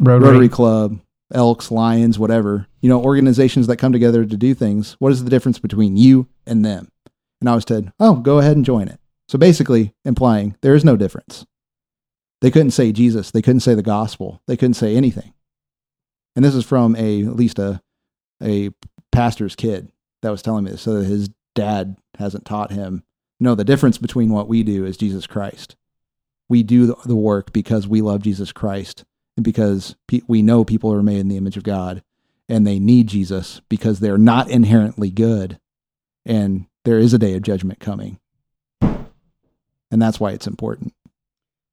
Rotary 0.03 0.49
Club, 0.49 1.01
Elks, 1.33 1.71
Lions, 1.71 2.19
whatever, 2.19 2.67
you 2.81 2.89
know, 2.89 3.03
organizations 3.03 3.67
that 3.67 3.77
come 3.77 3.93
together 3.93 4.25
to 4.25 4.37
do 4.37 4.55
things. 4.55 4.97
What 4.99 5.13
is 5.13 5.25
the 5.25 5.31
difference 5.31 5.59
between 5.59 5.97
you 5.97 6.29
and 6.47 6.65
them? 6.65 6.91
And 7.41 7.49
I 7.49 7.55
was 7.55 7.65
told, 7.65 7.93
oh, 8.01 8.17
go 8.17 8.39
ahead 8.39 8.57
and 8.57 8.65
join 8.65 8.89
it. 8.89 9.01
So 9.29 9.39
basically 9.39 9.95
implying 10.05 10.57
there 10.63 10.75
is 10.75 10.85
no 10.85 10.97
difference. 10.97 11.47
They 12.41 12.51
couldn't 12.51 12.71
say 12.71 12.93
Jesus. 12.93 13.31
They 13.31 13.43
couldn't 13.43 13.61
say 13.61 13.75
the 13.75 13.83
gospel. 13.83 14.43
They 14.47 14.57
couldn't 14.57 14.75
say 14.75 14.97
anything. 14.97 15.35
And 16.35 16.45
this 16.45 16.55
is 16.55 16.65
from 16.65 16.95
a, 16.97 17.25
at 17.27 17.37
least 17.37 17.59
a, 17.59 17.83
a 18.43 18.71
pastor's 19.13 19.57
kid 19.57 19.91
that 20.23 20.31
was 20.31 20.43
telling 20.43 20.65
me 20.65 20.71
this. 20.71 20.83
So 20.83 20.97
his 20.97 21.31
dad 21.55 21.97
hasn't 22.19 22.45
taught 22.45 22.71
him. 22.71 23.03
No, 23.41 23.55
the 23.55 23.65
difference 23.65 23.99
between 23.99 24.31
what 24.31 24.49
we 24.49 24.63
do 24.63 24.85
is 24.85 24.97
Jesus 24.97 25.27
Christ. 25.27 25.77
We 26.49 26.63
do 26.63 26.97
the- 27.05 27.17
work 27.17 27.53
because 27.53 27.87
we 27.87 28.01
love 28.01 28.23
Jesus 28.23 28.53
Christ 28.53 29.05
because 29.43 29.97
pe- 30.07 30.23
we 30.27 30.43
know 30.43 30.65
people 30.65 30.93
are 30.93 31.03
made 31.03 31.19
in 31.19 31.29
the 31.29 31.37
image 31.37 31.57
of 31.57 31.63
God 31.63 32.03
and 32.49 32.67
they 32.67 32.79
need 32.79 33.07
Jesus 33.07 33.61
because 33.69 34.01
they're 34.01 34.19
not 34.19 34.51
inherently 34.51 35.11
good 35.11 35.59
and 36.25 36.67
there 36.85 36.99
is 36.99 37.13
a 37.13 37.19
day 37.19 37.35
of 37.35 37.43
judgment 37.43 37.81
coming. 37.81 38.19
And 38.81 40.03
that's 40.03 40.21
why 40.21 40.33
it's 40.33 40.47
important. 40.47 40.95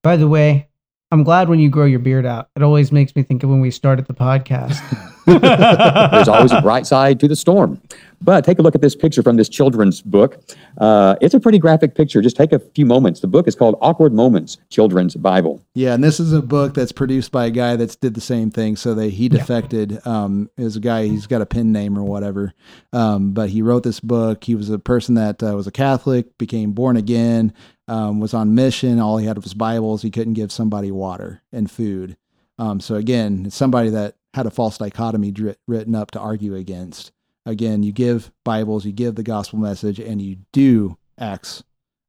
By 0.02 0.16
the 0.18 0.28
way, 0.28 0.70
I'm 1.12 1.24
glad 1.24 1.50
when 1.50 1.60
you 1.60 1.70
grow 1.70 1.86
your 1.86 2.00
beard 2.00 2.26
out. 2.26 2.50
It 2.56 2.64
always 2.64 2.92
makes 2.92 3.16
me 3.16 3.24
think 3.24 3.44
of 3.44 3.50
when 3.50 3.62
we 3.62 3.72
started 3.72 4.08
the 4.08 4.14
podcast. 4.14 4.82
There's 5.26 6.28
always 6.28 6.52
a 6.52 6.62
bright 6.62 6.86
side 6.86 7.20
to 7.20 7.28
the 7.28 7.36
storm. 7.36 7.82
But 8.22 8.46
take 8.46 8.60
a 8.60 8.62
look 8.62 8.76
at 8.76 8.82
this 8.82 8.96
picture 8.96 9.22
from 9.22 9.36
this 9.36 9.50
children's 9.50 10.02
book. 10.02 10.40
Uh, 10.78 11.16
it's 11.22 11.34
a 11.34 11.40
pretty 11.40 11.60
graphic 11.60 11.96
picture. 11.96 12.22
Just 12.22 12.38
take 12.38 12.54
a 12.54 12.60
few 12.60 12.86
moments. 12.86 13.20
The 13.20 13.28
book 13.28 13.48
is 13.48 13.56
called 13.56 13.78
Awkward 13.82 14.14
Moments 14.14 14.58
Children's 14.70 15.16
Bible. 15.16 15.62
Yeah, 15.74 15.94
and 15.94 16.04
this 16.04 16.20
is 16.20 16.34
a 16.34 16.42
book 16.42 16.74
that's 16.74 16.92
produced 16.92 17.32
by 17.32 17.46
a 17.46 17.52
guy 17.52 17.76
that's 17.76 17.96
did 17.96 18.14
the 18.14 18.22
same 18.22 18.50
thing. 18.52 18.78
So 18.78 18.94
that 18.96 19.10
he 19.10 19.30
defected. 19.30 20.06
Um, 20.06 20.50
is 20.58 20.76
a 20.76 20.80
guy. 20.80 21.06
He's 21.06 21.28
got 21.28 21.42
a 21.42 21.46
pen 21.46 21.72
name 21.72 21.98
or 21.98 22.04
whatever. 22.04 22.54
Um, 22.94 23.34
but 23.34 23.50
he 23.50 23.62
wrote 23.62 23.84
this 23.84 24.00
book. 24.00 24.44
He 24.44 24.56
was 24.56 24.70
a 24.70 24.80
person 24.80 25.16
that 25.16 25.44
uh, 25.44 25.56
was 25.56 25.68
a 25.68 25.72
Catholic, 25.72 26.38
became 26.38 26.72
born 26.72 26.96
again, 26.98 27.54
um, 27.88 28.20
was 28.20 28.34
on 28.34 28.56
mission. 28.56 29.00
All 29.00 29.18
he 29.18 29.28
had 29.28 29.38
was 29.38 29.54
Bibles. 29.54 30.02
He 30.02 30.12
couldn't 30.12 30.34
give 30.34 30.52
somebody 30.52 30.92
water 30.92 31.42
and 31.52 31.70
food. 31.70 32.18
Um, 32.58 32.80
so 32.80 32.96
again, 32.96 33.44
it's 33.48 33.56
somebody 33.56 33.90
that 33.90 34.16
had 34.36 34.46
a 34.46 34.52
false 34.52 34.78
dichotomy 34.78 35.32
dri- 35.32 35.56
written 35.68 35.96
up 35.96 36.12
to 36.12 36.20
argue 36.20 36.56
against. 36.56 37.12
Again, 37.46 37.84
you 37.84 37.92
give 37.92 38.32
Bibles, 38.44 38.86
you 38.86 38.92
give 38.92 39.16
the 39.16 39.24
gospel 39.24 39.60
message, 39.60 40.00
and 40.00 40.22
you 40.22 40.38
do 40.52 40.98
acts 41.18 41.64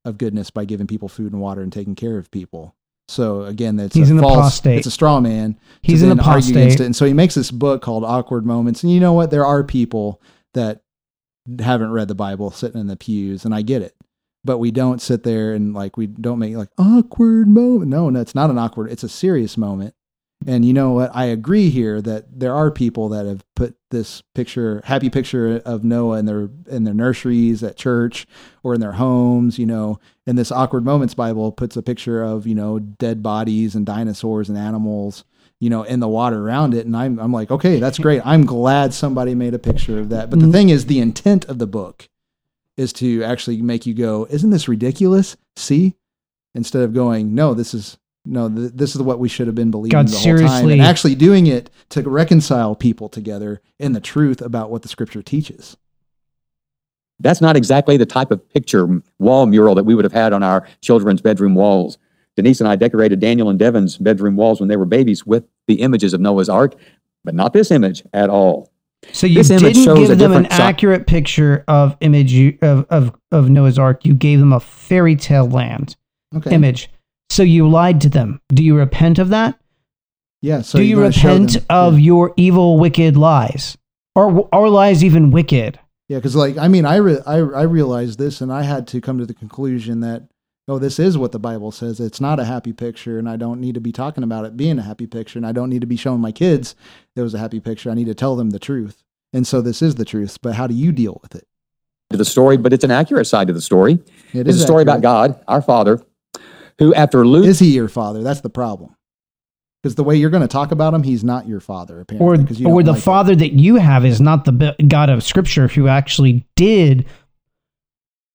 of 0.05 0.19
goodness 0.19 0.51
by 0.51 0.65
giving 0.65 0.87
people 0.87 1.09
food 1.09 1.33
and 1.33 1.41
water 1.41 1.63
and 1.63 1.73
taking 1.73 1.95
care 1.95 2.19
of 2.19 2.31
people. 2.31 2.75
So 3.09 3.43
again, 3.43 3.77
that's 3.77 3.95
He's 3.95 4.11
a 4.11 4.15
an 4.15 4.21
false. 4.21 4.37
apostate. 4.37 4.79
It's 4.79 4.87
a 4.89 4.91
straw 4.91 5.21
man. 5.21 5.57
He's 5.83 6.03
an 6.03 6.11
against 6.11 6.27
apostate. 6.29 6.81
it. 6.81 6.85
And 6.85 6.97
so 6.97 7.05
he 7.05 7.13
makes 7.13 7.35
this 7.37 7.51
book 7.53 7.81
called 7.83 8.03
Awkward 8.05 8.45
Moments. 8.45 8.83
And 8.83 8.91
you 8.93 8.99
know 8.99 9.13
what? 9.13 9.31
There 9.31 9.47
are 9.47 9.63
people 9.63 10.21
that 10.55 10.83
haven't 11.61 11.93
read 11.93 12.09
the 12.09 12.15
Bible 12.17 12.51
sitting 12.51 12.81
in 12.81 12.89
the 12.89 12.97
pews, 12.97 13.45
and 13.45 13.55
I 13.55 13.63
get 13.63 13.83
it. 13.83 13.95
But 14.45 14.59
we 14.59 14.71
don't 14.73 15.01
sit 15.03 15.23
there 15.23 15.53
and 15.55 15.75
like 15.75 15.97
we 15.97 16.07
don't 16.07 16.39
make 16.39 16.57
like 16.57 16.71
awkward 16.79 17.47
moment. 17.49 17.91
No, 17.91 18.11
no, 18.11 18.21
it's 18.21 18.35
not 18.35 18.51
an 18.51 18.59
awkward. 18.59 18.91
It's 18.91 19.05
a 19.05 19.09
serious 19.09 19.57
moment. 19.57 19.95
And 20.45 20.65
you 20.65 20.73
know 20.73 20.93
what? 20.93 21.11
I 21.15 21.27
agree 21.27 21.71
here 21.71 22.01
that 22.03 22.39
there 22.39 22.55
are 22.55 22.71
people 22.71 23.09
that 23.09 23.27
have 23.27 23.45
put 23.55 23.77
this 23.91 24.23
picture, 24.35 24.83
happy 24.85 25.09
picture 25.09 25.63
of 25.65 25.83
Noah 25.83 26.19
in 26.19 26.27
their 26.27 26.51
in 26.69 26.85
their 26.85 26.95
nurseries 26.95 27.63
at 27.63 27.77
church 27.77 28.27
or 28.63 28.75
in 28.75 28.81
their 28.81 28.93
homes. 28.93 29.59
You 29.59 29.67
know, 29.67 29.99
and 30.27 30.37
this 30.37 30.53
awkward 30.53 30.85
moments 30.85 31.15
Bible 31.15 31.53
puts 31.53 31.77
a 31.77 31.83
picture 31.83 32.23
of 32.23 32.47
you 32.47 32.55
know 32.55 32.79
dead 32.79 33.23
bodies 33.23 33.75
and 33.75 33.87
dinosaurs 33.87 34.49
and 34.49 34.59
animals. 34.59 35.25
You 35.59 35.71
know, 35.71 35.85
in 35.85 36.01
the 36.01 36.09
water 36.09 36.47
around 36.47 36.75
it, 36.75 36.85
and 36.85 36.95
I'm 36.95 37.19
I'm 37.19 37.33
like, 37.33 37.51
okay, 37.51 37.81
that's 37.81 37.99
great. 37.99 38.21
I'm 38.25 38.45
glad 38.45 38.93
somebody 38.93 39.35
made 39.35 39.55
a 39.55 39.59
picture 39.59 39.99
of 39.99 40.11
that. 40.11 40.29
But 40.29 40.39
the 40.39 40.45
mm-hmm. 40.45 40.53
thing 40.53 40.69
is, 40.69 40.85
the 40.85 41.01
intent 41.01 41.47
of 41.47 41.59
the 41.59 41.67
book 41.67 42.11
is 42.77 42.93
to 42.93 43.25
actually 43.25 43.63
make 43.63 43.87
you 43.87 43.95
go, 43.95 44.27
isn't 44.29 44.51
this 44.51 44.69
ridiculous? 44.69 45.37
See, 45.57 45.95
instead 46.55 46.83
of 46.83 46.93
going, 46.93 47.35
no, 47.35 47.55
this 47.55 47.73
is 47.73 47.97
no, 48.27 48.49
th- 48.49 48.73
this 48.75 48.95
is 48.95 49.03
what 49.03 49.19
we 49.19 49.29
should 49.29 49.47
have 49.47 49.55
been 49.55 49.71
believing 49.71 49.93
God, 49.93 50.09
the 50.09 50.17
whole 50.19 50.39
time, 50.39 50.69
and 50.69 50.83
actually 50.83 51.15
doing 51.15 51.47
it 51.47 51.71
to 51.91 52.03
reconcile 52.03 52.75
people 52.75 53.09
together 53.09 53.61
in 53.79 53.93
the 53.93 54.01
truth 54.01 54.43
about 54.43 54.71
what 54.71 54.83
the 54.83 54.89
Scripture 54.89 55.23
teaches. 55.23 55.77
That's 57.21 57.41
not 57.41 57.57
exactly 57.57 57.97
the 57.97 58.05
type 58.07 58.31
of 58.31 58.47
picture 58.51 59.01
wall 59.19 59.47
mural 59.47 59.75
that 59.75 59.85
we 59.85 59.95
would 59.95 60.05
have 60.05 60.13
had 60.13 60.33
on 60.33 60.43
our 60.43 60.67
children's 60.83 61.23
bedroom 61.23 61.55
walls. 61.55 61.97
Denise 62.37 62.61
and 62.61 62.69
I 62.69 62.77
decorated 62.77 63.21
Daniel 63.21 63.49
and 63.49 63.59
Devin's 63.59 63.97
bedroom 63.97 64.37
walls 64.37 64.61
when 64.61 64.69
they 64.69 64.77
were 64.77 64.85
babies 64.85 65.25
with 65.25 65.45
the 65.67 65.81
images 65.81 66.13
of 66.13 66.21
Noah's 66.21 66.51
Ark, 66.51 66.75
but 67.25 67.35
not 67.35 67.55
this 67.55 67.71
image 67.71 68.03
at 68.13 68.29
all. 68.29 68.71
So 69.13 69.27
you 69.27 69.37
This 69.37 69.49
didn't 69.49 69.73
give 69.75 69.85
them 69.85 70.11
an 70.11 70.19
different 70.19 70.53
si- 70.53 70.63
accurate 70.63 71.07
picture 71.07 71.65
of 71.69 71.97
image 72.01 72.59
of, 72.63 72.87
of 72.91 73.15
of 73.31 73.49
Noah's 73.49 73.79
Ark. 73.79 74.05
You 74.05 74.15
gave 74.15 74.39
them 74.41 74.53
a 74.53 74.61
fairy 74.61 75.17
tale 75.17 75.49
land 75.49 75.97
Okay. 76.35 76.55
image. 76.55 76.91
So 77.37 77.43
you 77.43 77.69
lied 77.69 78.01
to 78.01 78.09
them. 78.09 78.41
Do 78.49 78.65
you 78.65 78.75
repent 78.75 79.19
of 79.19 79.29
that? 79.29 79.59
Yeah. 80.41 80.63
So 80.63 80.79
Do 80.79 80.85
you're 80.85 81.01
you 81.01 81.07
repent 81.07 81.53
them- 81.53 81.65
of 81.69 81.99
yeah. 81.99 82.05
your 82.07 82.33
evil, 82.39 82.79
wicked 82.79 83.15
lies? 83.15 83.77
Or 84.15 84.49
are 84.55 84.71
lies 84.71 85.05
even 85.05 85.31
wicked? 85.31 85.79
Yeah, 86.09 86.17
because 86.17 86.35
like 86.35 86.57
I 86.57 86.69
mean, 86.69 86.87
I, 86.87 86.97
re- 86.97 87.21
I 87.27 87.37
I 87.37 87.63
realized 87.65 88.19
this, 88.19 88.41
and 88.41 88.51
I 88.51 88.63
had 88.63 88.87
to 88.89 89.03
come 89.03 89.19
to 89.19 89.27
the 89.27 89.35
conclusion 89.35 90.01
that 90.01 90.23
oh, 90.67 90.79
this 90.79 90.99
is 90.99 91.19
what 91.19 91.33
the 91.33 91.39
Bible 91.39 91.71
says. 91.73 92.01
It's 92.01 92.23
not 92.23 92.41
a 92.41 92.45
happy 92.47 92.73
picture, 92.73 93.19
and 93.19 93.29
I 93.29 93.37
don't 93.37 93.61
need 93.61 93.75
to 93.75 93.81
be 93.83 93.93
talking 93.93 94.25
about 94.25 94.47
it 94.47 94.57
being 94.57 94.79
a 94.79 94.83
happy 94.83 95.07
picture, 95.07 95.39
and 95.39 95.47
I 95.47 95.53
don't 95.53 95.69
need 95.69 95.83
to 95.83 95.87
be 95.87 95.97
showing 95.97 96.21
my 96.23 96.33
kids 96.33 96.75
it 97.17 97.21
was 97.21 97.35
a 97.35 97.39
happy 97.39 97.61
picture. 97.61 97.91
I 97.91 97.95
need 97.95 98.07
to 98.07 98.15
tell 98.15 98.35
them 98.35 98.49
the 98.51 98.59
truth, 98.59 99.05
and 99.35 99.47
so 99.47 99.61
this 99.61 99.83
is 99.83 99.97
the 99.97 100.07
truth. 100.07 100.39
But 100.41 100.55
how 100.55 100.67
do 100.67 100.75
you 100.75 100.91
deal 100.91 101.19
with 101.23 101.35
it? 101.35 101.47
To 102.11 102.17
the 102.17 102.25
story, 102.25 102.57
but 102.57 102.73
it's 102.73 102.85
an 102.85 102.91
accurate 102.91 103.27
side 103.27 103.49
to 103.49 103.53
the 103.53 103.61
story. 103.61 103.99
It 104.33 104.47
It's 104.47 104.57
is 104.57 104.63
a 104.63 104.65
story 104.65 104.83
about. 104.85 105.03
God, 105.03 105.39
our 105.49 105.61
Father, 105.61 106.01
who 106.79 106.95
after 106.95 107.27
losing 107.27 107.51
Is 107.51 107.59
he 107.59 107.75
your 107.75 107.89
father? 107.89 108.23
That's 108.23 108.41
the 108.41 108.51
problem. 108.51 108.95
Because 109.83 109.95
the 109.95 110.05
way 110.05 110.17
you're 110.17 110.31
going 110.31 110.43
to 110.43 110.49
talk 110.49 110.73
about 110.73 110.95
him, 110.95 111.03
he's 111.03 111.23
not 111.23 111.47
your 111.47 111.61
father 111.61 112.01
apparently. 112.01 112.43
Or 112.43 112.47
'cause 112.47 112.59
you 112.61 112.69
or 112.69 112.83
the 112.83 112.93
like 112.93 112.99
it. 112.99 113.03
father 113.03 113.37
that 113.37 113.53
you 113.53 113.77
have 113.77 114.05
is 114.05 114.21
not 114.21 114.45
the 114.45 114.75
God 114.89 115.11
of 115.11 115.23
Scripture 115.23 115.69
who 115.69 115.87
actually 115.89 116.45
did 116.57 117.07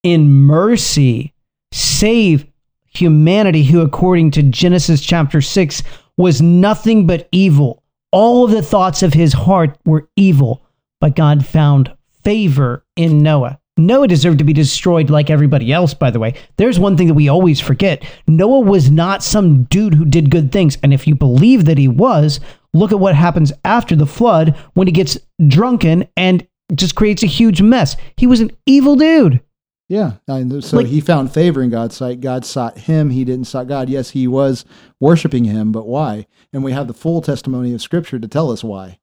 in 0.03 0.29
mercy 0.31 1.33
save 1.71 2.45
humanity 2.93 3.63
who 3.63 3.81
according 3.81 4.31
to 4.31 4.43
Genesis 4.43 5.01
chapter 5.01 5.41
6 5.41 5.83
was 6.17 6.41
nothing 6.41 7.05
but 7.07 7.27
evil. 7.31 7.83
All 8.11 8.43
of 8.43 8.51
the 8.51 8.61
thoughts 8.61 9.03
of 9.03 9.13
his 9.13 9.31
heart 9.33 9.77
were 9.85 10.09
evil, 10.17 10.61
but 10.99 11.15
God 11.15 11.45
found 11.45 11.91
favor 12.23 12.85
in 12.95 13.23
Noah. 13.23 13.59
Noah 13.77 14.07
deserved 14.07 14.37
to 14.39 14.43
be 14.43 14.53
destroyed 14.53 15.09
like 15.09 15.29
everybody 15.29 15.71
else, 15.71 15.93
by 15.93 16.11
the 16.11 16.19
way. 16.19 16.33
There's 16.57 16.79
one 16.79 16.97
thing 16.97 17.07
that 17.07 17.13
we 17.13 17.29
always 17.29 17.59
forget 17.59 18.03
Noah 18.27 18.59
was 18.59 18.91
not 18.91 19.23
some 19.23 19.63
dude 19.63 19.93
who 19.93 20.05
did 20.05 20.29
good 20.29 20.51
things. 20.51 20.77
And 20.83 20.93
if 20.93 21.07
you 21.07 21.15
believe 21.15 21.65
that 21.65 21.77
he 21.77 21.87
was, 21.87 22.39
look 22.73 22.91
at 22.91 22.99
what 22.99 23.15
happens 23.15 23.51
after 23.65 23.95
the 23.95 24.05
flood 24.05 24.55
when 24.73 24.87
he 24.87 24.93
gets 24.93 25.17
drunken 25.47 26.07
and 26.17 26.45
just 26.75 26.95
creates 26.95 27.23
a 27.23 27.27
huge 27.27 27.61
mess. 27.61 27.95
He 28.17 28.27
was 28.27 28.39
an 28.41 28.51
evil 28.65 28.95
dude. 28.95 29.41
Yeah. 29.89 30.13
And 30.27 30.63
so 30.63 30.77
Like- 30.77 30.87
he 30.87 31.01
found 31.01 31.33
favor 31.33 31.61
in 31.61 31.69
God's 31.69 31.95
sight. 31.97 32.21
God 32.21 32.45
sought 32.45 32.77
him. 32.77 33.09
He 33.09 33.25
didn't 33.25 33.47
sought 33.47 33.67
God. 33.67 33.89
Yes, 33.89 34.11
he 34.11 34.25
was 34.27 34.63
worshiping 35.01 35.43
him, 35.45 35.71
but 35.71 35.87
why? 35.87 36.27
And 36.53 36.63
we 36.63 36.71
have 36.71 36.87
the 36.87 36.93
full 36.93 37.21
testimony 37.21 37.73
of 37.73 37.81
Scripture 37.81 38.19
to 38.19 38.27
tell 38.27 38.51
us 38.51 38.63
why. 38.63 38.99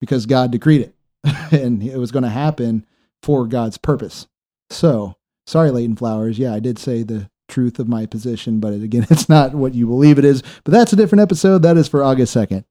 Because 0.00 0.26
God 0.26 0.50
decreed 0.50 0.82
it. 0.82 0.94
and 1.52 1.82
it 1.82 1.96
was 1.98 2.10
going 2.10 2.24
to 2.24 2.28
happen 2.28 2.84
for 3.22 3.46
God's 3.46 3.78
purpose. 3.78 4.26
So, 4.70 5.16
sorry, 5.46 5.70
Leighton 5.70 5.96
Flowers. 5.96 6.38
Yeah, 6.38 6.54
I 6.54 6.60
did 6.60 6.78
say 6.78 7.02
the 7.02 7.30
truth 7.48 7.78
of 7.78 7.88
my 7.88 8.06
position, 8.06 8.60
but 8.60 8.72
it, 8.72 8.82
again, 8.82 9.06
it's 9.10 9.28
not 9.28 9.54
what 9.54 9.74
you 9.74 9.86
believe 9.86 10.18
it 10.18 10.24
is. 10.24 10.42
But 10.64 10.72
that's 10.72 10.92
a 10.92 10.96
different 10.96 11.22
episode. 11.22 11.62
That 11.62 11.76
is 11.76 11.88
for 11.88 12.02
August 12.02 12.34
2nd. 12.34 12.64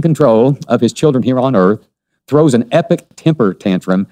control 0.00 0.58
of 0.68 0.80
his 0.80 0.92
children 0.92 1.22
here 1.22 1.38
on 1.38 1.56
earth, 1.56 1.86
throws 2.26 2.54
an 2.54 2.68
epic 2.72 3.06
temper 3.16 3.52
tantrum. 3.52 4.06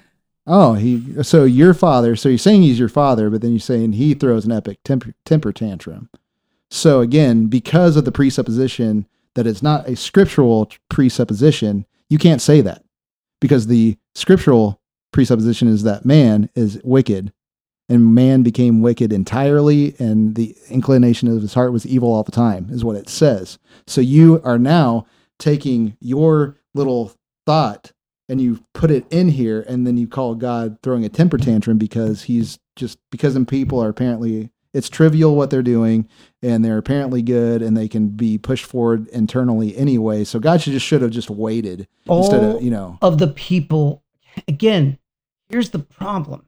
Oh, 0.47 0.73
he. 0.73 1.23
So 1.23 1.43
your 1.43 1.73
father. 1.73 2.15
So 2.15 2.29
you're 2.29 2.37
saying 2.37 2.63
he's 2.63 2.79
your 2.79 2.89
father, 2.89 3.29
but 3.29 3.41
then 3.41 3.51
you're 3.51 3.59
saying 3.59 3.93
he 3.93 4.13
throws 4.13 4.45
an 4.45 4.51
epic 4.51 4.79
temper, 4.83 5.13
temper 5.23 5.53
tantrum. 5.53 6.09
So 6.69 7.01
again, 7.01 7.47
because 7.47 7.95
of 7.95 8.05
the 8.05 8.11
presupposition 8.11 9.07
that 9.35 9.47
it's 9.47 9.61
not 9.61 9.87
a 9.87 9.95
scriptural 9.95 10.69
presupposition, 10.89 11.85
you 12.09 12.17
can't 12.17 12.41
say 12.41 12.61
that 12.61 12.83
because 13.39 13.67
the 13.67 13.97
scriptural 14.15 14.80
presupposition 15.11 15.67
is 15.67 15.83
that 15.83 16.05
man 16.05 16.49
is 16.55 16.79
wicked, 16.83 17.31
and 17.89 18.15
man 18.15 18.43
became 18.43 18.81
wicked 18.81 19.11
entirely, 19.11 19.95
and 19.99 20.35
the 20.35 20.55
inclination 20.69 21.27
of 21.27 21.41
his 21.41 21.53
heart 21.53 21.73
was 21.73 21.85
evil 21.85 22.11
all 22.13 22.23
the 22.23 22.31
time, 22.31 22.67
is 22.71 22.83
what 22.83 22.95
it 22.95 23.09
says. 23.09 23.59
So 23.87 24.01
you 24.01 24.41
are 24.43 24.59
now 24.59 25.05
taking 25.39 25.97
your 25.99 26.57
little 26.73 27.13
thought 27.45 27.91
and 28.29 28.39
you 28.39 28.63
put 28.73 28.91
it 28.91 29.05
in 29.11 29.27
here 29.29 29.65
and 29.67 29.85
then 29.85 29.97
you 29.97 30.07
call 30.07 30.35
God 30.35 30.77
throwing 30.81 31.03
a 31.03 31.09
temper 31.09 31.37
tantrum 31.37 31.77
because 31.77 32.23
he's 32.23 32.59
just 32.77 32.97
because 33.09 33.37
people 33.45 33.83
are 33.83 33.89
apparently 33.89 34.51
it's 34.73 34.87
trivial 34.87 35.35
what 35.35 35.49
they're 35.49 35.61
doing 35.61 36.07
and 36.41 36.63
they're 36.63 36.77
apparently 36.77 37.21
good 37.21 37.61
and 37.61 37.75
they 37.75 37.89
can 37.89 38.07
be 38.09 38.37
pushed 38.37 38.65
forward 38.65 39.07
internally 39.09 39.75
anyway. 39.75 40.23
So 40.23 40.39
God 40.39 40.61
should 40.61 40.71
just 40.71 40.85
should 40.85 41.01
have 41.01 41.11
just 41.11 41.29
waited 41.29 41.87
instead 42.09 42.43
of, 42.43 42.61
you 42.61 42.71
know. 42.71 42.97
of 43.01 43.17
the 43.17 43.27
people. 43.27 44.03
Again, 44.47 44.97
here's 45.51 45.69
the 45.69 45.79
problem. 45.79 46.45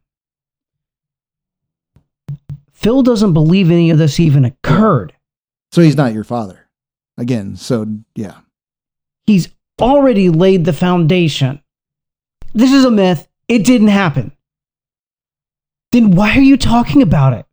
Phil 2.72 3.04
doesn't 3.04 3.34
believe 3.34 3.72
any 3.72 3.90
of 3.92 3.98
this 3.98 4.20
even 4.20 4.46
occurred. 4.46 5.14
So 5.72 5.82
he's 5.82 5.96
not 5.96 6.14
your 6.14 6.24
father. 6.24 6.68
Again, 7.18 7.56
so 7.56 7.88
yeah. 8.16 8.40
He's 9.26 9.50
already 9.80 10.30
laid 10.30 10.66
the 10.66 10.74
foundation. 10.74 11.62
This 12.54 12.74
is 12.74 12.86
a 12.86 12.92
myth. 12.92 13.28
It 13.48 13.66
didn't 13.66 13.88
happen. 13.88 14.32
Then 15.92 16.12
why 16.12 16.36
are 16.36 16.42
you 16.42 16.58
talking 16.58 17.02
about 17.02 17.34
it? 17.34 17.46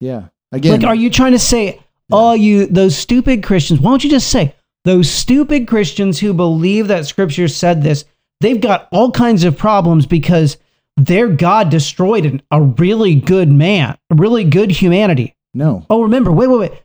Yeah. 0.00 0.28
Again, 0.52 0.80
Like, 0.80 0.84
are 0.84 0.94
you 0.94 1.10
trying 1.10 1.32
to 1.32 1.38
say, 1.38 1.80
oh, 2.12 2.34
you, 2.34 2.66
those 2.66 2.96
stupid 2.96 3.42
Christians? 3.42 3.80
Why 3.80 3.90
don't 3.90 4.04
you 4.04 4.10
just 4.10 4.30
say, 4.30 4.54
those 4.84 5.10
stupid 5.10 5.66
Christians 5.66 6.20
who 6.20 6.32
believe 6.32 6.88
that 6.88 7.06
scripture 7.06 7.48
said 7.48 7.82
this, 7.82 8.04
they've 8.40 8.60
got 8.60 8.88
all 8.92 9.10
kinds 9.10 9.44
of 9.44 9.58
problems 9.58 10.06
because 10.06 10.58
their 10.96 11.28
God 11.28 11.70
destroyed 11.70 12.24
an, 12.26 12.42
a 12.50 12.62
really 12.62 13.14
good 13.14 13.50
man, 13.50 13.96
a 14.10 14.14
really 14.14 14.44
good 14.44 14.70
humanity. 14.70 15.34
no. 15.54 15.84
Oh, 15.90 16.02
remember, 16.02 16.32
wait, 16.32 16.48
wait, 16.48 16.58
wait. 16.58 16.82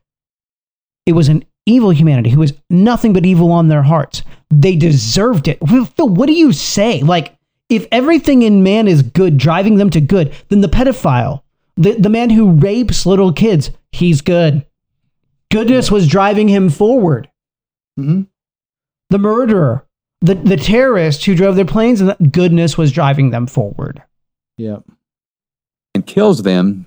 It 1.05 1.13
was 1.13 1.29
an 1.29 1.45
evil 1.65 1.91
humanity 1.91 2.29
who 2.29 2.39
was 2.39 2.53
nothing 2.69 3.13
but 3.13 3.25
evil 3.25 3.51
on 3.51 3.67
their 3.67 3.83
hearts. 3.83 4.23
They 4.49 4.75
deserved 4.75 5.47
it. 5.47 5.59
Phil, 5.67 6.09
what 6.09 6.27
do 6.27 6.33
you 6.33 6.51
say? 6.53 7.01
Like, 7.01 7.35
if 7.69 7.87
everything 7.91 8.41
in 8.41 8.63
man 8.63 8.87
is 8.87 9.01
good, 9.01 9.37
driving 9.37 9.75
them 9.77 9.89
to 9.91 10.01
good, 10.01 10.33
then 10.49 10.61
the 10.61 10.67
pedophile, 10.67 11.43
the, 11.77 11.93
the 11.93 12.09
man 12.09 12.29
who 12.29 12.51
rapes 12.51 13.05
little 13.05 13.31
kids, 13.31 13.71
he's 13.91 14.21
good. 14.21 14.65
Goodness 15.51 15.89
was 15.89 16.07
driving 16.07 16.47
him 16.47 16.69
forward. 16.69 17.29
hmm 17.97 18.23
The 19.09 19.19
murderer, 19.19 19.85
the, 20.21 20.35
the 20.35 20.57
terrorist 20.57 21.25
who 21.25 21.35
drove 21.35 21.55
their 21.55 21.65
planes, 21.65 21.99
and 22.01 22.15
goodness 22.31 22.77
was 22.77 22.91
driving 22.91 23.31
them 23.31 23.47
forward. 23.47 24.01
Yeah. 24.57 24.77
and 25.95 26.05
kills 26.05 26.43
them 26.43 26.85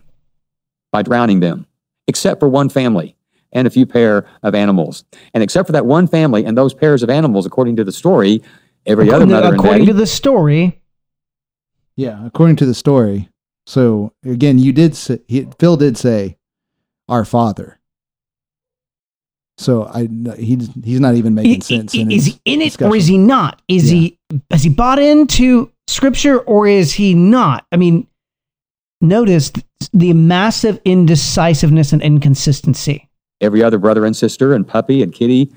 by 0.93 1.03
drowning 1.03 1.41
them, 1.41 1.67
except 2.07 2.39
for 2.41 2.49
one 2.49 2.69
family 2.69 3.17
and 3.53 3.67
a 3.67 3.71
few 3.71 3.85
pair 3.87 4.27
of 4.43 4.55
animals. 4.55 5.05
And 5.33 5.43
except 5.43 5.67
for 5.67 5.73
that 5.73 5.87
one 5.87 6.07
family 6.07 6.45
and 6.45 6.57
those 6.57 6.73
pairs 6.75 7.03
of 7.03 7.11
animals, 7.11 7.47
according 7.47 7.77
to 7.77 7.85
the 7.85 7.93
story, 7.93 8.43
every 8.87 9.09
other 9.11 9.25
According, 9.25 9.29
mother 9.31 9.43
to, 9.43 9.49
and 9.49 9.59
according 9.59 9.79
daddy, 9.83 9.93
to 9.93 9.99
the 9.99 10.07
story, 10.07 10.81
Yeah. 11.97 12.25
According 12.27 12.57
to 12.57 12.67
the 12.67 12.75
story. 12.75 13.29
So 13.67 14.13
again, 14.25 14.59
you 14.59 14.73
did 14.73 14.95
say, 14.95 15.19
Phil 15.59 15.77
did 15.77 15.97
say, 15.97 16.37
"Our 17.09 17.25
Father." 17.25 17.79
So 19.57 19.85
I 19.85 20.09
he's 20.37 20.69
he's 20.85 21.01
not 21.01 21.15
even 21.15 21.35
making 21.35 21.57
I- 21.57 21.59
sense. 21.61 21.95
i- 21.95 21.99
in 21.99 22.11
is 22.11 22.27
he 22.27 22.41
in 22.45 22.61
it 22.61 22.81
or 22.83 22.97
is 22.97 23.07
he 23.07 23.19
not? 23.19 23.61
Is 23.69 23.93
Yeah. 23.93 24.01
he 24.01 24.19
has 24.51 24.63
he 24.65 24.69
bought 24.71 24.99
into 24.99 25.71
scripture 25.87 26.39
or 26.41 26.67
is 26.67 26.93
he 26.95 27.15
not? 27.15 27.65
I 27.71 27.77
mean, 27.77 28.07
notice 29.01 29.53
the 29.93 30.13
massive 30.13 30.81
indecisiveness 30.85 31.93
and 31.93 32.03
inconsistency. 32.03 33.09
every 33.41 33.63
other 33.63 33.79
brother 33.79 34.07
and 34.07 34.17
sister 34.17 34.55
and 34.55 34.67
puppy 34.67 35.03
and 35.03 35.13
kitty 35.13 35.53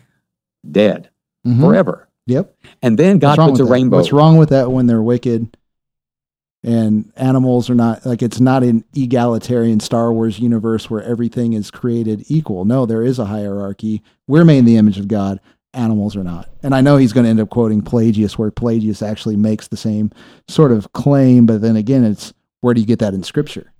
dead 0.69 1.09
Mhm. 1.45 1.61
forever. 1.61 2.09
Yep. 2.25 2.53
And 2.81 2.97
then 2.97 3.17
God 3.19 3.37
puts 3.37 3.59
a 3.61 3.63
that? 3.63 3.69
rainbow. 3.71 3.97
What's 3.97 4.11
wrong 4.11 4.35
with 4.37 4.49
that 4.49 4.71
when 4.71 4.87
they're 4.87 5.01
wicked? 5.01 5.55
And 6.63 7.11
animals 7.15 7.69
are 7.69 7.75
not 7.75 8.05
like 8.05 8.21
it's 8.21 8.39
not 8.39 8.63
an 8.63 8.83
egalitarian 8.95 9.79
Star 9.79 10.11
Wars 10.11 10.39
universe 10.39 10.89
where 10.89 11.03
everything 11.03 11.53
is 11.53 11.71
created 11.71 12.23
equal. 12.27 12.65
No, 12.65 12.85
there 12.85 13.03
is 13.03 13.19
a 13.19 13.25
hierarchy. 13.25 14.01
We're 14.27 14.43
made 14.45 14.59
in 14.59 14.65
the 14.65 14.77
image 14.77 14.97
of 14.97 15.07
God. 15.07 15.39
Animals 15.73 16.15
are 16.15 16.23
not. 16.23 16.49
And 16.63 16.73
I 16.73 16.81
know 16.81 16.97
he's 16.97 17.13
going 17.13 17.25
to 17.25 17.29
end 17.29 17.39
up 17.39 17.49
quoting 17.49 17.83
Pelagius, 17.83 18.37
where 18.37 18.49
Pelagius 18.51 19.01
actually 19.01 19.35
makes 19.35 19.67
the 19.67 19.77
same 19.77 20.11
sort 20.47 20.71
of 20.71 20.91
claim. 20.93 21.45
But 21.45 21.61
then 21.61 21.75
again, 21.75 22.03
it's 22.03 22.33
where 22.61 22.73
do 22.73 22.81
you 22.81 22.87
get 22.87 22.99
that 22.99 23.13
in 23.13 23.23
Scripture? 23.23 23.71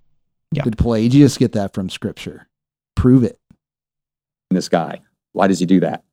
Yeah. 0.51 0.63
Did 0.63 0.78
Pelagius 0.78 1.38
get 1.38 1.53
that 1.53 1.73
from 1.73 1.89
Scripture? 1.89 2.47
prove 2.95 3.23
it. 3.23 3.39
in 4.49 4.55
the 4.55 4.61
sky. 4.61 4.99
Why 5.34 5.47
does 5.47 5.59
he 5.59 5.65
do 5.65 5.80
that? 5.82 6.03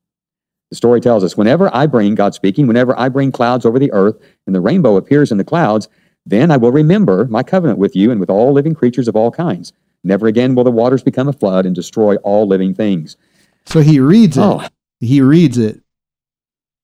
The 0.70 0.76
story 0.76 1.00
tells 1.00 1.24
us 1.24 1.36
whenever 1.36 1.74
I 1.74 1.86
bring, 1.86 2.14
God 2.14 2.34
speaking, 2.34 2.66
whenever 2.66 2.98
I 2.98 3.08
bring 3.08 3.32
clouds 3.32 3.64
over 3.64 3.78
the 3.78 3.92
earth 3.92 4.16
and 4.46 4.54
the 4.54 4.60
rainbow 4.60 4.96
appears 4.96 5.32
in 5.32 5.38
the 5.38 5.44
clouds, 5.44 5.88
then 6.26 6.50
I 6.50 6.56
will 6.56 6.72
remember 6.72 7.26
my 7.26 7.42
covenant 7.42 7.78
with 7.78 7.94
you 7.94 8.10
and 8.10 8.20
with 8.20 8.30
all 8.30 8.52
living 8.52 8.74
creatures 8.74 9.08
of 9.08 9.16
all 9.16 9.30
kinds. 9.30 9.72
Never 10.02 10.26
again 10.26 10.54
will 10.54 10.64
the 10.64 10.70
waters 10.70 11.02
become 11.02 11.28
a 11.28 11.32
flood 11.32 11.66
and 11.66 11.74
destroy 11.74 12.16
all 12.16 12.46
living 12.46 12.74
things. 12.74 13.16
So 13.66 13.80
he 13.80 14.00
reads 14.00 14.36
it. 14.36 14.42
Oh, 14.42 14.66
He 15.00 15.20
reads 15.20 15.58
it, 15.58 15.80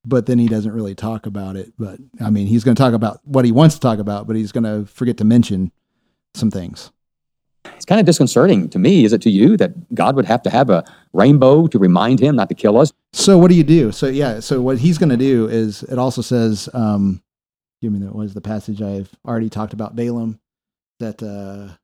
but 0.05 0.27
then 0.27 0.39
he 0.39 0.49
doesn't 0.49 0.73
really 0.73 0.95
talk 0.95 1.27
about 1.27 1.57
it. 1.57 1.73
But 1.79 1.99
I 2.21 2.31
mean, 2.31 2.47
he's 2.47 2.65
going 2.65 2.75
to 2.75 2.83
talk 2.83 2.95
about 2.95 3.21
what 3.25 3.45
he 3.45 3.53
wants 3.53 3.75
to 3.75 3.81
talk 3.81 3.99
about, 3.99 4.27
but 4.27 4.37
he's 4.37 4.53
going 4.53 4.65
to 4.65 4.91
forget 4.91 5.17
to 5.19 5.25
mention 5.25 5.71
some 6.35 6.51
things. 6.51 6.91
it's 7.77 7.85
kind 7.85 8.01
of 8.01 8.07
disconcerting 8.07 8.69
to 8.71 8.79
me. 8.79 9.05
Is 9.05 9.13
it 9.13 9.21
to 9.23 9.31
you 9.31 9.57
that 9.59 9.95
God 9.95 10.17
would 10.17 10.25
have 10.25 10.43
to 10.45 10.51
have 10.51 10.71
a 10.71 10.85
rainbow 11.13 11.67
to 11.67 11.79
remind 11.79 12.21
him 12.21 12.37
not 12.37 12.49
to 12.49 12.55
kill 12.55 12.79
us? 12.79 12.93
So 13.13 13.37
what 13.37 13.49
do 13.49 13.55
you 13.57 13.65
do? 13.65 13.93
So 13.93 14.07
yeah, 14.07 14.41
so 14.41 14.61
what 14.61 14.79
he's 14.79 14.97
going 14.97 15.11
to 15.11 15.17
do 15.17 15.49
is 15.49 15.83
it 15.85 15.99
also 15.99 16.23
says, 16.23 16.69
um, 16.73 17.23
give 17.81 17.93
me 17.93 18.07
what 18.07 18.25
is 18.25 18.35
the 18.35 18.41
passage 18.41 18.83
I've 18.83 19.11
already 19.27 19.49
talked 19.49 19.73
about 19.73 19.97
Balaam 19.97 20.41
that 20.99 21.23
uh, 21.23 21.75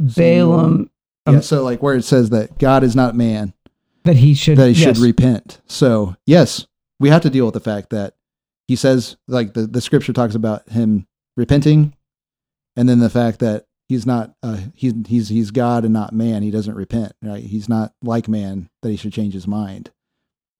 Balaam 0.00 0.90
yeah, 1.26 1.34
Um, 1.34 1.42
so 1.42 1.62
like 1.62 1.82
where 1.82 1.94
it 1.94 2.04
says 2.04 2.30
that 2.30 2.58
God 2.58 2.82
is 2.82 2.96
not 2.96 3.14
man 3.14 3.54
that 4.04 4.16
he 4.16 4.34
should 4.34 4.58
that 4.58 4.68
he 4.68 4.74
should 4.74 4.98
repent. 4.98 5.60
So 5.66 6.16
yes, 6.26 6.66
we 6.98 7.10
have 7.10 7.22
to 7.22 7.30
deal 7.30 7.44
with 7.44 7.54
the 7.54 7.60
fact 7.60 7.90
that 7.90 8.14
he 8.66 8.76
says 8.76 9.16
like 9.28 9.54
the, 9.54 9.66
the 9.66 9.80
scripture 9.80 10.12
talks 10.12 10.34
about 10.34 10.68
him 10.70 11.06
repenting, 11.36 11.94
and 12.76 12.88
then 12.88 12.98
the 12.98 13.10
fact 13.10 13.38
that 13.40 13.66
he's 13.88 14.06
not 14.06 14.34
uh, 14.42 14.58
he's 14.74 14.94
he's 15.06 15.28
he's 15.28 15.50
God 15.50 15.84
and 15.84 15.92
not 15.92 16.12
man. 16.12 16.42
He 16.42 16.50
doesn't 16.50 16.74
repent. 16.74 17.12
Right? 17.22 17.44
He's 17.44 17.68
not 17.68 17.92
like 18.02 18.28
man 18.28 18.68
that 18.82 18.90
he 18.90 18.96
should 18.96 19.12
change 19.12 19.34
his 19.34 19.46
mind. 19.46 19.90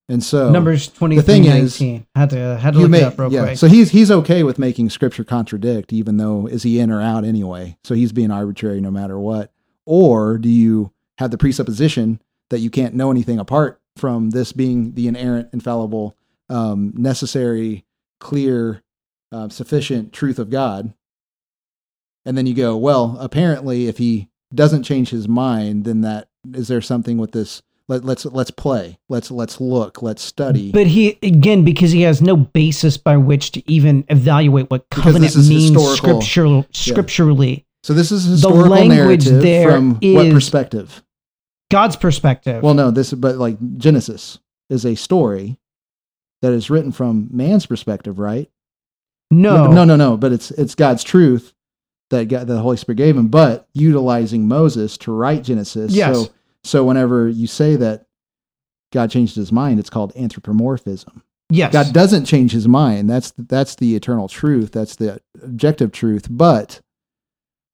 And 0.09 0.23
so 0.23 0.51
Numbers 0.51 0.89
twenty 0.89 1.17
the 1.17 1.23
thing 1.23 1.45
is, 1.45 1.79
had 2.15 2.31
to 2.31 2.59
had 2.59 2.75
to 2.75 2.81
look 2.81 2.91
may, 2.91 3.01
it 3.01 3.05
up 3.05 3.19
real 3.19 3.33
yeah. 3.33 3.45
quick. 3.45 3.59
So 3.59 3.69
he's 3.69 3.91
he's 3.91 4.11
okay 4.11 4.43
with 4.43 4.59
making 4.59 4.91
scripture 4.91 5.25
contradict, 5.25 5.93
even 5.93 6.17
though 6.17 6.47
is 6.47 6.65
he 6.65 6.81
in 6.81 6.91
or 6.91 7.01
out 7.01 7.25
anyway. 7.25 7.79
So 7.85 7.95
he's 7.95 8.13
being 8.13 8.31
arbitrary 8.31 8.81
no 8.81 8.91
matter 8.91 9.19
what. 9.19 9.53
Or 9.87 10.39
do 10.39 10.49
you 10.49 10.93
have 11.19 11.31
the 11.31 11.39
presupposition 11.39 12.21
that 12.51 12.59
you 12.59 12.69
can't 12.69 12.95
know 12.95 13.11
anything 13.11 13.39
apart 13.39 13.81
from 13.97 14.31
this 14.31 14.53
being 14.53 14.95
the 14.95 15.09
inerrant, 15.09 15.51
infallible, 15.53 16.17
um, 16.49 16.93
necessary, 16.97 17.85
clear, 18.21 18.83
uh, 19.31 19.49
sufficient 19.49 20.13
truth 20.13 20.39
of 20.39 20.51
God? 20.51 20.95
And 22.25 22.37
then 22.37 22.47
you 22.47 22.55
go, 22.55 22.77
well, 22.77 23.17
apparently, 23.19 23.89
if 23.89 23.99
he 23.99 24.29
doesn't 24.55 24.83
change 24.83 25.11
his 25.11 25.27
mind, 25.27 25.85
then 25.85 26.03
that 26.03 26.29
is 26.53 26.69
there 26.69 26.81
something 26.81 27.19
with 27.19 27.33
this? 27.33 27.63
Let, 27.93 28.05
let's 28.07 28.25
let's 28.25 28.51
play. 28.51 28.99
Let's 29.11 29.31
let's 29.31 29.61
look. 29.61 30.01
Let's 30.01 30.23
study. 30.23 30.73
But 30.73 30.87
he 30.87 31.19
again 31.23 31.63
because 31.63 31.93
he 31.93 32.03
has 32.03 32.23
no 32.23 32.37
basis 32.37 32.97
by 32.97 33.19
which 33.19 33.53
to 33.53 33.71
even 33.71 34.07
evaluate 34.09 34.71
what 34.71 34.89
covenant 34.89 35.37
means 35.37 35.97
scriptural, 35.97 36.67
scripturally. 36.73 37.67
So 37.83 37.93
this 37.93 38.11
is 38.11 38.25
historical 38.25 38.71
language 38.71 38.97
narrative 38.97 39.43
there 39.43 39.73
from 39.73 39.95
what 40.01 40.33
perspective? 40.33 41.03
God's 41.71 41.97
perspective. 41.97 42.63
Well, 42.63 42.73
no, 42.73 42.91
this 42.91 43.13
but 43.13 43.37
like 43.37 43.59
Genesis 43.77 44.39
is 44.71 44.87
a 44.87 44.95
story 44.95 45.59
that 46.41 46.55
is 46.55 46.71
written 46.71 46.93
from 46.93 47.29
man's 47.31 47.67
perspective, 47.67 48.19
right? 48.19 48.51
no, 49.31 49.71
no, 49.71 49.85
no, 49.85 49.97
no. 49.97 50.17
But 50.17 50.33
it's 50.33 50.51
it's 50.53 50.75
God's 50.75 51.05
truth 51.05 51.53
that 52.09 52.29
God, 52.29 52.47
the 52.47 52.61
Holy 52.61 52.79
Spirit 52.79 52.97
gave 52.97 53.19
him, 53.19 53.29
but 53.29 53.69
utilizing 53.75 54.49
Moses 54.49 54.97
to 54.99 55.13
write 55.13 55.45
Genesis. 55.45 55.93
Yes. 55.93 56.17
So 56.17 56.33
so 56.65 56.85
whenever 56.85 57.29
you 57.29 57.47
say 57.47 57.77
that 57.77 58.07
God 58.93 59.11
changed 59.11 59.37
his 59.37 59.51
mind, 59.53 59.81
it's 59.81 59.91
called 59.91 60.13
anthropomorphism. 60.17 61.23
Yes. 61.51 61.73
God 61.73 61.93
doesn't 61.93 62.25
change 62.25 62.53
his 62.53 62.67
mind. 62.69 63.11
That's 63.11 63.33
that's 63.37 63.75
the 63.77 63.95
eternal 63.95 64.29
truth. 64.29 64.73
That's 64.73 64.97
the 64.97 65.21
objective 65.43 65.93
truth. 65.93 66.27
But 66.31 66.81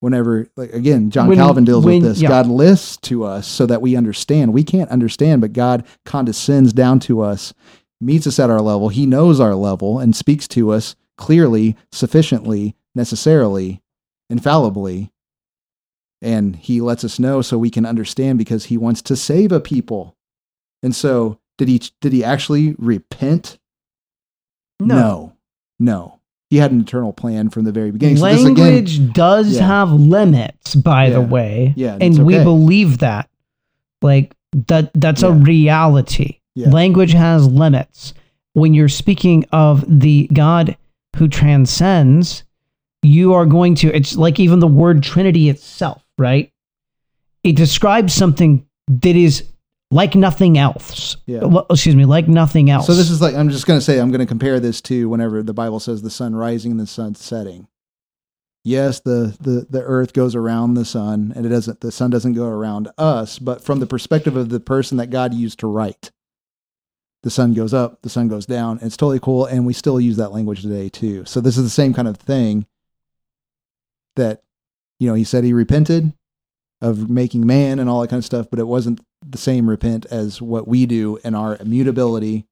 whenever, 0.01 0.49
like 0.57 0.73
again, 0.73 1.11
John 1.11 1.29
When- 1.29 1.39
Calvin 1.39 1.65
deals 1.65 1.85
when- 1.85 2.03
with 2.03 2.13
this. 2.15 2.21
yeah. 2.23 2.29
God 2.29 2.47
lists 2.47 2.97
to 3.03 3.25
us 3.25 3.47
so 3.47 3.67
that 3.67 3.83
we 3.83 3.95
understand. 3.97 4.53
We 4.53 4.65
can't 4.65 4.91
understand, 4.91 5.41
but 5.41 5.53
God 5.53 5.85
condescends 6.05 6.73
down 6.73 6.99
to 7.01 7.21
us, 7.21 7.53
meets 8.01 8.27
us 8.27 8.39
at 8.39 8.51
our 8.51 8.61
level. 8.61 8.89
He 8.89 9.07
knows 9.07 9.39
our 9.41 9.55
level 9.55 9.99
and 9.99 10.15
speaks 10.17 10.49
to 10.49 10.71
us 10.71 10.97
clearly, 11.17 11.77
sufficiently, 11.93 12.75
necessarily, 12.95 13.81
infallibly. 14.31 15.11
And 16.21 16.57
he 16.57 16.81
lets 16.81 17.05
us 17.05 17.19
know 17.19 17.43
so 17.43 17.57
we 17.59 17.71
can 17.71 17.87
understand 17.87 18.39
because 18.39 18.67
he 18.67 18.77
wants 18.77 19.03
to 19.03 19.17
save 19.17 19.53
a 19.53 19.61
people. 19.61 20.17
And 20.83 20.95
so, 20.95 21.39
did 21.59 21.69
he 21.69 21.81
did 22.01 22.13
he 22.13 22.25
actually 22.25 22.75
repent 22.79 23.59
No. 24.81 24.97
no. 24.97 25.33
No. 25.79 26.15
He 26.51 26.57
had 26.57 26.73
an 26.73 26.81
eternal 26.81 27.13
plan 27.13 27.51
from 27.51 27.65
the 27.65 27.73
very 27.73 27.91
beginning. 27.91 28.17
So 28.17 28.25
this 28.27 28.41
again, 28.45 28.55
Language 28.57 29.13
does 29.13 29.57
Yeah. 29.57 29.67
have 29.67 29.93
limits, 29.93 30.75
by 30.75 31.11
the 31.11 31.21
way. 31.21 31.75
Yeah, 31.77 31.95
And 32.01 32.15
it's 32.15 32.19
we 32.19 32.35
believe 32.43 32.99
that. 32.99 33.29
Like 34.03 34.35
that 34.67 34.91
that's 34.95 35.23
a 35.23 35.33
reality. 35.33 36.39
Yeah. 36.55 36.71
Language 36.71 37.13
has 37.13 37.47
limits. 37.47 38.15
When 38.55 38.73
you're 38.75 38.89
speaking 38.89 39.45
of 39.53 39.85
the 39.87 40.29
God 40.33 40.77
who 41.17 41.29
transcends, 41.29 42.45
you 43.03 43.35
are 43.35 43.47
going 43.47 43.75
to 43.77 43.95
it's 43.95 44.17
like 44.17 44.41
even 44.41 44.59
the 44.61 44.67
word 44.67 45.03
Trinity 45.03 45.49
itself, 45.51 46.03
right? 46.19 46.53
It 47.43 47.57
describes 47.57 48.13
something 48.13 48.67
that 48.89 49.17
is 49.17 49.45
like 49.91 50.15
nothing 50.15 50.59
else. 50.59 51.17
Yeah. 51.27 51.45
Well, 51.45 51.67
excuse 51.71 51.97
me, 51.97 52.05
like 52.05 52.29
nothing 52.29 52.71
else. 52.71 52.87
so 52.87 52.95
this 52.95 53.11
is 53.11 53.23
like 53.23 53.35
I'm 53.35 53.49
just 53.49 53.67
going 53.67 53.79
to 53.79 53.85
say 53.85 53.99
I'm 53.99 54.11
going 54.11 54.21
to 54.21 54.27
compare 54.27 54.61
this 54.61 54.81
to 54.83 55.09
whenever 55.09 55.43
the 55.43 55.55
Bible 55.55 55.81
says 55.81 56.03
the 56.03 56.11
sun 56.11 56.35
rising 56.35 56.73
and 56.73 56.81
the 56.81 56.87
sun 56.87 57.15
setting. 57.15 57.69
Yes, 58.65 59.01
the, 59.01 59.37
the 59.41 59.67
the 59.71 59.83
earth 59.83 60.13
goes 60.13 60.35
around 60.35 60.75
the 60.75 60.85
sun 60.85 61.33
and 61.35 61.47
it 61.47 61.49
doesn't 61.49 61.81
the 61.81 61.93
sun 61.93 62.11
doesn't 62.11 62.35
go 62.35 62.47
around 62.47 62.89
us, 62.99 63.39
but 63.39 63.65
from 63.65 63.81
the 63.81 63.87
perspective 63.87 64.37
of 64.37 64.51
the 64.51 64.61
person 64.61 64.99
that 64.99 65.11
God 65.11 65.33
used 65.33 65.61
to 65.61 65.67
write. 65.67 66.11
The 67.23 67.31
sun 67.31 67.53
goes 67.53 67.75
up, 67.75 68.03
the 68.03 68.09
sun 68.09 68.29
goes 68.29 68.47
down. 68.47 68.79
It's 68.81 68.97
totally 68.97 69.21
cool 69.21 69.47
and 69.47 69.67
we 69.67 69.73
still 69.73 70.01
use 70.01 70.19
that 70.19 70.33
language 70.33 70.63
today 70.63 70.89
too. 70.89 71.25
So 71.25 71.41
this 71.41 71.57
is 71.57 71.65
the 71.65 71.71
same 71.71 71.95
kind 71.95 72.07
of 72.07 72.17
thing 72.17 72.67
that 74.17 74.43
you 74.99 75.09
know, 75.09 75.15
he 75.15 75.25
said 75.25 75.45
he 75.45 75.53
repented 75.53 76.13
of 76.81 77.11
making 77.11 77.47
man 77.47 77.79
and 77.79 77.89
all 77.91 78.01
that 78.01 78.09
kind 78.11 78.19
of 78.19 78.25
stuff, 78.25 78.47
but 78.51 78.59
it 78.59 78.67
wasn't 78.67 79.01
the 79.27 79.39
same 79.39 79.69
repent 79.69 80.07
as 80.11 80.41
what 80.41 80.69
we 80.69 80.87
do 80.87 81.19
in 81.25 81.35
our 81.35 81.57
immutability 81.57 82.47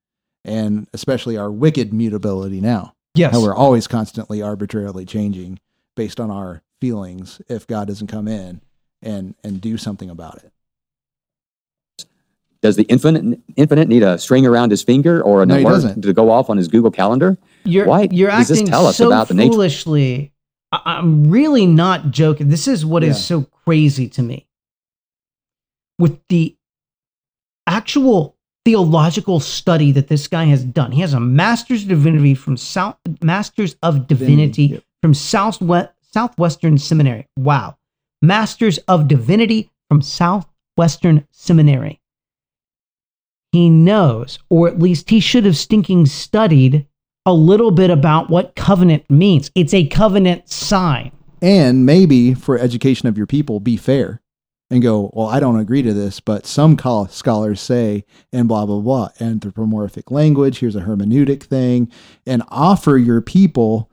and 0.44 0.88
especially 0.92 1.36
our 1.36 1.51
wicked 1.51 1.92
mutability 1.92 2.61
now. 2.61 2.92
yes. 3.14 3.32
How 3.32 3.40
we're 3.42 3.55
always 3.55 3.86
constantly 3.86 4.42
arbitrarily 4.42 5.05
changing 5.05 5.59
based 5.97 6.18
on 6.20 6.30
our 6.30 6.62
feelings 6.80 7.40
if 7.49 7.66
God 7.66 7.88
doesn't 7.88 8.09
come 8.09 8.28
in 8.28 8.61
and 9.03 9.34
and 9.44 9.61
do 9.61 9.76
something 9.78 10.11
about 10.11 10.38
it. 10.44 10.53
Does 12.62 12.76
the 12.76 12.84
infinite 12.84 13.38
infinite 13.57 13.88
need 13.88 14.03
a 14.03 14.18
string 14.18 14.47
around 14.47 14.70
his 14.70 14.82
finger 14.82 15.22
or 15.22 15.42
an 15.42 15.49
No, 15.49 15.57
he 15.57 15.62
alert 15.62 15.72
doesn't. 15.74 16.03
to 16.03 16.12
go 16.12 16.30
off 16.30 16.51
on 16.51 16.57
his 16.57 16.68
Google 16.68 16.90
Calendar? 16.90 17.36
You're 17.64 17.86
Why 17.86 18.09
you're 18.11 18.30
does 18.30 18.49
this 18.49 18.59
acting 18.59 18.70
tell 18.70 18.86
us 18.86 18.97
so 18.97 19.07
about 19.07 19.28
the 19.28 19.34
nature- 19.34 19.53
foolishly. 19.53 20.32
I, 20.84 20.98
I'm 20.98 21.30
really 21.30 21.66
not 21.66 22.10
joking. 22.10 22.48
This 22.48 22.68
is 22.68 22.84
what 22.84 23.02
is 23.02 23.16
Yeah. 23.16 23.22
so 23.22 23.42
crazy 23.64 24.08
to 24.10 24.22
me. 24.22 24.46
With 25.98 26.18
the 26.28 26.56
actual 27.66 28.36
theological 28.64 29.40
study 29.40 29.92
that 29.92 30.08
this 30.08 30.28
guy 30.28 30.44
has 30.44 30.64
done, 30.64 30.92
he 30.92 31.00
has 31.00 31.14
a 31.14 31.20
master's 31.20 31.82
of 31.82 31.88
divinity 31.88 32.34
from 32.34 32.56
South 32.56 32.96
Masters 33.22 33.76
of 33.82 34.06
Divinity 34.06 34.64
Yep. 34.64 34.82
from 35.02 35.14
Southwest 35.14 35.90
Southwestern 36.12 36.78
Seminary. 36.78 37.26
Wow, 37.36 37.76
Masters 38.22 38.78
of 38.88 39.06
Divinity 39.08 39.70
from 39.88 40.00
Southwestern 40.02 41.26
Seminary. 41.30 42.00
He 43.52 43.68
knows, 43.70 44.38
or 44.50 44.68
at 44.68 44.78
least 44.78 45.10
he 45.10 45.20
should 45.20 45.44
have 45.44 45.56
stinking 45.56 46.06
studied 46.06 46.86
a 47.26 47.34
little 47.34 47.70
bit 47.70 47.90
about 47.90 48.30
what 48.30 48.54
covenant 48.54 49.10
means. 49.10 49.50
It's 49.54 49.74
a 49.74 49.86
covenant 49.86 50.48
sign. 50.48 51.12
And 51.42 51.84
maybe 51.84 52.32
for 52.32 52.58
education 52.58 53.08
of 53.08 53.18
your 53.18 53.26
people, 53.26 53.60
be 53.60 53.76
fair 53.76 54.22
and 54.70 54.82
go, 54.82 55.10
well, 55.12 55.28
I 55.28 55.38
don't 55.38 55.58
agree 55.58 55.82
to 55.82 55.92
this, 55.92 56.18
but 56.18 56.46
some 56.46 56.76
scholars 57.10 57.60
say, 57.60 58.04
and 58.32 58.48
blah, 58.48 58.66
blah, 58.66 58.80
blah, 58.80 59.10
anthropomorphic 59.20 60.10
language, 60.10 60.58
here's 60.58 60.74
a 60.74 60.80
hermeneutic 60.80 61.44
thing, 61.44 61.90
and 62.26 62.42
offer 62.48 62.96
your 62.96 63.20
people 63.20 63.90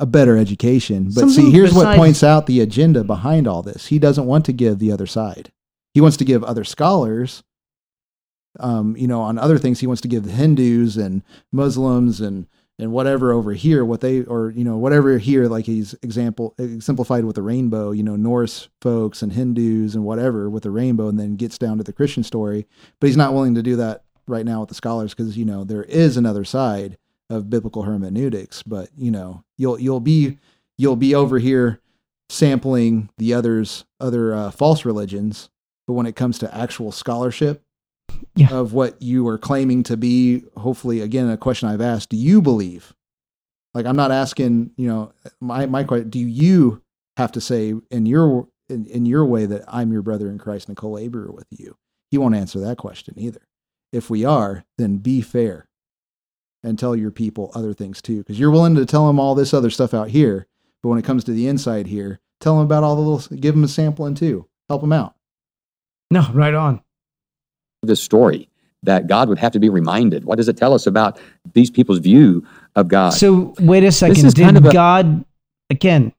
a 0.00 0.06
better 0.06 0.36
education. 0.36 1.04
But 1.04 1.12
see, 1.12 1.20
Something 1.20 1.50
here's 1.52 1.72
what 1.72 1.96
points 1.96 2.24
out 2.24 2.46
the 2.46 2.60
agenda 2.60 3.04
behind 3.04 3.46
all 3.46 3.62
this. 3.62 3.86
He 3.86 4.00
doesn't 4.00 4.26
want 4.26 4.44
to 4.46 4.52
give 4.52 4.80
the 4.80 4.90
other 4.90 5.06
side. 5.06 5.52
He 5.94 6.00
wants 6.00 6.16
to 6.16 6.24
give 6.24 6.42
other 6.42 6.64
scholars, 6.64 7.44
um, 8.60 8.96
you 8.96 9.06
know, 9.06 9.20
on 9.20 9.38
other 9.38 9.58
things. 9.58 9.80
He 9.80 9.86
wants 9.86 10.02
to 10.02 10.08
give 10.08 10.24
the 10.24 10.32
Hindus 10.32 10.96
and 10.96 11.22
Muslims 11.50 12.20
and 12.20 12.46
and 12.78 12.90
whatever 12.90 13.32
over 13.32 13.52
here, 13.52 13.84
what 13.84 14.00
they 14.00 14.22
or 14.22 14.50
you 14.50 14.64
know 14.64 14.76
whatever 14.76 15.18
here, 15.18 15.46
like 15.46 15.66
he's 15.66 15.94
example 16.02 16.54
exemplified 16.58 17.24
with 17.24 17.36
the 17.36 17.42
rainbow, 17.42 17.90
you 17.92 18.02
know 18.02 18.16
Norse 18.16 18.68
folks 18.80 19.22
and 19.22 19.32
Hindus 19.32 19.94
and 19.94 20.04
whatever 20.04 20.48
with 20.48 20.64
the 20.64 20.70
rainbow, 20.70 21.08
and 21.08 21.18
then 21.18 21.36
gets 21.36 21.58
down 21.58 21.78
to 21.78 21.84
the 21.84 21.92
Christian 21.92 22.22
story. 22.22 22.66
But 22.98 23.08
he's 23.08 23.16
not 23.16 23.34
willing 23.34 23.54
to 23.54 23.62
do 23.62 23.76
that 23.76 24.04
right 24.26 24.46
now 24.46 24.60
with 24.60 24.68
the 24.68 24.74
scholars 24.74 25.14
because 25.14 25.36
you 25.36 25.44
know 25.44 25.64
there 25.64 25.84
is 25.84 26.16
another 26.16 26.44
side 26.44 26.96
of 27.30 27.50
biblical 27.50 27.82
hermeneutics. 27.82 28.62
But 28.62 28.88
you 28.96 29.10
know 29.10 29.44
you'll 29.56 29.78
you'll 29.78 30.00
be 30.00 30.38
you'll 30.76 30.96
be 30.96 31.14
over 31.14 31.38
here 31.38 31.80
sampling 32.30 33.10
the 33.18 33.34
others 33.34 33.84
other 34.00 34.34
uh, 34.34 34.50
false 34.50 34.84
religions, 34.84 35.50
but 35.86 35.92
when 35.92 36.06
it 36.06 36.16
comes 36.16 36.38
to 36.38 36.56
actual 36.56 36.90
scholarship, 36.90 37.62
Yeah. 38.34 38.52
of 38.52 38.72
what 38.72 39.00
you 39.00 39.26
are 39.28 39.38
claiming 39.38 39.82
to 39.84 39.96
be. 39.96 40.44
Hopefully, 40.56 41.00
again, 41.00 41.28
a 41.28 41.36
question 41.36 41.68
I've 41.68 41.80
asked: 41.80 42.10
Do 42.10 42.16
you 42.16 42.42
believe? 42.42 42.94
Like, 43.74 43.86
I'm 43.86 43.96
not 43.96 44.10
asking. 44.10 44.72
You 44.76 44.88
know, 44.88 45.12
my 45.40 45.66
my 45.66 45.84
question: 45.84 46.10
Do 46.10 46.18
you 46.18 46.82
have 47.16 47.32
to 47.32 47.40
say 47.40 47.74
in 47.90 48.06
your 48.06 48.48
in, 48.68 48.86
in 48.86 49.06
your 49.06 49.24
way 49.24 49.46
that 49.46 49.64
I'm 49.68 49.92
your 49.92 50.02
brother 50.02 50.30
in 50.30 50.38
Christ 50.38 50.68
and 50.68 50.76
co-laborer 50.76 51.30
with 51.30 51.46
you? 51.50 51.76
He 52.10 52.18
won't 52.18 52.34
answer 52.34 52.60
that 52.60 52.78
question 52.78 53.14
either. 53.16 53.42
If 53.92 54.08
we 54.10 54.24
are, 54.24 54.64
then 54.78 54.98
be 54.98 55.20
fair 55.20 55.68
and 56.62 56.78
tell 56.78 56.94
your 56.94 57.10
people 57.10 57.50
other 57.54 57.74
things 57.74 58.00
too, 58.00 58.18
because 58.18 58.38
you're 58.38 58.50
willing 58.50 58.74
to 58.76 58.86
tell 58.86 59.06
them 59.06 59.18
all 59.18 59.34
this 59.34 59.52
other 59.52 59.70
stuff 59.70 59.92
out 59.92 60.08
here, 60.08 60.46
but 60.82 60.88
when 60.90 60.98
it 60.98 61.04
comes 61.04 61.24
to 61.24 61.32
the 61.32 61.48
inside 61.48 61.86
here, 61.86 62.20
tell 62.40 62.56
them 62.56 62.64
about 62.64 62.84
all 62.84 62.96
the 62.96 63.02
little. 63.02 63.36
Give 63.36 63.54
them 63.54 63.64
a 63.64 63.68
sampling 63.68 64.14
too. 64.14 64.46
Help 64.68 64.80
them 64.82 64.92
out. 64.92 65.14
No, 66.10 66.26
right 66.32 66.54
on. 66.54 66.82
This 67.82 68.02
story 68.02 68.48
that 68.84 69.06
God 69.06 69.28
would 69.28 69.38
have 69.38 69.52
to 69.52 69.58
be 69.58 69.68
reminded. 69.68 70.24
What 70.24 70.36
does 70.36 70.48
it 70.48 70.56
tell 70.56 70.74
us 70.74 70.86
about 70.86 71.18
these 71.52 71.70
people's 71.70 71.98
view 71.98 72.46
of 72.76 72.88
God? 72.88 73.10
So 73.10 73.54
wait 73.60 73.84
a 73.84 73.92
second. 73.92 74.22
Did 74.22 74.36
kind 74.36 74.56
of 74.56 74.66
a- 74.66 74.72
God 74.72 75.24
again? 75.70 76.12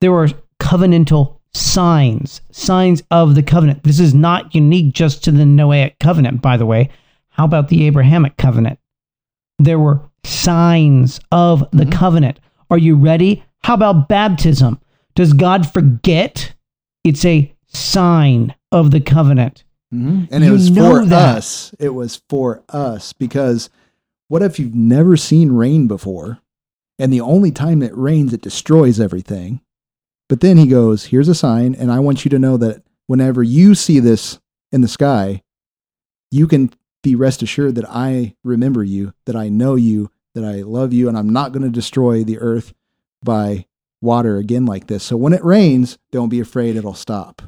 There 0.00 0.12
were 0.12 0.28
covenantal 0.60 1.38
signs, 1.54 2.40
signs 2.50 3.02
of 3.10 3.34
the 3.34 3.42
covenant. 3.42 3.84
This 3.84 4.00
is 4.00 4.14
not 4.14 4.54
unique 4.54 4.94
just 4.94 5.22
to 5.24 5.30
the 5.30 5.44
Noahic 5.44 5.98
covenant, 6.00 6.40
by 6.40 6.56
the 6.56 6.66
way. 6.66 6.88
How 7.30 7.44
about 7.44 7.68
the 7.68 7.86
Abrahamic 7.86 8.36
covenant? 8.36 8.78
There 9.58 9.78
were 9.78 10.00
signs 10.24 11.20
of 11.30 11.60
the 11.72 11.84
mm-hmm. 11.84 11.92
covenant. 11.92 12.40
Are 12.70 12.78
you 12.78 12.96
ready? 12.96 13.44
How 13.64 13.74
about 13.74 14.08
baptism? 14.08 14.80
Does 15.14 15.32
God 15.32 15.70
forget? 15.70 16.52
It's 17.04 17.24
a 17.24 17.52
sign 17.66 18.54
of 18.70 18.90
the 18.90 19.00
covenant. 19.00 19.64
Mm-hmm. 19.92 20.24
And 20.30 20.42
it 20.44 20.46
You 20.46 20.52
was 20.52 20.68
for 20.68 21.04
that. 21.04 21.36
us. 21.36 21.74
It 21.78 21.90
was 21.90 22.22
for 22.28 22.62
us 22.68 23.12
because 23.12 23.68
what 24.28 24.42
if 24.42 24.58
you've 24.58 24.74
never 24.74 25.16
seen 25.16 25.52
rain 25.52 25.86
before 25.86 26.38
and 26.98 27.12
the 27.12 27.20
only 27.20 27.50
time 27.50 27.82
it 27.82 27.96
rains, 27.96 28.32
it 28.32 28.40
destroys 28.40 28.98
everything? 29.00 29.60
But 30.28 30.40
then 30.40 30.56
he 30.56 30.66
goes, 30.66 31.06
Here's 31.06 31.28
a 31.28 31.34
sign, 31.34 31.74
and 31.74 31.92
I 31.92 31.98
want 31.98 32.24
you 32.24 32.30
to 32.30 32.38
know 32.38 32.56
that 32.56 32.82
whenever 33.06 33.42
you 33.42 33.74
see 33.74 33.98
this 34.00 34.40
in 34.70 34.80
the 34.80 34.88
sky, 34.88 35.42
you 36.30 36.46
can 36.46 36.72
be 37.02 37.14
rest 37.14 37.42
assured 37.42 37.74
that 37.74 37.84
I 37.88 38.34
remember 38.42 38.82
you, 38.82 39.12
that 39.26 39.36
I 39.36 39.50
know 39.50 39.74
you, 39.74 40.10
that 40.34 40.44
I 40.44 40.62
love 40.62 40.94
you, 40.94 41.08
and 41.08 41.18
I'm 41.18 41.28
not 41.28 41.52
going 41.52 41.64
to 41.64 41.68
destroy 41.68 42.24
the 42.24 42.38
earth 42.38 42.72
by 43.22 43.66
water 44.00 44.38
again 44.38 44.64
like 44.64 44.86
this. 44.86 45.04
So 45.04 45.16
when 45.18 45.34
it 45.34 45.44
rains, 45.44 45.98
don't 46.10 46.30
be 46.30 46.40
afraid, 46.40 46.76
it'll 46.76 46.94
stop. 46.94 47.42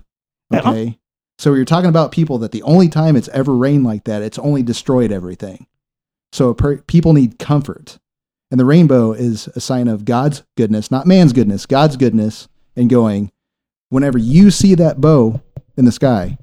Yeah. 0.50 0.60
Okay. 0.60 0.98
So 1.44 1.52
you're 1.52 1.66
talking 1.66 1.90
about 1.90 2.10
people 2.10 2.38
that 2.38 2.52
the 2.52 2.62
only 2.62 2.88
time 2.88 3.16
it's 3.16 3.28
ever 3.28 3.54
rained 3.54 3.84
like 3.84 4.04
that, 4.04 4.22
it's 4.22 4.38
only 4.38 4.62
destroyed 4.62 5.12
everything. 5.12 5.66
So 6.32 6.54
per, 6.54 6.78
people 6.78 7.12
need 7.12 7.38
comfort. 7.38 7.98
And 8.50 8.58
the 8.58 8.64
rainbow 8.64 9.12
is 9.12 9.46
a 9.48 9.60
sign 9.60 9.86
of 9.86 10.06
God's 10.06 10.42
goodness, 10.56 10.90
not 10.90 11.06
man's 11.06 11.34
goodness, 11.34 11.66
God's 11.66 11.98
goodness, 11.98 12.48
and 12.76 12.88
going, 12.88 13.30
whenever 13.90 14.16
you 14.16 14.50
see 14.50 14.74
that 14.76 15.02
bow 15.02 15.42
in 15.76 15.84
the 15.84 15.92
sky, 15.92 16.38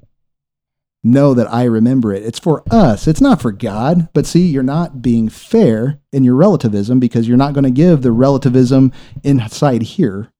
know 1.02 1.34
that 1.34 1.52
I 1.52 1.64
remember 1.64 2.12
it. 2.12 2.22
It's 2.22 2.38
for 2.38 2.62
us, 2.70 3.08
it's 3.08 3.20
not 3.20 3.42
for 3.42 3.50
God. 3.50 4.08
But 4.12 4.24
see, 4.24 4.46
you're 4.46 4.62
not 4.62 5.02
being 5.02 5.28
fair 5.28 5.98
in 6.12 6.22
your 6.22 6.36
relativism 6.36 7.00
because 7.00 7.26
you're 7.26 7.36
not 7.36 7.54
going 7.54 7.64
to 7.64 7.72
give 7.72 8.02
the 8.02 8.12
relativism 8.12 8.92
inside 9.24 9.82
here. 9.82 10.30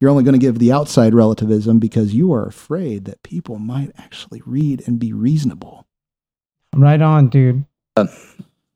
You're 0.00 0.10
only 0.10 0.24
going 0.24 0.32
to 0.32 0.38
give 0.38 0.58
the 0.58 0.72
outside 0.72 1.12
relativism 1.14 1.78
because 1.78 2.14
you 2.14 2.32
are 2.32 2.46
afraid 2.46 3.04
that 3.04 3.22
people 3.22 3.58
might 3.58 3.92
actually 3.98 4.42
read 4.46 4.82
and 4.86 4.98
be 4.98 5.12
reasonable. 5.12 5.86
Right 6.74 7.02
on, 7.02 7.28
dude. 7.28 7.64
Uh, 7.96 8.06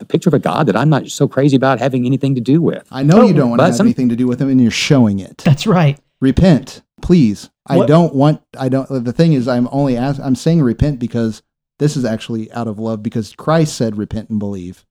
the 0.00 0.04
picture 0.04 0.28
of 0.28 0.34
a 0.34 0.38
God 0.38 0.66
that 0.66 0.76
I'm 0.76 0.90
not 0.90 1.08
so 1.08 1.26
crazy 1.26 1.56
about 1.56 1.78
having 1.78 2.04
anything 2.04 2.34
to 2.34 2.40
do 2.40 2.60
with. 2.60 2.86
I 2.90 3.02
know 3.04 3.22
Oh, 3.22 3.26
you 3.26 3.32
don't 3.32 3.48
want 3.50 3.60
to 3.60 3.66
have 3.66 3.74
some- 3.76 3.86
anything 3.86 4.08
to 4.10 4.16
do 4.16 4.26
with 4.26 4.38
them, 4.38 4.48
and 4.50 4.60
you're 4.60 4.70
showing 4.70 5.18
it. 5.18 5.38
That's 5.38 5.66
right. 5.66 5.98
repent 6.20 6.82
please 7.02 7.50
i 7.66 7.84
don't 7.84 8.14
want 8.14 8.40
i 8.58 8.66
don't 8.66 8.88
the 9.04 9.12
thing 9.12 9.34
is 9.34 9.46
i'm 9.46 9.68
only 9.72 9.94
ask, 9.94 10.18
i'm 10.22 10.34
saying 10.36 10.62
repent 10.62 10.98
because 10.98 11.42
this 11.78 11.98
is 11.98 12.04
actually 12.04 12.50
out 12.52 12.66
of 12.66 12.78
love 12.78 13.02
because 13.02 13.34
christ 13.34 13.76
said 13.76 13.98
repent 13.98 14.30
and 14.30 14.38
believe 14.38 14.86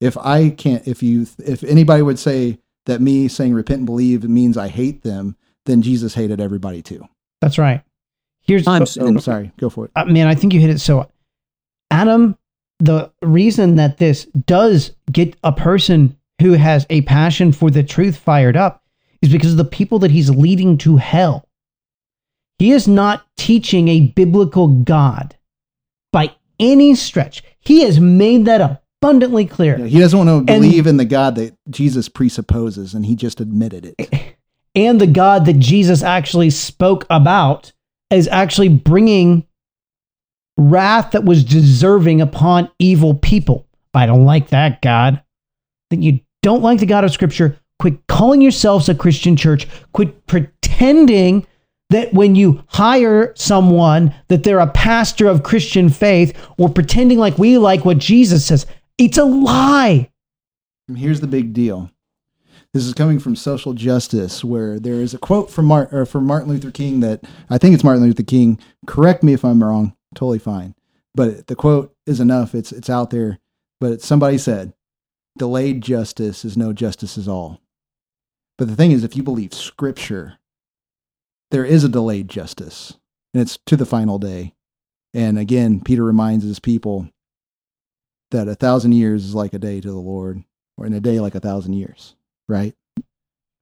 if 0.00 0.16
i 0.18 0.48
can't 0.50 0.88
if 0.88 1.00
you 1.00 1.24
if 1.46 1.62
anybody 1.62 2.02
would 2.02 2.18
say 2.18 2.58
that 2.86 3.00
me 3.00 3.28
saying 3.28 3.54
repent 3.54 3.78
and 3.78 3.86
believe 3.86 4.24
means 4.24 4.56
i 4.56 4.68
hate 4.68 5.02
them 5.02 5.36
then 5.66 5.82
jesus 5.82 6.14
hated 6.14 6.40
everybody 6.40 6.82
too 6.82 7.06
That's 7.40 7.58
right. 7.58 7.82
Here's 8.44 8.64
Times 8.64 8.98
oh, 8.98 9.16
sorry 9.18 9.52
go 9.58 9.70
for 9.70 9.86
it 9.86 9.92
uh, 9.94 10.04
man, 10.04 10.26
I 10.26 10.34
think 10.34 10.52
you 10.52 10.60
hit 10.60 10.70
it 10.70 10.80
so. 10.80 11.08
Adam, 11.90 12.36
the 12.80 13.12
reason 13.22 13.76
that 13.76 13.98
this 13.98 14.24
does 14.46 14.92
get 15.10 15.36
a 15.44 15.52
person 15.52 16.16
who 16.40 16.54
has 16.54 16.86
a 16.90 17.02
passion 17.02 17.52
for 17.52 17.70
the 17.70 17.84
truth 17.84 18.16
fired 18.16 18.56
up 18.56 18.82
is 19.20 19.30
because 19.30 19.52
of 19.52 19.58
the 19.58 19.64
people 19.64 20.00
that 20.00 20.10
he's 20.10 20.30
leading 20.30 20.76
to 20.78 20.96
hell. 20.96 21.48
He 22.58 22.72
is 22.72 22.88
not 22.88 23.24
teaching 23.36 23.88
a 23.88 24.08
biblical 24.08 24.68
God 24.82 25.36
by 26.12 26.34
any 26.58 26.94
stretch. 26.94 27.44
He 27.60 27.82
has 27.82 28.00
made 28.00 28.46
that 28.46 28.81
abundantly 29.02 29.46
clear. 29.46 29.76
He 29.76 29.98
doesn't 29.98 30.18
want 30.18 30.46
to 30.46 30.52
believe 30.52 30.86
in 30.86 30.96
the 30.96 31.04
god 31.04 31.34
that 31.36 31.56
jesus 31.70 32.08
presupposes 32.08 32.94
and 32.94 33.04
he 33.04 33.16
just 33.16 33.40
admitted 33.40 33.94
it 33.98 34.36
and 34.74 35.00
the 35.00 35.06
God 35.06 35.46
that 35.46 35.58
Jesus 35.58 36.02
actually 36.02 36.50
spoke 36.50 37.06
about 37.10 37.72
is 38.10 38.28
actually 38.28 38.68
bringing 38.68 39.46
wrath 40.56 41.12
that 41.12 41.24
was 41.24 41.44
deserving 41.44 42.20
upon 42.20 42.70
evil 42.78 43.14
people. 43.14 43.66
I 43.94 44.06
don't 44.06 44.24
like 44.24 44.48
that 44.48 44.80
God. 44.80 45.22
Then 45.90 46.02
you 46.02 46.20
don't 46.42 46.62
like 46.62 46.80
the 46.80 46.86
God 46.86 47.04
of 47.04 47.12
Scripture. 47.12 47.58
Quit 47.78 48.06
calling 48.06 48.40
yourselves 48.40 48.88
a 48.88 48.94
Christian 48.94 49.36
church. 49.36 49.66
Quit 49.92 50.26
pretending 50.26 51.46
that 51.90 52.14
when 52.14 52.34
you 52.34 52.64
hire 52.68 53.34
someone 53.36 54.14
that 54.28 54.44
they're 54.44 54.60
a 54.60 54.70
pastor 54.70 55.26
of 55.26 55.42
Christian 55.42 55.90
faith 55.90 56.34
or 56.56 56.70
pretending 56.70 57.18
like 57.18 57.36
we 57.36 57.58
like 57.58 57.84
what 57.84 57.98
Jesus 57.98 58.46
says. 58.46 58.66
It's 58.98 59.18
a 59.18 59.24
lie. 59.24 60.10
Here's 60.94 61.20
the 61.20 61.26
big 61.26 61.52
deal. 61.52 61.90
This 62.74 62.86
is 62.86 62.94
coming 62.94 63.18
from 63.18 63.36
social 63.36 63.74
justice, 63.74 64.42
where 64.42 64.80
there 64.80 64.94
is 64.94 65.12
a 65.12 65.18
quote 65.18 65.50
from, 65.50 65.66
Mar- 65.66 66.06
from 66.06 66.26
Martin 66.26 66.50
Luther 66.50 66.70
King 66.70 67.00
that 67.00 67.22
I 67.50 67.58
think 67.58 67.74
it's 67.74 67.84
Martin 67.84 68.02
Luther 68.02 68.22
King. 68.22 68.58
Correct 68.86 69.22
me 69.22 69.34
if 69.34 69.44
I'm 69.44 69.62
wrong. 69.62 69.94
Totally 70.14 70.38
fine. 70.38 70.74
But 71.14 71.46
the 71.48 71.56
quote 71.56 71.94
is 72.06 72.20
enough. 72.20 72.54
It's 72.54 72.72
it's 72.72 72.88
out 72.88 73.10
there. 73.10 73.38
But 73.80 74.00
somebody 74.00 74.38
said, 74.38 74.72
"Delayed 75.36 75.82
justice 75.82 76.44
is 76.44 76.56
no 76.56 76.72
justice 76.72 77.18
at 77.18 77.28
all." 77.28 77.60
But 78.56 78.68
the 78.68 78.76
thing 78.76 78.92
is, 78.92 79.04
if 79.04 79.16
you 79.16 79.22
believe 79.22 79.52
Scripture, 79.52 80.38
there 81.50 81.64
is 81.64 81.84
a 81.84 81.88
delayed 81.88 82.28
justice, 82.28 82.96
and 83.34 83.42
it's 83.42 83.58
to 83.66 83.76
the 83.76 83.84
final 83.84 84.18
day. 84.18 84.54
And 85.12 85.38
again, 85.38 85.80
Peter 85.80 86.02
reminds 86.02 86.44
his 86.44 86.58
people 86.58 87.10
that 88.32 88.48
a 88.48 88.54
thousand 88.54 88.92
years 88.92 89.24
is 89.24 89.34
like 89.34 89.54
a 89.54 89.58
day 89.58 89.80
to 89.80 89.88
the 89.88 89.96
Lord, 89.96 90.42
or 90.76 90.86
in 90.86 90.92
a 90.92 91.00
day 91.00 91.20
like 91.20 91.34
a 91.34 91.40
thousand 91.40 91.74
years, 91.74 92.14
right? 92.48 92.74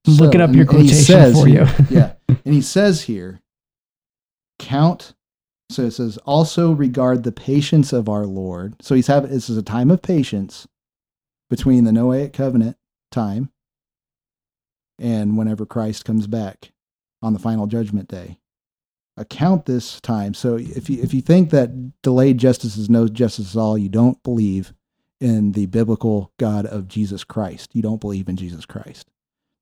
I'm 0.07 0.15
looking 0.17 0.41
up 0.41 0.49
and- 0.49 0.57
your 0.57 0.67
quotation 0.67 0.97
says 0.97 1.35
for 1.41 1.49
you. 1.49 1.67
yeah. 1.91 2.15
And 2.45 2.55
he 2.55 2.63
says 2.63 3.03
here, 3.03 3.41
count. 4.59 5.15
So 5.69 5.83
it 5.83 5.91
says, 5.93 6.17
also 6.19 6.73
regard 6.73 7.23
the 7.23 7.31
patience 7.33 7.93
of 7.93 8.09
our 8.09 8.25
Lord. 8.27 8.83
So 8.83 8.95
he's 8.95 9.07
having, 9.07 9.31
this 9.31 9.49
is 9.51 9.57
a 9.57 9.63
time 9.63 9.91
of 9.91 10.03
patience 10.03 10.67
between 11.49 11.85
the 11.85 11.91
Noahic 11.93 12.33
covenant 12.33 12.77
time 13.13 13.51
and 14.99 15.37
whenever 15.39 15.65
Christ 15.67 16.05
comes 16.05 16.27
back 16.27 16.73
on 17.23 17.35
the 17.35 17.39
final 17.39 17.67
judgment 17.67 18.09
day. 18.09 18.39
Account 19.21 19.67
this 19.67 20.01
time. 20.01 20.33
So 20.33 20.57
if 20.57 20.89
you, 20.89 21.03
if 21.03 21.13
you 21.13 21.21
think 21.21 21.51
that 21.51 22.01
delayed 22.03 22.39
justice 22.39 22.79
is 22.79 22.89
no 22.89 23.07
justice 23.07 23.55
at 23.55 23.61
all, 23.61 23.77
you 23.77 23.91
don't 23.91 24.23
believe 24.23 24.73
in 25.21 25.53
the 25.53 25.67
biblical 25.67 26.33
God 26.39 26.65
of 26.65 26.89
Jesus 26.89 27.23
Christ. 27.23 27.71
You 27.75 27.83
don't 27.83 28.01
believe 28.01 28.31
in 28.31 28.37
Jesus 28.37 28.65
Christ 28.65 29.11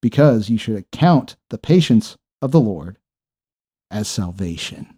because 0.00 0.48
you 0.48 0.58
should 0.58 0.76
account 0.76 1.34
the 1.50 1.58
patience 1.58 2.16
of 2.40 2.52
the 2.52 2.60
Lord 2.60 2.98
as 3.90 4.06
salvation. 4.06 4.96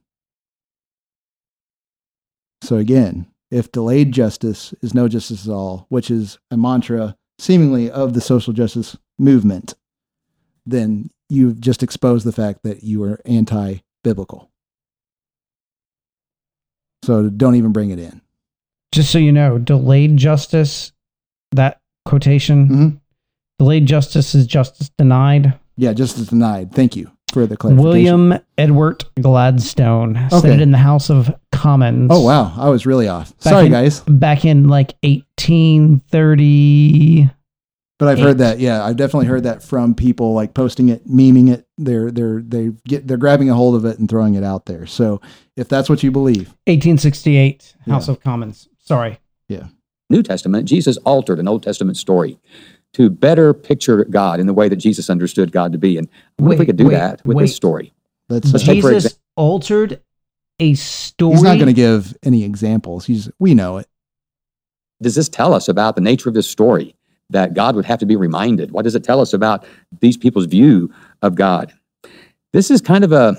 So 2.62 2.76
again, 2.76 3.26
if 3.50 3.72
delayed 3.72 4.12
justice 4.12 4.74
is 4.82 4.92
no 4.92 5.08
justice 5.08 5.46
at 5.46 5.52
all, 5.52 5.86
which 5.88 6.11
is 6.11 6.38
a 6.50 6.58
mantra 6.58 7.16
seemingly 7.38 7.90
of 7.90 8.12
the 8.12 8.20
social 8.20 8.52
justice 8.52 8.94
movement, 9.18 9.72
then 10.66 11.08
you've 11.30 11.62
just 11.62 11.82
exposed 11.82 12.26
the 12.26 12.32
fact 12.32 12.62
that 12.64 12.84
you 12.84 13.02
are 13.04 13.22
anti-biblical. 13.24 14.49
So 17.05 17.28
don't 17.30 17.55
even 17.57 17.72
bring 17.72 17.90
it 17.90 17.98
in. 17.98 18.20
Just 18.92 19.11
so 19.11 19.18
you 19.18 19.32
know, 19.32 19.59
delayed 19.59 20.16
justice, 20.16 20.92
that 21.53 21.80
quotation, 22.05 22.68
Mhm. 22.68 23.01
delayed 23.59 23.86
justice 23.86 24.34
is 24.34 24.46
justice 24.46 24.90
denied. 24.98 25.55
Yeah, 25.76 25.92
justice 25.92 26.26
denied. 26.28 26.72
Thank 26.72 26.96
you 26.96 27.09
for 27.32 27.46
the 27.46 27.57
clarification. 27.57 27.88
William 27.88 28.34
Edward 28.59 29.05
Gladstone 29.20 30.18
said 30.30 30.51
it 30.51 30.61
in 30.61 30.72
the 30.72 30.78
House 30.78 31.09
of 31.11 31.32
Commons. 31.53 32.11
Oh 32.12 32.22
wow, 32.22 32.53
I 32.57 32.68
was 32.68 32.84
really 32.86 33.07
off. 33.09 33.32
Sorry, 33.38 33.66
in- 33.66 33.72
guys, 33.72 34.01
Back 34.01 34.44
in 34.44 34.66
like 34.68 34.94
1830. 35.05 37.30
But 38.01 38.09
I've 38.09 38.18
heard 38.18 38.38
that. 38.38 38.59
Yeah, 38.59 38.82
I've 38.82 38.96
definitely 38.96 39.26
heard 39.26 39.42
that 39.44 39.62
from 39.62 39.94
people 39.94 40.32
like 40.32 40.55
posting 40.55 40.88
it, 40.88 41.07
memeing 41.07 41.51
it. 41.53 41.66
They're 41.76 42.11
they're 42.11 42.40
they 42.40 42.72
get 42.88 43.07
they're 43.07 43.18
grabbing 43.18 43.51
a 43.51 43.55
hold 43.55 43.74
of 43.76 43.84
it 43.84 43.98
and 43.98 44.09
throwing 44.09 44.34
it 44.34 44.42
out 44.42 44.64
there. 44.64 44.86
So 44.86 45.20
if 45.55 45.68
that's 45.68 45.90
what 45.90 46.03
you 46.03 46.11
believe, 46.11 46.48
1868, 46.66 47.74
House 47.86 48.09
Yeah. 48.09 48.12
of 48.12 48.20
Commons. 48.20 48.68
Sorry. 48.78 49.20
Yeah. 49.48 49.66
New 50.09 50.22
Testament, 50.22 50.66
Jesus 50.66 50.96
altered 51.05 51.38
an 51.38 51.46
Old 51.46 51.62
Testament 51.62 51.98
story 51.98 52.38
to 52.94 53.11
better 53.11 53.53
picture 53.53 54.05
God 54.07 54.40
in 54.40 54.46
the 54.46 54.55
way 54.55 54.68
that 54.70 54.76
Jesus 54.76 55.11
understood 55.11 55.53
God 55.53 55.70
to 55.72 55.78
be. 55.78 55.98
And 55.98 56.09
I 56.38 56.42
wonder 56.42 56.55
if 56.55 56.61
we 56.61 56.66
could 56.66 56.76
do 56.76 56.86
wait, 56.86 56.94
that 56.94 57.24
with 57.26 57.36
wait. 57.36 57.44
this 57.44 57.55
story. 57.55 57.92
let's. 58.30 58.51
Let's 58.51 58.64
take 58.64 58.80
for 58.80 58.92
Jesus 58.92 59.12
exa- 59.12 59.18
altered 59.36 60.01
a 60.59 60.72
story. 60.74 61.32
he's 61.34 61.42
not 61.42 61.57
going 61.57 61.66
to 61.66 61.72
give 61.74 62.16
any 62.22 62.44
examples. 62.44 63.05
He's 63.05 63.30
we 63.38 63.53
know 63.53 63.76
it. 63.76 63.86
Does 65.03 65.14
this 65.14 65.28
tell 65.28 65.53
us 65.53 65.68
about 65.68 65.94
the 65.96 66.01
nature 66.01 66.28
of 66.30 66.34
this 66.34 66.48
story 66.48 66.94
that 67.30 67.54
God 67.54 67.76
would 67.76 67.84
have 67.84 67.98
to 68.00 68.06
be 68.06 68.16
reminded? 68.16 68.70
What 68.72 68.82
does 68.82 68.94
it 68.94 69.04
tell 69.04 69.20
us 69.20 69.32
about 69.32 69.64
these 70.00 70.16
people's 70.16 70.46
view 70.46 70.92
of 71.22 71.34
God? 71.34 71.72
This 72.52 72.70
is 72.70 72.80
kind 72.80 73.04
of 73.04 73.12
a 73.12 73.36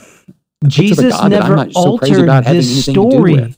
a 0.63 0.67
Jesus 0.67 1.11
God 1.11 1.31
that 1.31 1.43
I'm 1.43 1.49
never 1.49 1.55
not 1.55 1.73
so 1.73 1.97
crazy 1.97 2.13
altered 2.15 2.23
about 2.23 2.45
this 2.45 2.87
anything 2.87 2.93
to 2.93 3.09
do 3.09 3.11
story. 3.11 3.55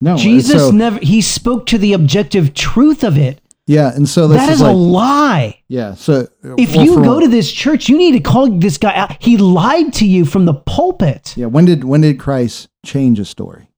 No, 0.00 0.16
Jesus 0.16 0.68
so- 0.68 0.70
never. 0.70 0.98
He 1.00 1.20
spoke 1.20 1.66
to 1.66 1.78
the 1.78 1.92
objective 1.92 2.54
truth 2.54 3.02
of 3.04 3.18
it. 3.18 3.40
Yeah, 3.66 3.94
and 3.94 4.08
so 4.08 4.28
this 4.28 4.38
that 4.38 4.48
is, 4.48 4.56
is 4.56 4.62
like 4.62 4.72
a 4.72 4.76
lie. 4.76 5.62
yeah. 5.68 5.92
So 5.92 6.26
If 6.56 6.74
well, 6.74 6.84
you 6.86 6.94
for- 6.94 7.02
go 7.02 7.20
to 7.20 7.28
this 7.28 7.52
church, 7.52 7.90
you 7.90 7.98
need 7.98 8.12
to 8.12 8.20
call 8.20 8.48
this 8.50 8.78
guy 8.78 8.94
out. 8.94 9.22
He 9.22 9.36
lied 9.36 9.92
to 9.94 10.06
you 10.06 10.24
from 10.24 10.46
the 10.46 10.54
pulpit. 10.54 11.34
Yeah, 11.36 11.46
when 11.46 11.66
did 11.66 11.84
when 11.84 12.00
did 12.00 12.18
Christ 12.18 12.68
change 12.86 13.20
a 13.20 13.26
story? 13.26 13.68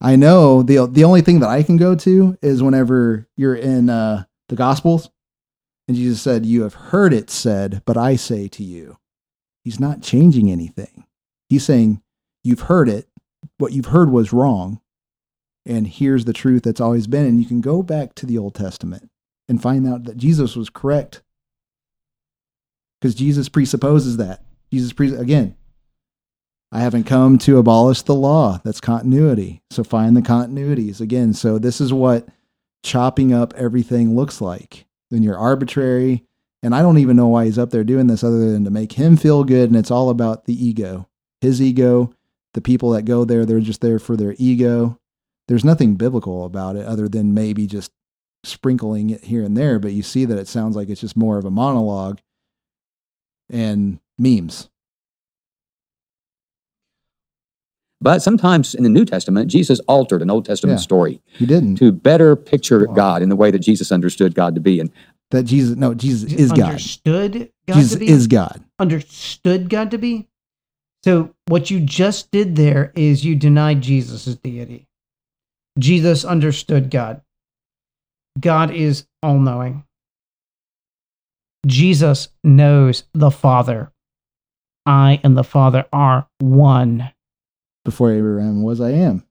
I 0.00 0.14
know 0.14 0.62
the 0.62 0.86
the 0.86 1.02
only 1.02 1.22
thing 1.22 1.40
that 1.40 1.48
I 1.48 1.62
can 1.64 1.76
go 1.78 1.96
to 1.96 2.38
is 2.42 2.62
whenever 2.62 3.26
you're 3.36 3.56
in 3.56 3.90
uh, 3.90 4.24
the 4.48 4.56
Gospels, 4.56 5.10
and 5.88 5.96
Jesus 5.96 6.20
said, 6.20 6.46
"You 6.46 6.62
have 6.62 6.74
heard 6.74 7.12
it 7.12 7.30
said, 7.30 7.82
but 7.84 7.96
I 7.96 8.16
say 8.16 8.48
to 8.48 8.64
you." 8.64 8.98
He's 9.64 9.80
not 9.80 10.02
changing 10.02 10.50
anything. 10.50 11.04
He's 11.48 11.64
saying, 11.64 12.02
"You've 12.44 12.60
heard 12.60 12.88
it. 12.88 13.08
What 13.58 13.72
you've 13.72 13.86
heard 13.86 14.10
was 14.10 14.32
wrong, 14.32 14.80
and 15.64 15.86
here's 15.86 16.24
the 16.24 16.32
truth 16.32 16.62
that's 16.62 16.80
always 16.80 17.06
been." 17.06 17.26
And 17.26 17.40
you 17.40 17.46
can 17.46 17.60
go 17.60 17.82
back 17.82 18.14
to 18.16 18.26
the 18.26 18.38
Old 18.38 18.54
Testament 18.54 19.10
and 19.48 19.62
find 19.62 19.86
out 19.86 20.04
that 20.04 20.16
Jesus 20.16 20.56
was 20.56 20.70
correct, 20.70 21.22
because 23.00 23.14
Jesus 23.14 23.48
presupposes 23.48 24.16
that. 24.16 24.44
Jesus 24.72 24.92
pre- 24.92 25.14
again, 25.14 25.56
I 26.72 26.80
haven't 26.80 27.04
come 27.04 27.38
to 27.38 27.58
abolish 27.58 28.02
the 28.02 28.14
law. 28.14 28.60
That's 28.64 28.80
continuity. 28.80 29.62
So 29.70 29.84
find 29.84 30.16
the 30.16 30.22
continuities 30.22 31.00
again. 31.00 31.32
So 31.32 31.58
this 31.58 31.80
is 31.80 31.92
what 31.92 32.28
chopping 32.86 33.32
up 33.32 33.52
everything 33.54 34.14
looks 34.14 34.40
like. 34.40 34.86
Then 35.10 35.22
you're 35.22 35.36
arbitrary. 35.36 36.24
And 36.62 36.74
I 36.74 36.82
don't 36.82 36.98
even 36.98 37.16
know 37.16 37.26
why 37.26 37.44
he's 37.44 37.58
up 37.58 37.70
there 37.70 37.84
doing 37.84 38.06
this 38.06 38.24
other 38.24 38.50
than 38.50 38.64
to 38.64 38.70
make 38.70 38.92
him 38.92 39.16
feel 39.16 39.44
good. 39.44 39.68
And 39.68 39.76
it's 39.76 39.90
all 39.90 40.08
about 40.08 40.46
the 40.46 40.64
ego, 40.64 41.08
his 41.40 41.60
ego. 41.60 42.12
The 42.54 42.60
people 42.62 42.90
that 42.92 43.02
go 43.02 43.24
there, 43.24 43.44
they're 43.44 43.60
just 43.60 43.82
there 43.82 43.98
for 43.98 44.16
their 44.16 44.34
ego. 44.38 44.98
There's 45.48 45.64
nothing 45.64 45.96
biblical 45.96 46.44
about 46.44 46.76
it 46.76 46.86
other 46.86 47.08
than 47.08 47.34
maybe 47.34 47.66
just 47.66 47.92
sprinkling 48.44 49.10
it 49.10 49.24
here 49.24 49.42
and 49.42 49.56
there. 49.56 49.78
But 49.78 49.92
you 49.92 50.02
see 50.02 50.24
that 50.24 50.38
it 50.38 50.48
sounds 50.48 50.74
like 50.74 50.88
it's 50.88 51.02
just 51.02 51.16
more 51.16 51.36
of 51.36 51.44
a 51.44 51.50
monologue 51.50 52.20
and 53.50 53.98
memes. 54.18 54.70
But 58.00 58.20
sometimes 58.22 58.74
in 58.74 58.82
the 58.82 58.88
New 58.90 59.04
Testament, 59.04 59.50
Jesus 59.50 59.80
altered 59.88 60.20
an 60.22 60.30
Old 60.30 60.44
Testament 60.44 60.78
Yeah. 60.78 60.82
story 60.82 61.20
He 61.38 61.46
didn't. 61.46 61.76
to 61.76 61.92
better 61.92 62.36
picture 62.36 62.86
Wow. 62.86 62.94
God 62.94 63.22
in 63.22 63.28
the 63.30 63.36
way 63.36 63.50
that 63.50 63.60
Jesus 63.60 63.90
understood 63.90 64.34
God 64.34 64.54
to 64.54 64.60
be. 64.60 64.80
And 64.80 64.90
That 65.30 65.42
Jesus, 65.44 65.76
no, 65.76 65.92
Jesus 65.92 66.32
is 66.32 66.52
God. 66.52 66.68
Understood 66.68 67.50
God 67.66 67.74
Jesus 67.74 67.92
to 67.94 67.98
be. 67.98 68.06
is 68.08 68.26
God. 68.28 68.62
understood 68.78 69.68
God 69.68 69.90
to 69.90 69.98
be. 69.98 70.28
So 71.04 71.34
what 71.48 71.70
you 71.70 71.80
just 71.80 72.30
did 72.30 72.54
there 72.56 72.92
is 72.94 73.24
you 73.24 73.34
denied 73.34 73.80
Jesus' 73.80 74.36
deity. 74.36 74.86
Jesus 75.78 76.24
understood 76.24 76.90
God. 76.90 77.22
God 78.38 78.70
is 78.70 79.06
all 79.22 79.38
knowing. 79.38 79.84
Jesus 81.66 82.28
knows 82.44 83.04
the 83.14 83.30
Father. 83.30 83.90
I 84.84 85.20
and 85.24 85.36
the 85.36 85.44
Father 85.44 85.86
are 85.92 86.28
one. 86.38 87.10
Before 87.86 88.10
Abraham 88.10 88.64
was, 88.64 88.80
I 88.80 88.90
am. 88.90 89.22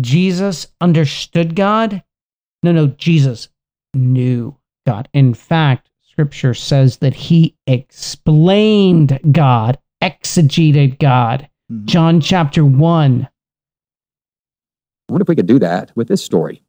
Jesus 0.00 0.68
understood 0.80 1.54
God. 1.54 2.02
No, 2.62 2.72
no, 2.72 2.86
Jesus 2.86 3.48
knew 3.92 4.56
God. 4.86 5.06
In 5.12 5.34
fact, 5.34 5.90
scripture 6.00 6.54
says 6.54 6.96
that 6.96 7.12
he 7.12 7.54
explained 7.66 9.20
God, 9.32 9.76
exegeted 10.02 10.98
God. 10.98 11.46
Mhm. 11.70 11.84
John 11.84 12.20
chapter 12.22 12.64
1. 12.64 13.28
I 15.10 15.12
wonder 15.12 15.24
if 15.24 15.28
we 15.28 15.36
could 15.36 15.46
do 15.46 15.58
that 15.58 15.94
with 15.94 16.08
this 16.08 16.24
story. 16.24 16.62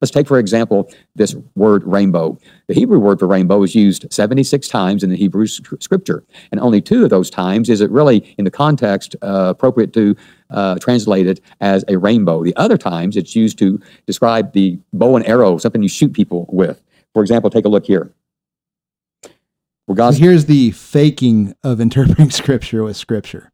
Let's 0.00 0.10
take, 0.10 0.26
for 0.26 0.38
example, 0.38 0.90
this 1.14 1.34
word 1.56 1.84
rainbow. 1.84 2.38
The 2.68 2.74
Hebrew 2.74 2.98
word 2.98 3.18
for 3.18 3.26
rainbow 3.26 3.62
is 3.62 3.74
used 3.74 4.06
76 4.10 4.66
times 4.68 5.04
in 5.04 5.10
the 5.10 5.16
Hebrew 5.16 5.46
scripture, 5.46 6.24
and 6.50 6.60
only 6.60 6.80
two 6.80 7.04
of 7.04 7.10
those 7.10 7.28
times 7.28 7.68
is 7.68 7.80
it 7.80 7.90
really, 7.90 8.34
in 8.38 8.44
the 8.44 8.50
context, 8.50 9.14
uh, 9.22 9.48
appropriate 9.50 9.92
to 9.94 10.16
uh, 10.48 10.76
translate 10.78 11.26
it 11.26 11.40
as 11.60 11.84
a 11.88 11.98
rainbow. 11.98 12.42
The 12.42 12.56
other 12.56 12.78
times 12.78 13.16
it's 13.16 13.36
used 13.36 13.58
to 13.58 13.80
describe 14.06 14.52
the 14.52 14.78
bow 14.92 15.16
and 15.16 15.26
arrow, 15.26 15.58
something 15.58 15.82
you 15.82 15.88
shoot 15.88 16.12
people 16.12 16.46
with. 16.48 16.82
For 17.12 17.22
example, 17.22 17.50
take 17.50 17.66
a 17.66 17.68
look 17.68 17.84
here. 17.84 18.10
Where 19.86 20.12
So 20.12 20.18
here's 20.18 20.46
the 20.46 20.70
faking 20.70 21.54
of 21.62 21.80
interpreting 21.80 22.30
scripture 22.30 22.84
with 22.84 22.96
scripture. 22.96 23.52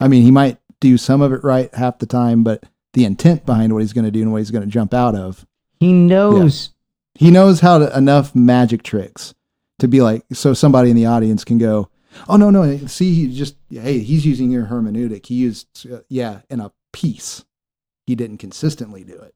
I 0.00 0.08
mean, 0.08 0.22
he 0.22 0.30
might 0.30 0.58
do 0.80 0.98
some 0.98 1.22
of 1.22 1.32
it 1.32 1.42
right 1.42 1.72
half 1.74 1.98
the 1.98 2.06
time, 2.06 2.44
but 2.44 2.64
the 2.94 3.04
intent 3.04 3.46
behind 3.46 3.72
what 3.72 3.80
he's 3.80 3.92
going 3.92 4.04
to 4.04 4.10
do 4.10 4.22
and 4.22 4.32
what 4.32 4.38
he's 4.38 4.50
going 4.50 4.64
to 4.64 4.70
jump 4.70 4.92
out 4.92 5.14
of, 5.14 5.46
He 5.80 5.92
knows. 5.92 6.70
he 7.14 7.30
knows 7.30 7.60
how 7.60 7.78
to 7.78 7.96
enough 7.96 8.34
magic 8.34 8.82
tricks 8.82 9.34
to 9.78 9.88
be 9.88 10.00
like, 10.00 10.24
so 10.32 10.54
somebody 10.54 10.90
in 10.90 10.96
the 10.96 11.06
audience 11.06 11.44
can 11.44 11.58
go, 11.58 11.88
oh, 12.28 12.36
no, 12.36 12.50
no, 12.50 12.76
see, 12.86 13.14
he 13.14 13.32
just, 13.36 13.54
hey, 13.70 14.00
he's 14.00 14.26
using 14.26 14.50
your 14.50 14.66
hermeneutic. 14.66 15.26
He 15.26 15.34
used, 15.34 15.86
uh, 15.92 16.00
yeah, 16.08 16.40
in 16.50 16.60
a 16.60 16.72
piece. 16.92 17.44
He 18.06 18.14
didn't 18.14 18.38
consistently 18.38 19.04
do 19.04 19.14
it. 19.14 19.34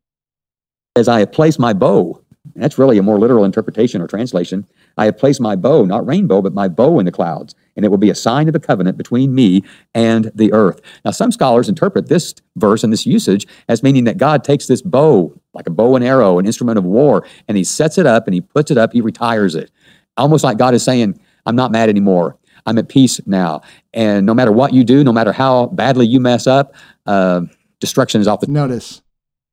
as 0.97 1.09
I 1.09 1.20
have 1.20 1.32
placed 1.32 1.59
my 1.59 1.72
bow. 1.72 2.20
That's 2.57 2.76
really 2.76 2.99
a 2.99 3.03
more 3.05 3.20
literal 3.20 3.45
interpretation 3.45 4.03
or 4.03 4.09
translation. 4.09 4.66
I 4.99 5.05
have 5.05 5.16
placed 5.16 5.40
my 5.40 5.55
bow, 5.55 5.84
not 5.84 6.05
rainbow, 6.05 6.43
but 6.43 6.53
my 6.53 6.66
bow 6.66 6.99
in 6.99 7.07
the 7.07 7.12
clouds, 7.12 7.55
and 7.76 7.84
it 7.84 7.88
will 7.88 7.99
be 7.99 8.11
a 8.11 8.16
sign 8.16 8.49
of 8.49 8.53
the 8.53 8.59
covenant 8.59 8.99
between 8.99 9.32
me 9.32 9.62
and 9.95 10.32
the 10.34 10.53
earth. 10.53 10.80
Now, 11.05 11.12
some 11.12 11.30
scholars 11.30 11.68
interpret 11.68 12.09
this 12.09 12.34
verse 12.57 12.82
and 12.82 12.93
this 12.93 13.07
usage 13.07 13.47
as 13.68 13.84
meaning 13.84 14.05
that 14.05 14.18
God 14.18 14.43
takes 14.43 14.66
this 14.66 14.82
bow, 14.82 15.38
like 15.55 15.66
a 15.66 15.70
bow 15.70 15.96
and 15.96 16.05
arrow, 16.05 16.38
an 16.38 16.46
instrument 16.46 16.78
of 16.78 16.84
war, 16.84 17.26
and 17.48 17.57
he 17.57 17.64
sets 17.64 17.98
it 17.98 18.07
up 18.07 18.26
and 18.26 18.34
he 18.34 18.40
puts 18.40 18.70
it 18.70 18.78
up, 18.78 18.92
he 18.92 19.00
retires 19.00 19.55
it. 19.55 19.70
Almost 20.16 20.44
like 20.44 20.59
God 20.59 20.74
is 20.74 20.82
saying, 20.82 21.20
I'm 21.46 21.57
not 21.57 21.72
mad 21.72 21.88
anymore. 21.88 22.36
I'm 22.66 22.78
at 22.78 22.88
peace 22.88 23.20
now. 23.26 23.62
And 23.92 24.24
no 24.24 24.34
matter 24.34 24.53
what 24.53 24.72
you 24.72 24.84
do, 24.84 25.03
no 25.03 25.12
matter 25.12 25.32
how 25.32 25.66
badly 25.66 26.07
you 26.07 26.20
mess 26.20 26.46
up, 26.46 26.74
uh, 27.07 27.42
destruction 27.80 28.20
is 28.20 28.28
off 28.28 28.40
the 28.40 28.46
Notice 28.46 29.03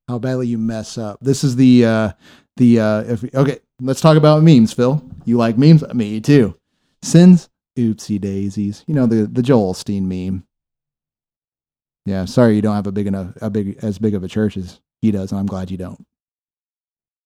how 0.09 0.17
badly 0.17 0.47
you 0.47 0.57
mess 0.57 0.97
up. 0.97 1.19
This 1.21 1.43
is 1.43 1.55
the 1.55 1.85
uh 1.85 2.11
the 2.57 2.79
uh 2.79 3.01
if 3.01 3.23
okay, 3.35 3.59
let's 3.79 4.01
talk 4.01 4.17
about 4.17 4.41
memes, 4.41 4.73
Phil. 4.73 5.01
You 5.23 5.37
like 5.37 5.57
memes? 5.57 5.83
Me 5.93 6.19
too. 6.19 6.55
Sins, 7.03 7.47
oopsie 7.77 8.19
daisies. 8.19 8.83
You 8.87 8.95
know 8.95 9.05
the 9.05 9.27
the 9.27 9.43
Joel 9.43 9.73
Osteen 9.73 10.03
meme. 10.03 10.43
Yeah, 12.05 12.25
sorry 12.25 12.55
you 12.55 12.61
don't 12.61 12.75
have 12.75 12.87
a 12.87 12.91
big 12.91 13.05
enough 13.05 13.33
a 13.39 13.51
big 13.51 13.77
as 13.83 13.99
big 13.99 14.15
of 14.15 14.23
a 14.23 14.27
church 14.27 14.57
as 14.57 14.81
he 15.01 15.11
does, 15.11 15.31
and 15.31 15.39
I'm 15.39 15.45
glad 15.45 15.71
you 15.71 15.77
don't. 15.77 16.05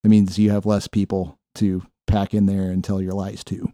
It 0.03 0.09
means 0.09 0.37
you 0.37 0.51
have 0.51 0.65
less 0.65 0.87
people 0.87 1.39
to 1.55 1.83
pack 2.07 2.33
in 2.33 2.45
there 2.45 2.69
and 2.69 2.83
tell 2.83 3.01
your 3.01 3.13
lies 3.13 3.43
to. 3.45 3.71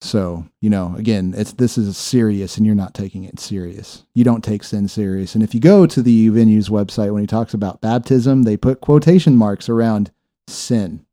So, 0.00 0.46
you 0.60 0.68
know, 0.68 0.94
again, 0.96 1.32
it's 1.36 1.52
this 1.52 1.78
is 1.78 1.96
serious 1.96 2.56
and 2.56 2.66
you're 2.66 2.74
not 2.74 2.92
taking 2.92 3.22
it 3.22 3.38
serious. 3.38 4.04
You 4.14 4.24
don't 4.24 4.42
take 4.42 4.64
sin 4.64 4.88
serious. 4.88 5.36
And 5.36 5.44
if 5.44 5.54
you 5.54 5.60
go 5.60 5.86
to 5.86 6.02
the 6.02 6.28
venue's 6.28 6.68
website 6.68 7.12
when 7.12 7.22
he 7.22 7.26
talks 7.28 7.54
about 7.54 7.80
baptism, 7.80 8.42
they 8.42 8.56
put 8.56 8.80
quotation 8.80 9.36
marks 9.36 9.68
around 9.68 10.10
sin. 10.48 11.06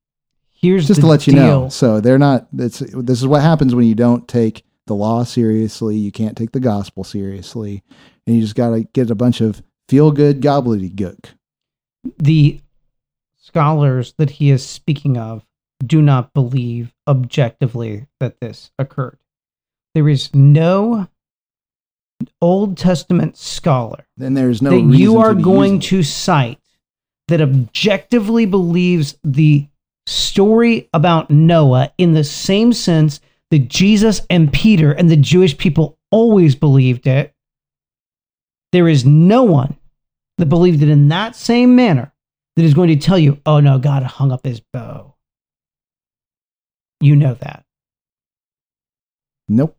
Here's 0.52 0.88
Just 0.88 1.02
the 1.02 1.02
to 1.04 1.08
let 1.08 1.28
you 1.28 1.34
know. 1.34 1.70
So 1.70 2.02
they're 2.02 2.18
not. 2.18 2.48
It's 2.58 2.80
this 2.80 3.20
is 3.20 3.28
what 3.28 3.44
happens 3.44 3.76
when 3.76 3.86
you 3.86 3.96
don't 3.96 4.28
take 4.28 4.66
the 4.88 4.96
law 4.96 5.24
seriously. 5.24 5.96
You 5.96 6.12
can't 6.12 6.36
take 6.36 6.52
the 6.52 6.60
gospel 6.60 7.04
seriously, 7.04 7.84
and 8.26 8.36
you 8.36 8.42
just 8.42 8.56
got 8.56 8.72
to 8.72 8.84
get 8.84 9.12
a 9.12 9.16
bunch 9.16 9.40
of 9.40 9.62
feel 9.90 10.12
good 10.12 10.40
gobbledygook. 10.40 11.32
the 12.18 12.62
scholars 13.36 14.14
that 14.18 14.30
he 14.30 14.52
is 14.52 14.66
speaking 14.66 15.18
of 15.18 15.44
do 15.84 16.02
not 16.02 16.34
believe 16.34 16.94
objectively 17.08 18.06
that 18.20 18.40
this 18.40 18.70
occurred. 18.78 19.18
There 19.96 20.08
is 20.08 20.34
no 20.36 21.08
Old 22.42 22.78
Testament 22.78 23.38
scholar 23.38 24.06
Then 24.18 24.34
there's 24.36 24.62
no 24.62 24.70
that 24.70 24.96
you 24.96 25.18
are 25.18 25.34
to 25.34 25.42
going 25.42 25.80
to 25.80 26.04
cite 26.04 26.60
that 27.28 27.42
objectively 27.42 28.46
believes 28.46 29.18
the 29.24 29.68
story 30.06 30.90
about 30.94 31.32
Noah 31.32 31.92
in 31.98 32.14
the 32.14 32.24
same 32.24 32.74
sense 32.74 33.22
that 33.50 33.70
Jesus 33.70 34.22
and 34.30 34.54
Peter 34.54 34.92
and 34.92 35.10
the 35.10 35.18
Jewish 35.18 35.58
people 35.58 35.98
always 36.12 36.56
believed 36.56 37.08
it. 37.08 37.34
There 38.72 38.88
is 38.88 39.06
no 39.06 39.44
one 39.44 39.79
that 40.40 40.48
believed 40.48 40.82
it 40.82 40.90
in 40.90 41.10
that 41.10 41.36
same 41.36 41.76
manner 41.76 42.12
that 42.56 42.64
is 42.64 42.74
going 42.74 42.90
to 42.90 42.96
tell 42.96 43.20
you, 43.20 43.40
oh 43.46 43.60
no, 43.60 43.78
God 43.78 44.04
hung 44.04 44.32
up 44.32 44.46
his 44.46 44.60
bow. 44.60 45.16
You 47.02 47.16
know 47.16 47.34
that. 47.36 47.64
Nope. 49.48 49.78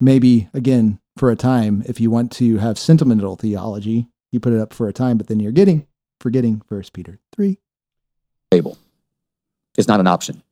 Maybe 0.00 0.48
again 0.54 0.98
for 1.16 1.30
a 1.30 1.36
time, 1.36 1.82
if 1.86 2.00
you 2.00 2.10
want 2.10 2.32
to 2.32 2.58
have 2.58 2.78
sentimental 2.78 3.36
theology, 3.36 4.08
you 4.32 4.40
put 4.40 4.52
it 4.52 4.60
up 4.60 4.72
for 4.72 4.88
a 4.88 4.92
time, 4.92 5.18
but 5.18 5.26
then 5.26 5.40
you're 5.40 5.52
getting 5.52 5.86
forgetting 6.20 6.62
First 6.68 6.92
Peter 6.92 7.18
three. 7.34 7.58
table. 8.50 8.76
is 9.78 9.86
not 9.88 10.00
an 10.00 10.06
option. 10.06 10.42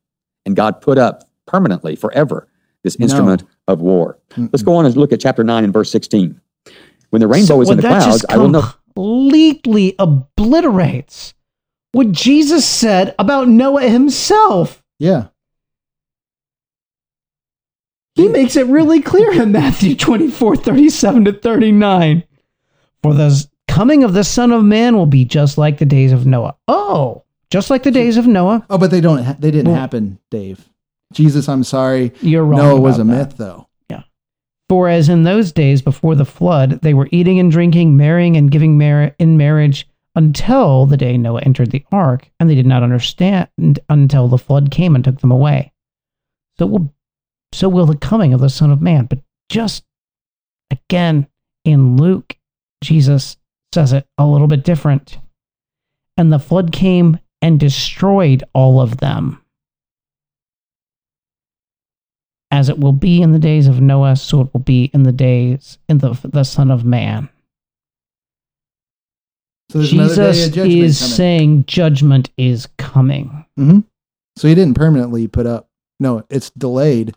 And 0.47 0.55
God 0.57 0.81
put 0.81 0.99
up 0.99 1.25
permanently, 1.47 1.97
forever, 1.97 2.47
this 2.85 2.99
No. 2.99 3.05
instrument 3.05 3.43
of 3.67 3.81
war. 3.81 4.19
Let's 4.37 4.63
go 4.63 4.77
on 4.77 4.87
and 4.87 4.97
look 4.97 5.13
at 5.13 5.21
chapter 5.21 5.43
9 5.43 5.65
and 5.65 5.73
verse 5.73 5.91
16. 5.91 6.41
When 7.11 7.21
the 7.21 7.27
rainbow 7.29 7.47
So 7.47 7.61
is 7.63 7.71
in 7.71 7.77
the 7.77 7.83
clouds, 7.83 8.25
I 8.29 8.37
will 8.37 8.49
know. 8.49 8.63
completely 8.95 9.95
obliterates 9.99 11.35
what 11.93 12.13
Jesus 12.13 12.67
said 12.67 13.15
about 13.19 13.49
Noah 13.49 13.89
himself. 13.89 14.83
Yeah, 14.99 15.29
He 18.15 18.29
makes 18.29 18.57
it 18.57 18.67
really 18.67 19.01
clear 19.01 19.41
in 19.41 19.53
Matthew 19.53 19.95
24, 19.95 20.57
37 20.57 21.25
to 21.27 21.33
39. 21.33 22.25
For 23.03 23.15
the 23.15 23.47
coming 23.69 24.03
of 24.03 24.13
the 24.13 24.25
Son 24.25 24.51
of 24.51 24.65
Man 24.65 24.97
will 24.97 25.07
be 25.07 25.25
just 25.25 25.57
like 25.57 25.79
the 25.79 25.85
days 25.87 26.11
of 26.11 26.27
Noah. 26.27 26.57
Oh, 26.67 27.23
just 27.51 27.71
like 27.71 27.85
the 27.85 27.93
days 27.93 28.17
of 28.17 28.27
Noah. 28.27 28.67
Oh, 28.69 28.77
but 28.77 28.91
they 28.91 29.01
don't. 29.01 29.23
Ha- 29.23 29.37
they 29.39 29.53
didn't 29.53 29.71
Well- 29.71 29.81
happen, 29.81 30.19
Dave. 30.31 30.69
Jesus, 31.13 31.49
I'm 31.49 31.63
sorry. 31.65 32.13
You're 32.21 32.45
wrong. 32.45 32.59
Noah 32.59 32.81
was 32.81 32.97
a 32.99 33.05
that. 33.05 33.05
myth, 33.05 33.35
though. 33.39 33.68
For 34.69 34.89
as 34.89 35.09
in 35.09 35.23
those 35.23 35.53
days 35.53 35.81
before 35.81 36.15
the 36.15 36.27
flood, 36.27 36.81
they 36.83 36.93
were 36.93 37.09
eating 37.11 37.39
and 37.39 37.51
drinking, 37.51 37.97
marrying 37.97 38.37
and 38.37 38.51
giving 38.51 38.77
mar- 38.77 39.15
in 39.19 39.37
marriage 39.39 39.89
until 40.15 40.85
the 40.85 40.97
day 40.97 41.17
Noah 41.17 41.43
entered 41.43 41.71
the 41.71 41.85
ark, 41.91 42.31
and 42.39 42.51
they 42.51 42.55
did 42.55 42.67
not 42.67 42.83
understand 42.83 43.81
until 43.89 44.29
the 44.29 44.37
flood 44.37 44.71
came 44.71 44.95
and 44.95 45.05
took 45.05 45.21
them 45.21 45.31
away. 45.31 45.73
So 46.59 46.67
will, 46.67 46.95
so 47.53 47.69
will 47.69 47.87
the 47.87 47.97
coming 47.97 48.35
of 48.35 48.41
the 48.41 48.51
Son 48.51 48.71
of 48.71 48.83
Man. 48.83 49.07
But 49.07 49.21
just 49.49 49.85
again 50.71 51.29
in 51.65 51.97
Luke, 51.97 52.37
Jesus 52.83 53.37
says 53.73 53.93
it 53.93 54.07
a 54.19 54.27
little 54.27 54.49
bit 54.49 54.65
different. 54.65 55.19
And 56.17 56.33
the 56.33 56.39
flood 56.39 56.73
came 56.73 57.19
and 57.41 57.61
destroyed 57.61 58.43
all 58.53 58.81
of 58.81 58.99
them 58.99 59.41
as 62.51 62.69
it 62.69 62.79
will 62.79 62.93
be 62.93 63.21
in 63.23 63.33
the 63.33 63.39
days 63.39 63.67
of 63.67 63.81
Noah, 63.81 64.17
so 64.17 64.41
it 64.41 64.53
will 64.53 64.61
be 64.61 64.85
in 64.95 65.03
the 65.03 65.13
days 65.13 65.79
in 65.89 65.99
the 65.99 66.19
the 66.25 66.45
Son 66.45 66.71
of 66.71 66.85
Man. 66.85 67.29
So 69.71 69.83
Jesus 69.83 70.57
is 70.57 70.99
coming. 70.99 71.15
saying 71.15 71.65
judgment 71.67 72.31
is 72.39 72.67
coming. 72.79 73.45
hmm 73.57 73.81
So 74.37 74.49
he 74.49 74.55
didn't 74.55 74.75
permanently 74.75 75.29
put 75.29 75.47
up. 75.47 75.69
No, 76.01 76.25
it's 76.31 76.51
delayed 76.51 77.15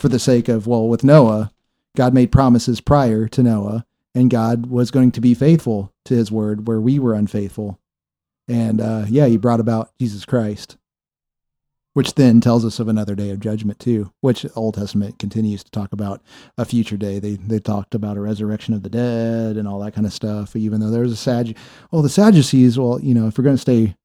for 0.00 0.08
the 0.08 0.18
sake 0.18 0.48
of 0.48 0.66
well, 0.66 0.86
with 0.86 1.04
Noah, 1.04 1.50
God 1.96 2.12
made 2.12 2.32
promises 2.32 2.80
prior 2.80 3.26
to 3.28 3.42
Noah, 3.42 3.86
and 4.14 4.30
God 4.30 4.66
was 4.66 4.90
going 4.90 5.12
to 5.12 5.20
be 5.20 5.34
faithful 5.34 5.92
to 6.04 6.14
His 6.14 6.30
word 6.30 6.66
where 6.66 6.80
we 6.80 6.98
were 6.98 7.14
unfaithful, 7.14 7.78
and 8.48 8.80
uh, 8.80 9.04
yeah, 9.08 9.26
He 9.26 9.36
brought 9.38 9.60
about 9.60 9.92
Jesus 9.98 10.24
Christ, 10.26 10.76
which 11.94 12.14
then 12.14 12.40
tells 12.40 12.64
us 12.64 12.78
of 12.78 12.88
another 12.88 13.14
day 13.14 13.30
of 13.30 13.40
judgment 13.40 13.80
too. 13.80 14.12
Which 14.20 14.46
Old 14.54 14.74
Testament 14.74 15.18
continues 15.18 15.64
to 15.64 15.70
talk 15.70 15.92
about 15.92 16.22
a 16.58 16.64
future 16.64 16.96
day. 16.96 17.18
They 17.18 17.36
they 17.36 17.58
talked 17.58 17.94
about 17.94 18.16
a 18.16 18.20
resurrection 18.20 18.74
of 18.74 18.82
the 18.82 18.90
dead 18.90 19.56
and 19.56 19.66
all 19.66 19.80
that 19.80 19.94
kind 19.94 20.06
of 20.06 20.12
stuff. 20.12 20.54
Even 20.54 20.80
though 20.80 20.90
there's 20.90 21.12
a 21.12 21.16
Sad, 21.16 21.56
oh 21.92 22.02
the 22.02 22.08
Sadducees. 22.08 22.78
Well, 22.78 23.00
you 23.00 23.14
know, 23.14 23.26
if 23.26 23.38
we're 23.38 23.44
going 23.44 23.56
to 23.56 23.60
stay 23.60 23.96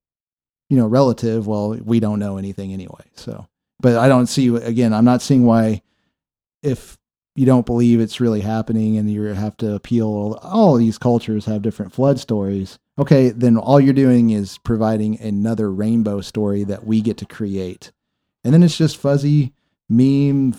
you 0.70 0.76
know, 0.76 0.86
relative, 0.86 1.46
well, 1.46 1.70
we 1.84 2.00
don't 2.00 2.20
know 2.20 2.38
anything 2.38 2.72
anyway. 2.72 3.04
So, 3.16 3.46
but 3.80 3.96
I 3.96 4.08
don't 4.08 4.28
see, 4.28 4.54
again, 4.56 4.94
I'm 4.94 5.04
not 5.04 5.20
seeing 5.20 5.44
why, 5.44 5.82
if 6.62 6.96
you 7.34 7.44
don't 7.44 7.66
believe 7.66 8.00
it's 8.00 8.20
really 8.20 8.40
happening 8.40 8.96
and 8.96 9.10
you 9.10 9.22
have 9.22 9.56
to 9.58 9.74
appeal, 9.74 10.38
all 10.42 10.76
these 10.76 10.96
cultures 10.96 11.44
have 11.46 11.62
different 11.62 11.92
flood 11.92 12.20
stories. 12.20 12.78
Okay, 13.00 13.30
then 13.30 13.56
all 13.56 13.80
you're 13.80 13.94
doing 13.94 14.28
is 14.28 14.58
providing 14.58 15.18
another 15.22 15.72
rainbow 15.72 16.20
story 16.20 16.64
that 16.64 16.84
we 16.84 17.00
get 17.00 17.16
to 17.16 17.24
create. 17.24 17.92
And 18.44 18.52
then 18.52 18.62
it's 18.62 18.76
just 18.76 18.98
fuzzy 18.98 19.54
meme 19.88 20.54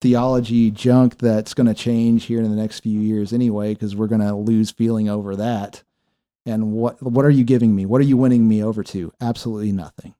theology 0.00 0.70
junk 0.70 1.18
that's 1.18 1.54
going 1.54 1.66
to 1.66 1.74
change 1.74 2.26
here 2.26 2.40
in 2.40 2.48
the 2.48 2.56
next 2.56 2.80
few 2.80 3.00
years 3.00 3.32
anyway, 3.32 3.74
because 3.74 3.96
we're 3.96 4.06
going 4.06 4.20
to 4.20 4.32
lose 4.32 4.70
feeling 4.70 5.08
over 5.08 5.34
that. 5.34 5.82
And 6.46 6.70
what 6.70 7.02
what 7.02 7.24
are 7.24 7.30
you 7.30 7.42
giving 7.42 7.74
me? 7.74 7.84
What 7.84 8.00
are 8.00 8.04
you 8.04 8.16
winning 8.16 8.48
me 8.48 8.62
over 8.62 8.84
to? 8.84 9.12
Absolutely 9.20 9.72
nothing. 9.72 10.14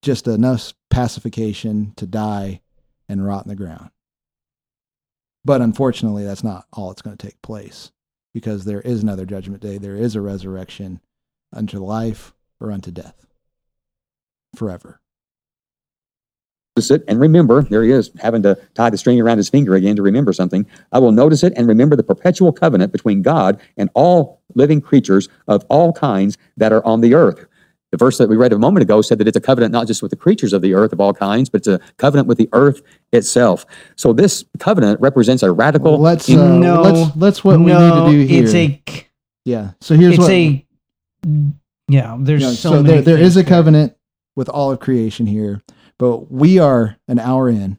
Just 0.00 0.28
enough 0.28 0.74
pacification 0.90 1.92
to 1.96 2.06
die 2.06 2.60
and 3.08 3.26
rot 3.26 3.44
in 3.44 3.48
the 3.48 3.56
ground. 3.56 3.90
But 5.44 5.60
unfortunately, 5.60 6.24
that's 6.24 6.44
not 6.44 6.66
all 6.72 6.92
it's 6.92 7.02
going 7.02 7.16
to 7.16 7.26
take 7.26 7.42
place 7.42 7.90
because 8.36 8.66
there 8.66 8.82
is 8.82 9.02
another 9.02 9.24
judgment 9.24 9.62
day. 9.62 9.78
There 9.78 9.96
is 9.96 10.14
a 10.14 10.20
resurrection 10.20 11.00
unto 11.54 11.78
life 11.78 12.34
or 12.60 12.70
unto 12.70 12.90
death 12.90 13.24
forever. 14.54 15.00
Notice 16.76 16.90
it 16.90 17.04
and 17.08 17.18
remember, 17.18 17.62
there 17.62 17.82
he 17.82 17.92
is, 17.92 18.10
having 18.18 18.42
to 18.42 18.58
tie 18.74 18.90
the 18.90 18.98
string 18.98 19.18
around 19.18 19.38
his 19.38 19.48
finger 19.48 19.74
again 19.74 19.96
to 19.96 20.02
remember 20.02 20.34
something. 20.34 20.66
I 20.92 20.98
will 20.98 21.12
notice 21.12 21.42
it 21.44 21.54
and 21.56 21.66
remember 21.66 21.96
the 21.96 22.02
perpetual 22.02 22.52
covenant 22.52 22.92
between 22.92 23.22
God 23.22 23.58
and 23.78 23.88
all 23.94 24.42
living 24.54 24.82
creatures 24.82 25.30
of 25.48 25.64
all 25.70 25.94
kinds 25.94 26.36
that 26.58 26.74
are 26.74 26.84
on 26.84 27.00
the 27.00 27.14
earth. 27.14 27.46
The 27.96 28.04
verse 28.04 28.18
that 28.18 28.28
we 28.28 28.36
read 28.36 28.52
a 28.52 28.58
moment 28.58 28.82
ago 28.82 29.00
said 29.00 29.16
that 29.18 29.26
it's 29.26 29.38
a 29.38 29.40
covenant 29.40 29.72
not 29.72 29.86
just 29.86 30.02
with 30.02 30.10
the 30.10 30.18
creatures 30.18 30.52
of 30.52 30.60
the 30.60 30.74
earth 30.74 30.92
of 30.92 31.00
all 31.00 31.14
kinds, 31.14 31.48
but 31.48 31.62
it's 31.62 31.66
a 31.68 31.80
covenant 31.96 32.28
with 32.28 32.36
the 32.36 32.46
earth 32.52 32.82
itself. 33.10 33.64
So 33.96 34.12
this 34.12 34.44
covenant 34.58 35.00
represents 35.00 35.42
a 35.42 35.50
radical. 35.50 35.92
Well, 35.92 36.00
let's 36.02 36.28
in- 36.28 36.38
uh, 36.38 36.58
No, 36.58 36.82
let's 36.82 37.16
let's 37.16 37.42
what 37.44 37.58
no, 37.58 37.64
we 37.64 37.72
need 37.72 38.18
to 38.18 38.26
do 38.26 38.34
here. 38.34 38.44
it's 38.44 38.54
a 38.54 38.82
yeah. 39.46 39.70
So 39.80 39.94
here's 39.94 40.14
it's 40.14 40.18
what 40.18 40.30
a 40.30 40.64
yeah. 41.88 42.16
There's 42.20 42.42
you 42.42 42.48
know, 42.48 42.52
so, 42.52 42.70
so 42.70 42.82
many 42.82 42.88
there, 42.88 43.02
there 43.02 43.16
things 43.16 43.28
is 43.28 43.36
a 43.38 43.40
here. 43.40 43.48
covenant 43.48 43.96
with 44.34 44.50
all 44.50 44.70
of 44.72 44.78
creation 44.78 45.24
here, 45.24 45.62
but 45.98 46.30
we 46.30 46.58
are 46.58 46.98
an 47.08 47.18
hour 47.18 47.48
in, 47.48 47.78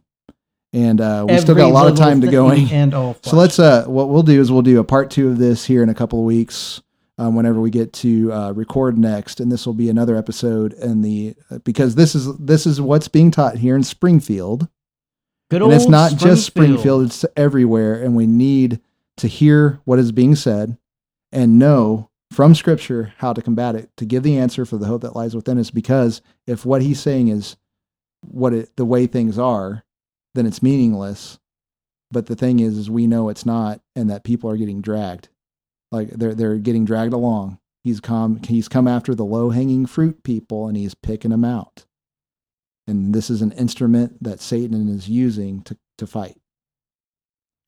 and 0.74 1.00
uh, 1.00 1.28
we 1.30 1.38
still 1.38 1.54
got 1.54 1.70
a 1.70 1.74
lot 1.74 1.92
of 1.92 1.96
time 1.96 2.22
to 2.22 2.28
go 2.28 2.48
going. 2.48 2.72
and 2.72 2.96
all. 2.96 3.16
So 3.22 3.36
let's 3.38 3.60
uh, 3.60 3.86
what 3.86 4.10
we'll 4.10 4.24
do 4.24 4.42
is 4.42 4.52
we'll 4.52 4.64
do 4.64 4.80
a 4.80 4.84
part 4.84 5.12
two 5.12 5.30
of 5.30 5.38
this 5.38 5.66
here 5.66 5.84
in 5.84 5.90
a 5.90 5.94
couple 5.94 6.18
of 6.18 6.26
weeks, 6.26 6.82
um, 7.18 7.36
whenever 7.36 7.60
we 7.60 7.70
get 7.70 7.94
to 7.94 8.32
uh, 8.32 8.52
record 8.52 8.98
next, 8.98 9.40
and 9.40 9.52
this 9.52 9.66
will 9.66 9.74
be 9.74 9.90
another 9.90 10.16
episode 10.16 10.74
in 10.74 11.02
the 11.02 11.36
uh, 11.50 11.58
because 11.60 11.96
this 11.96 12.16
is 12.16 12.36
this 12.38 12.66
is 12.66 12.80
what's 12.80 13.08
being 13.08 13.32
taught 13.32 13.58
here 13.58 13.76
in 13.76 13.84
Springfield, 13.84 14.68
Good 15.50 15.62
and 15.62 15.74
it's 15.74 15.88
not 15.88 16.18
just 16.18 16.46
Springfield; 16.46 17.06
it's 17.06 17.26
everywhere, 17.36 18.02
and 18.02 18.16
we 18.16 18.28
need 18.28 18.80
to 19.18 19.28
hear 19.28 19.80
what 19.86 20.00
is 20.00 20.12
being 20.12 20.36
said 20.36 20.78
and 21.32 21.58
know 21.58 22.10
from 22.32 22.54
Scripture 22.54 23.14
how 23.18 23.34
to 23.34 23.42
combat 23.42 23.76
it, 23.76 23.90
to 23.98 24.06
give 24.06 24.24
the 24.24 24.38
answer 24.38 24.66
for 24.66 24.78
the 24.78 24.86
hope 24.86 25.02
that 25.02 25.16
lies 25.16 25.36
within 25.36 25.58
us. 25.58 25.72
Because 25.72 26.22
if 26.46 26.66
what 26.66 26.82
he's 26.82 27.00
saying 27.00 27.30
is 27.30 27.58
what 28.22 28.54
it, 28.54 28.76
the 28.76 28.86
way 28.86 29.08
things 29.08 29.40
are, 29.40 29.84
then 30.36 30.46
it's 30.46 30.62
meaningless. 30.62 31.40
But 32.12 32.28
the 32.28 32.36
thing 32.36 32.60
is, 32.60 32.78
is 32.78 32.90
we 32.90 33.08
know 33.08 33.30
it's 33.30 33.46
not, 33.46 33.82
and 33.96 34.10
that 34.10 34.24
people 34.24 34.50
are 34.50 34.58
getting 34.58 34.82
dragged, 34.82 35.30
like 35.92 36.10
they're 36.10 36.36
they're 36.36 36.58
getting 36.58 36.86
dragged 36.86 37.14
along. 37.14 37.60
He's 37.84 38.00
come 38.00 38.42
he's 38.44 38.68
come 38.68 38.88
after 38.88 39.16
the 39.16 39.26
low 39.26 39.50
hanging 39.52 39.86
fruit 39.86 40.24
people, 40.24 40.68
and 40.68 40.76
he's 40.78 40.94
picking 40.96 41.32
them 41.32 41.46
out. 41.46 41.86
And 42.88 43.14
this 43.14 43.30
is 43.30 43.42
an 43.42 43.52
instrument 43.54 44.24
that 44.24 44.40
Satan 44.40 44.90
is 44.90 45.10
using 45.10 45.62
to 45.64 45.78
to 45.98 46.08
fight. 46.08 46.38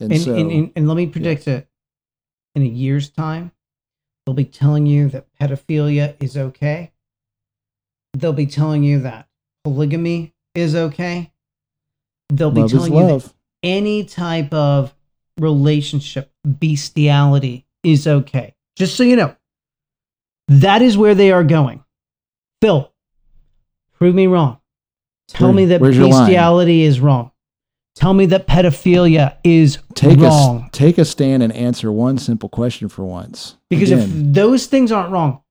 And, 0.00 0.12
and, 0.12 0.20
so, 0.20 0.34
and, 0.34 0.50
and, 0.50 0.72
and 0.76 0.88
let 0.88 0.96
me 0.96 1.06
predict 1.06 1.46
it. 1.48 1.68
In 2.54 2.62
a 2.62 2.66
year's 2.66 3.10
time, 3.10 3.52
they'll 4.24 4.34
be 4.34 4.44
telling 4.44 4.86
you 4.86 5.08
that 5.10 5.26
pedophilia 5.40 6.16
is 6.20 6.36
okay. 6.36 6.92
they'll 8.14 8.32
be 8.32 8.46
telling 8.46 8.82
you 8.82 9.00
that 9.00 9.28
polygamy 9.64 10.34
is 10.54 10.74
okay. 10.74 11.32
They'll 12.28 12.50
be 12.50 12.62
Love 12.62 12.70
telling 12.70 12.94
you 12.94 13.18
that 13.18 13.32
any 13.62 14.04
type 14.04 14.52
of 14.52 14.94
relationship, 15.38 16.32
bestiality 16.58 17.66
is 17.82 18.06
okay. 18.06 18.54
Just 18.76 18.96
so 18.96 19.02
you 19.02 19.16
know, 19.16 19.34
that 20.48 20.82
is 20.82 20.96
where 20.98 21.14
they 21.14 21.32
are 21.32 21.44
going. 21.44 21.84
Phil, 22.60 22.92
prove 23.94 24.14
me 24.14 24.26
wrong. 24.26 24.58
Tell 25.28 25.48
Where- 25.48 25.54
me 25.56 25.64
that 25.66 25.80
where's 25.80 25.96
your 25.96 26.08
line? 26.08 26.24
bestiality 26.26 26.82
is 26.82 27.00
wrong. 27.00 27.30
Tell 27.96 28.14
me 28.14 28.26
that 28.26 28.46
pedophilia 28.46 29.36
is 29.44 29.78
Take 29.94 30.18
wrong. 30.20 30.64
a 30.66 30.70
take 30.70 30.96
a 30.98 31.04
stand 31.04 31.42
and 31.42 31.52
answer 31.52 31.90
one 31.92 32.18
simple 32.18 32.48
question 32.48 32.88
for 32.88 33.04
once. 33.04 33.56
because 33.68 33.90
Again, 33.90 34.08
if 34.28 34.34
those 34.34 34.66
things 34.66 34.90
aren't 34.92 35.10
wrong, 35.12 35.42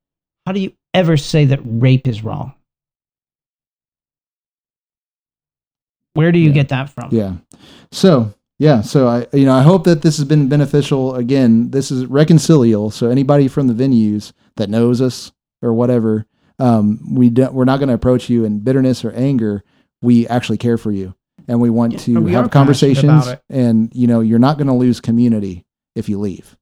how 0.46 0.54
do 0.54 0.60
you 0.60 0.74
ever 0.94 1.16
say 1.18 1.46
that 1.46 1.60
rape 1.64 2.08
is 2.08 2.24
wrong? 2.24 2.54
Where 6.14 6.32
do 6.32 6.40
you 6.40 6.48
Yeah. 6.50 6.54
get 6.56 6.70
that 6.70 6.90
from? 6.90 7.10
Yeah. 7.14 7.36
So 7.92 8.34
yeah, 8.60 8.82
so 8.82 9.08
I 9.08 9.26
you 9.34 9.46
know 9.46 9.54
I 9.56 9.62
hope 9.64 9.86
that 9.86 10.02
this 10.02 10.18
has 10.18 10.26
been 10.26 10.50
beneficial. 10.50 11.16
Again, 11.16 11.72
this 11.72 11.92
is 11.92 12.06
reconcilial. 12.06 12.92
So 12.92 13.10
anybody 13.10 13.48
from 13.48 13.68
the 13.68 13.74
venues 13.74 14.34
that 14.58 14.70
knows 14.70 15.02
us 15.02 15.32
or 15.62 15.74
whatever, 15.74 16.26
um, 16.60 17.16
we 17.16 17.30
don't, 17.30 17.54
we're 17.54 17.66
not 17.66 17.78
going 17.78 17.88
to 17.88 17.96
approach 17.96 18.30
you 18.30 18.44
in 18.44 18.60
bitterness 18.60 19.04
or 19.06 19.12
anger. 19.12 19.64
We 20.02 20.28
actually 20.28 20.58
care 20.58 20.78
for 20.78 20.92
you, 20.92 21.16
and 21.48 21.62
we 21.62 21.70
want 21.70 21.94
Yeah, 21.94 22.00
to 22.00 22.22
we 22.22 22.34
have 22.34 22.52
conversations. 22.52 23.28
And 23.50 23.92
you 23.96 24.08
know 24.08 24.20
you're 24.20 24.40
not 24.40 24.58
going 24.58 24.68
to 24.68 24.74
lose 24.74 25.00
community 25.00 25.66
if 25.96 26.10
you 26.10 26.20
leave. 26.20 26.58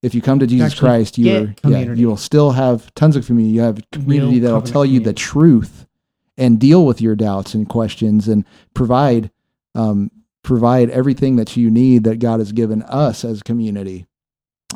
If 0.00 0.14
you 0.14 0.22
come 0.22 0.38
to 0.38 0.46
Jesus 0.46 0.72
actually 0.72 0.88
Christ, 0.88 1.18
you 1.18 1.36
are, 1.36 1.54
yeah, 1.64 1.92
you 1.92 2.06
will 2.06 2.16
still 2.18 2.52
have 2.52 2.94
tons 2.94 3.16
of 3.16 3.26
community. 3.26 3.54
You 3.54 3.62
have 3.62 3.82
community 3.90 4.38
that'll 4.38 4.62
tell 4.62 4.84
you 4.84 5.00
the 5.00 5.14
truth 5.14 5.86
and 6.36 6.60
deal 6.60 6.84
with 6.86 7.00
your 7.00 7.16
doubts 7.16 7.54
and 7.54 7.68
questions 7.68 8.28
and 8.28 8.44
provide 8.74 9.30
um, 9.74 10.10
provide 10.44 10.90
everything 10.90 11.36
that 11.36 11.56
you 11.56 11.70
need 11.70 12.04
that 12.04 12.20
God 12.20 12.38
has 12.38 12.52
given 12.52 12.82
us 12.82 13.24
as 13.24 13.42
community 13.42 14.06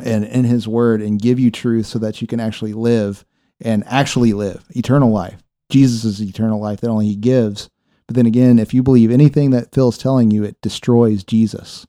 and 0.03 0.25
in 0.25 0.45
His 0.45 0.67
Word 0.67 1.01
and 1.01 1.21
give 1.21 1.39
you 1.39 1.51
truth 1.51 1.87
so 1.87 1.99
that 2.01 2.21
you 2.21 2.27
can 2.27 2.41
actually 2.41 2.73
live 2.73 3.25
and 3.61 3.85
actually 3.87 4.33
live 4.33 4.65
eternal 4.71 5.11
life. 5.11 5.43
Jesus 5.71 6.05
is 6.05 6.21
eternal 6.21 6.61
life 6.61 6.81
that 6.81 6.89
only 6.89 7.07
He 7.07 7.17
gives. 7.17 7.69
But 8.07 8.17
then 8.17 8.27
again, 8.27 8.59
if 8.59 8.73
you 8.73 8.83
believe 8.83 9.11
anything 9.11 9.51
that 9.51 9.73
Phil's 9.75 9.99
telling 9.99 10.31
you, 10.31 10.43
it 10.43 10.61
destroys 10.63 11.23
Jesus. 11.23 11.87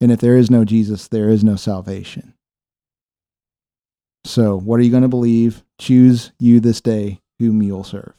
And 0.00 0.12
if 0.12 0.20
there 0.20 0.36
is 0.36 0.50
no 0.50 0.64
Jesus, 0.64 1.08
there 1.08 1.30
is 1.30 1.42
no 1.42 1.56
salvation. 1.56 2.34
So, 4.24 4.58
what 4.58 4.78
are 4.78 4.82
you 4.82 4.90
going 4.90 5.02
to 5.02 5.08
believe? 5.08 5.64
Choose 5.78 6.32
you 6.38 6.60
this 6.60 6.80
day 6.80 7.20
whom 7.38 7.62
you'll 7.62 7.84
serve. 7.84 8.14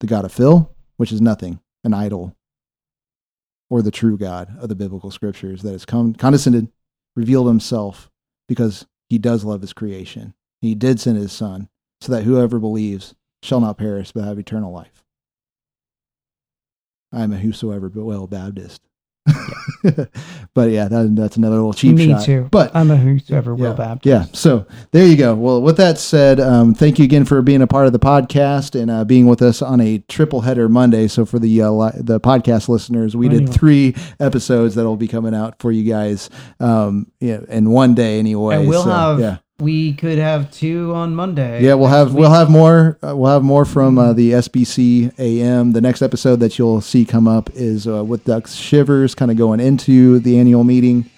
The 0.00 0.06
God 0.06 0.24
of 0.24 0.32
Phil, 0.32 0.74
which 0.96 1.12
is 1.12 1.20
nothing, 1.20 1.60
an 1.84 1.92
idol, 1.92 2.35
or 3.68 3.82
the 3.82 3.90
true 3.90 4.16
God 4.16 4.56
of 4.58 4.68
the 4.68 4.74
biblical 4.74 5.10
scriptures 5.10 5.62
that 5.62 5.72
has 5.72 5.84
come 5.84 6.14
condescended, 6.14 6.68
revealed 7.14 7.48
himself 7.48 8.10
because 8.48 8.86
he 9.08 9.18
does 9.18 9.44
love 9.44 9.60
his 9.60 9.72
creation. 9.72 10.34
He 10.60 10.74
did 10.74 11.00
send 11.00 11.16
his 11.16 11.32
son 11.32 11.68
so 12.00 12.12
that 12.12 12.24
whoever 12.24 12.58
believes 12.58 13.14
shall 13.42 13.60
not 13.60 13.78
perish 13.78 14.12
but 14.12 14.24
have 14.24 14.38
eternal 14.38 14.72
life. 14.72 15.04
I 17.12 17.22
am 17.22 17.32
a 17.32 17.38
whosoever 17.38 17.88
but 17.88 18.04
well 18.04 18.26
Baptist. 18.26 18.82
but 20.54 20.70
yeah, 20.70 20.88
that, 20.88 21.12
that's 21.16 21.36
another 21.36 21.56
little 21.56 21.72
cheap 21.72 21.96
Me 21.96 22.08
shot. 22.08 22.24
too. 22.24 22.48
But 22.50 22.74
I'm 22.74 22.90
a 22.90 22.96
whosoever 22.96 23.54
will 23.54 23.70
yeah. 23.70 23.74
Baptist. 23.74 24.06
Yeah. 24.06 24.24
So 24.38 24.66
there 24.92 25.06
you 25.06 25.16
go. 25.16 25.34
Well, 25.34 25.60
with 25.62 25.76
that 25.78 25.98
said, 25.98 26.40
um, 26.40 26.74
thank 26.74 26.98
you 26.98 27.04
again 27.04 27.24
for 27.24 27.42
being 27.42 27.62
a 27.62 27.66
part 27.66 27.86
of 27.86 27.92
the 27.92 27.98
podcast 27.98 28.80
and 28.80 28.90
uh, 28.90 29.04
being 29.04 29.26
with 29.26 29.42
us 29.42 29.62
on 29.62 29.80
a 29.80 29.98
triple 30.08 30.40
header 30.42 30.68
Monday. 30.68 31.08
So 31.08 31.24
for 31.24 31.38
the 31.38 31.62
uh, 31.62 31.70
li- 31.70 31.92
the 31.96 32.20
podcast 32.20 32.68
listeners, 32.68 33.16
we 33.16 33.28
did 33.28 33.48
three 33.52 33.94
episodes 34.20 34.74
that 34.76 34.84
will 34.84 34.96
be 34.96 35.08
coming 35.08 35.34
out 35.34 35.60
for 35.60 35.70
you 35.72 35.90
guys 35.90 36.30
um, 36.60 37.10
yeah, 37.20 37.40
in 37.48 37.70
one 37.70 37.94
day 37.94 38.18
anyway. 38.18 38.56
and 38.56 38.68
we'll 38.68 38.84
So, 38.84 38.90
have 38.90 39.20
yeah. 39.20 39.36
We 39.58 39.94
could 39.94 40.18
have 40.18 40.50
two 40.50 40.92
on 40.94 41.14
Monday. 41.14 41.62
Yeah, 41.62 41.74
we'll 41.74 41.88
have 41.88 42.12
we'll 42.12 42.30
have 42.30 42.50
more 42.50 42.98
uh, 43.02 43.16
we'll 43.16 43.32
have 43.32 43.42
more 43.42 43.64
from 43.64 43.96
uh, 43.96 44.12
the 44.12 44.32
SBC 44.32 45.18
AM. 45.18 45.72
The 45.72 45.80
next 45.80 46.02
episode 46.02 46.40
that 46.40 46.58
you'll 46.58 46.82
see 46.82 47.06
come 47.06 47.26
up 47.26 47.48
is 47.54 47.88
uh, 47.88 48.04
with 48.04 48.24
Doug 48.24 48.48
Shivers, 48.48 49.14
kind 49.14 49.30
of 49.30 49.38
going 49.38 49.60
into 49.60 50.18
the 50.18 50.38
annual 50.38 50.62
meeting, 50.62 51.08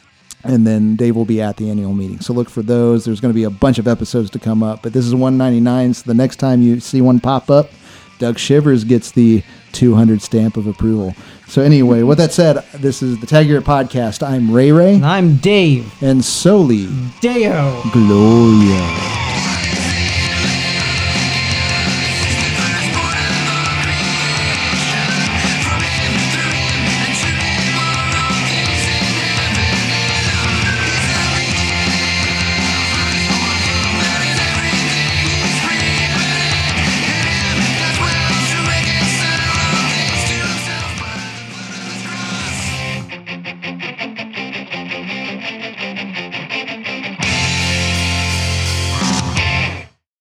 and 0.45 0.64
then 0.64 0.95
Dave 0.95 1.16
will 1.16 1.24
be 1.24 1.41
at 1.43 1.57
the 1.57 1.68
annual 1.68 1.95
meeting. 1.95 2.20
So 2.20 2.32
look 2.32 2.49
for 2.49 2.62
those. 2.62 3.05
There's 3.05 3.20
going 3.20 3.32
to 3.32 3.36
be 3.36 3.43
a 3.43 3.51
bunch 3.51 3.80
of 3.80 3.89
episodes 3.89 4.30
to 4.30 4.39
come 4.39 4.62
up, 4.62 4.84
but 4.84 4.93
this 4.93 5.05
is 5.05 5.16
199. 5.16 5.95
So 5.95 6.05
the 6.07 6.14
next 6.14 6.36
time 6.36 6.62
you 6.62 6.78
see 6.78 7.01
one 7.01 7.18
pop 7.18 7.51
up, 7.51 7.70
Doug 8.20 8.39
Shivers 8.39 8.84
gets 8.84 9.11
the 9.11 9.43
200 9.72 10.22
stamp 10.22 10.57
of 10.57 10.68
approval. 10.68 11.12
So 11.49 11.62
anyway, 11.62 12.03
with 12.03 12.18
that 12.18 12.32
said, 12.32 12.62
this 12.74 13.03
is 13.03 13.18
the 13.20 13.26
Taggart 13.26 13.64
podcast. 13.64 14.22
I'm 14.22 14.51
Ray 14.53 14.70
Ray 14.70 14.96
And 14.96 15.07
I'm 15.07 15.36
Dave 15.36 15.90
and 16.03 16.22
Soli 16.22 16.88
Deo. 17.22 17.82
Gloria. 17.90 19.28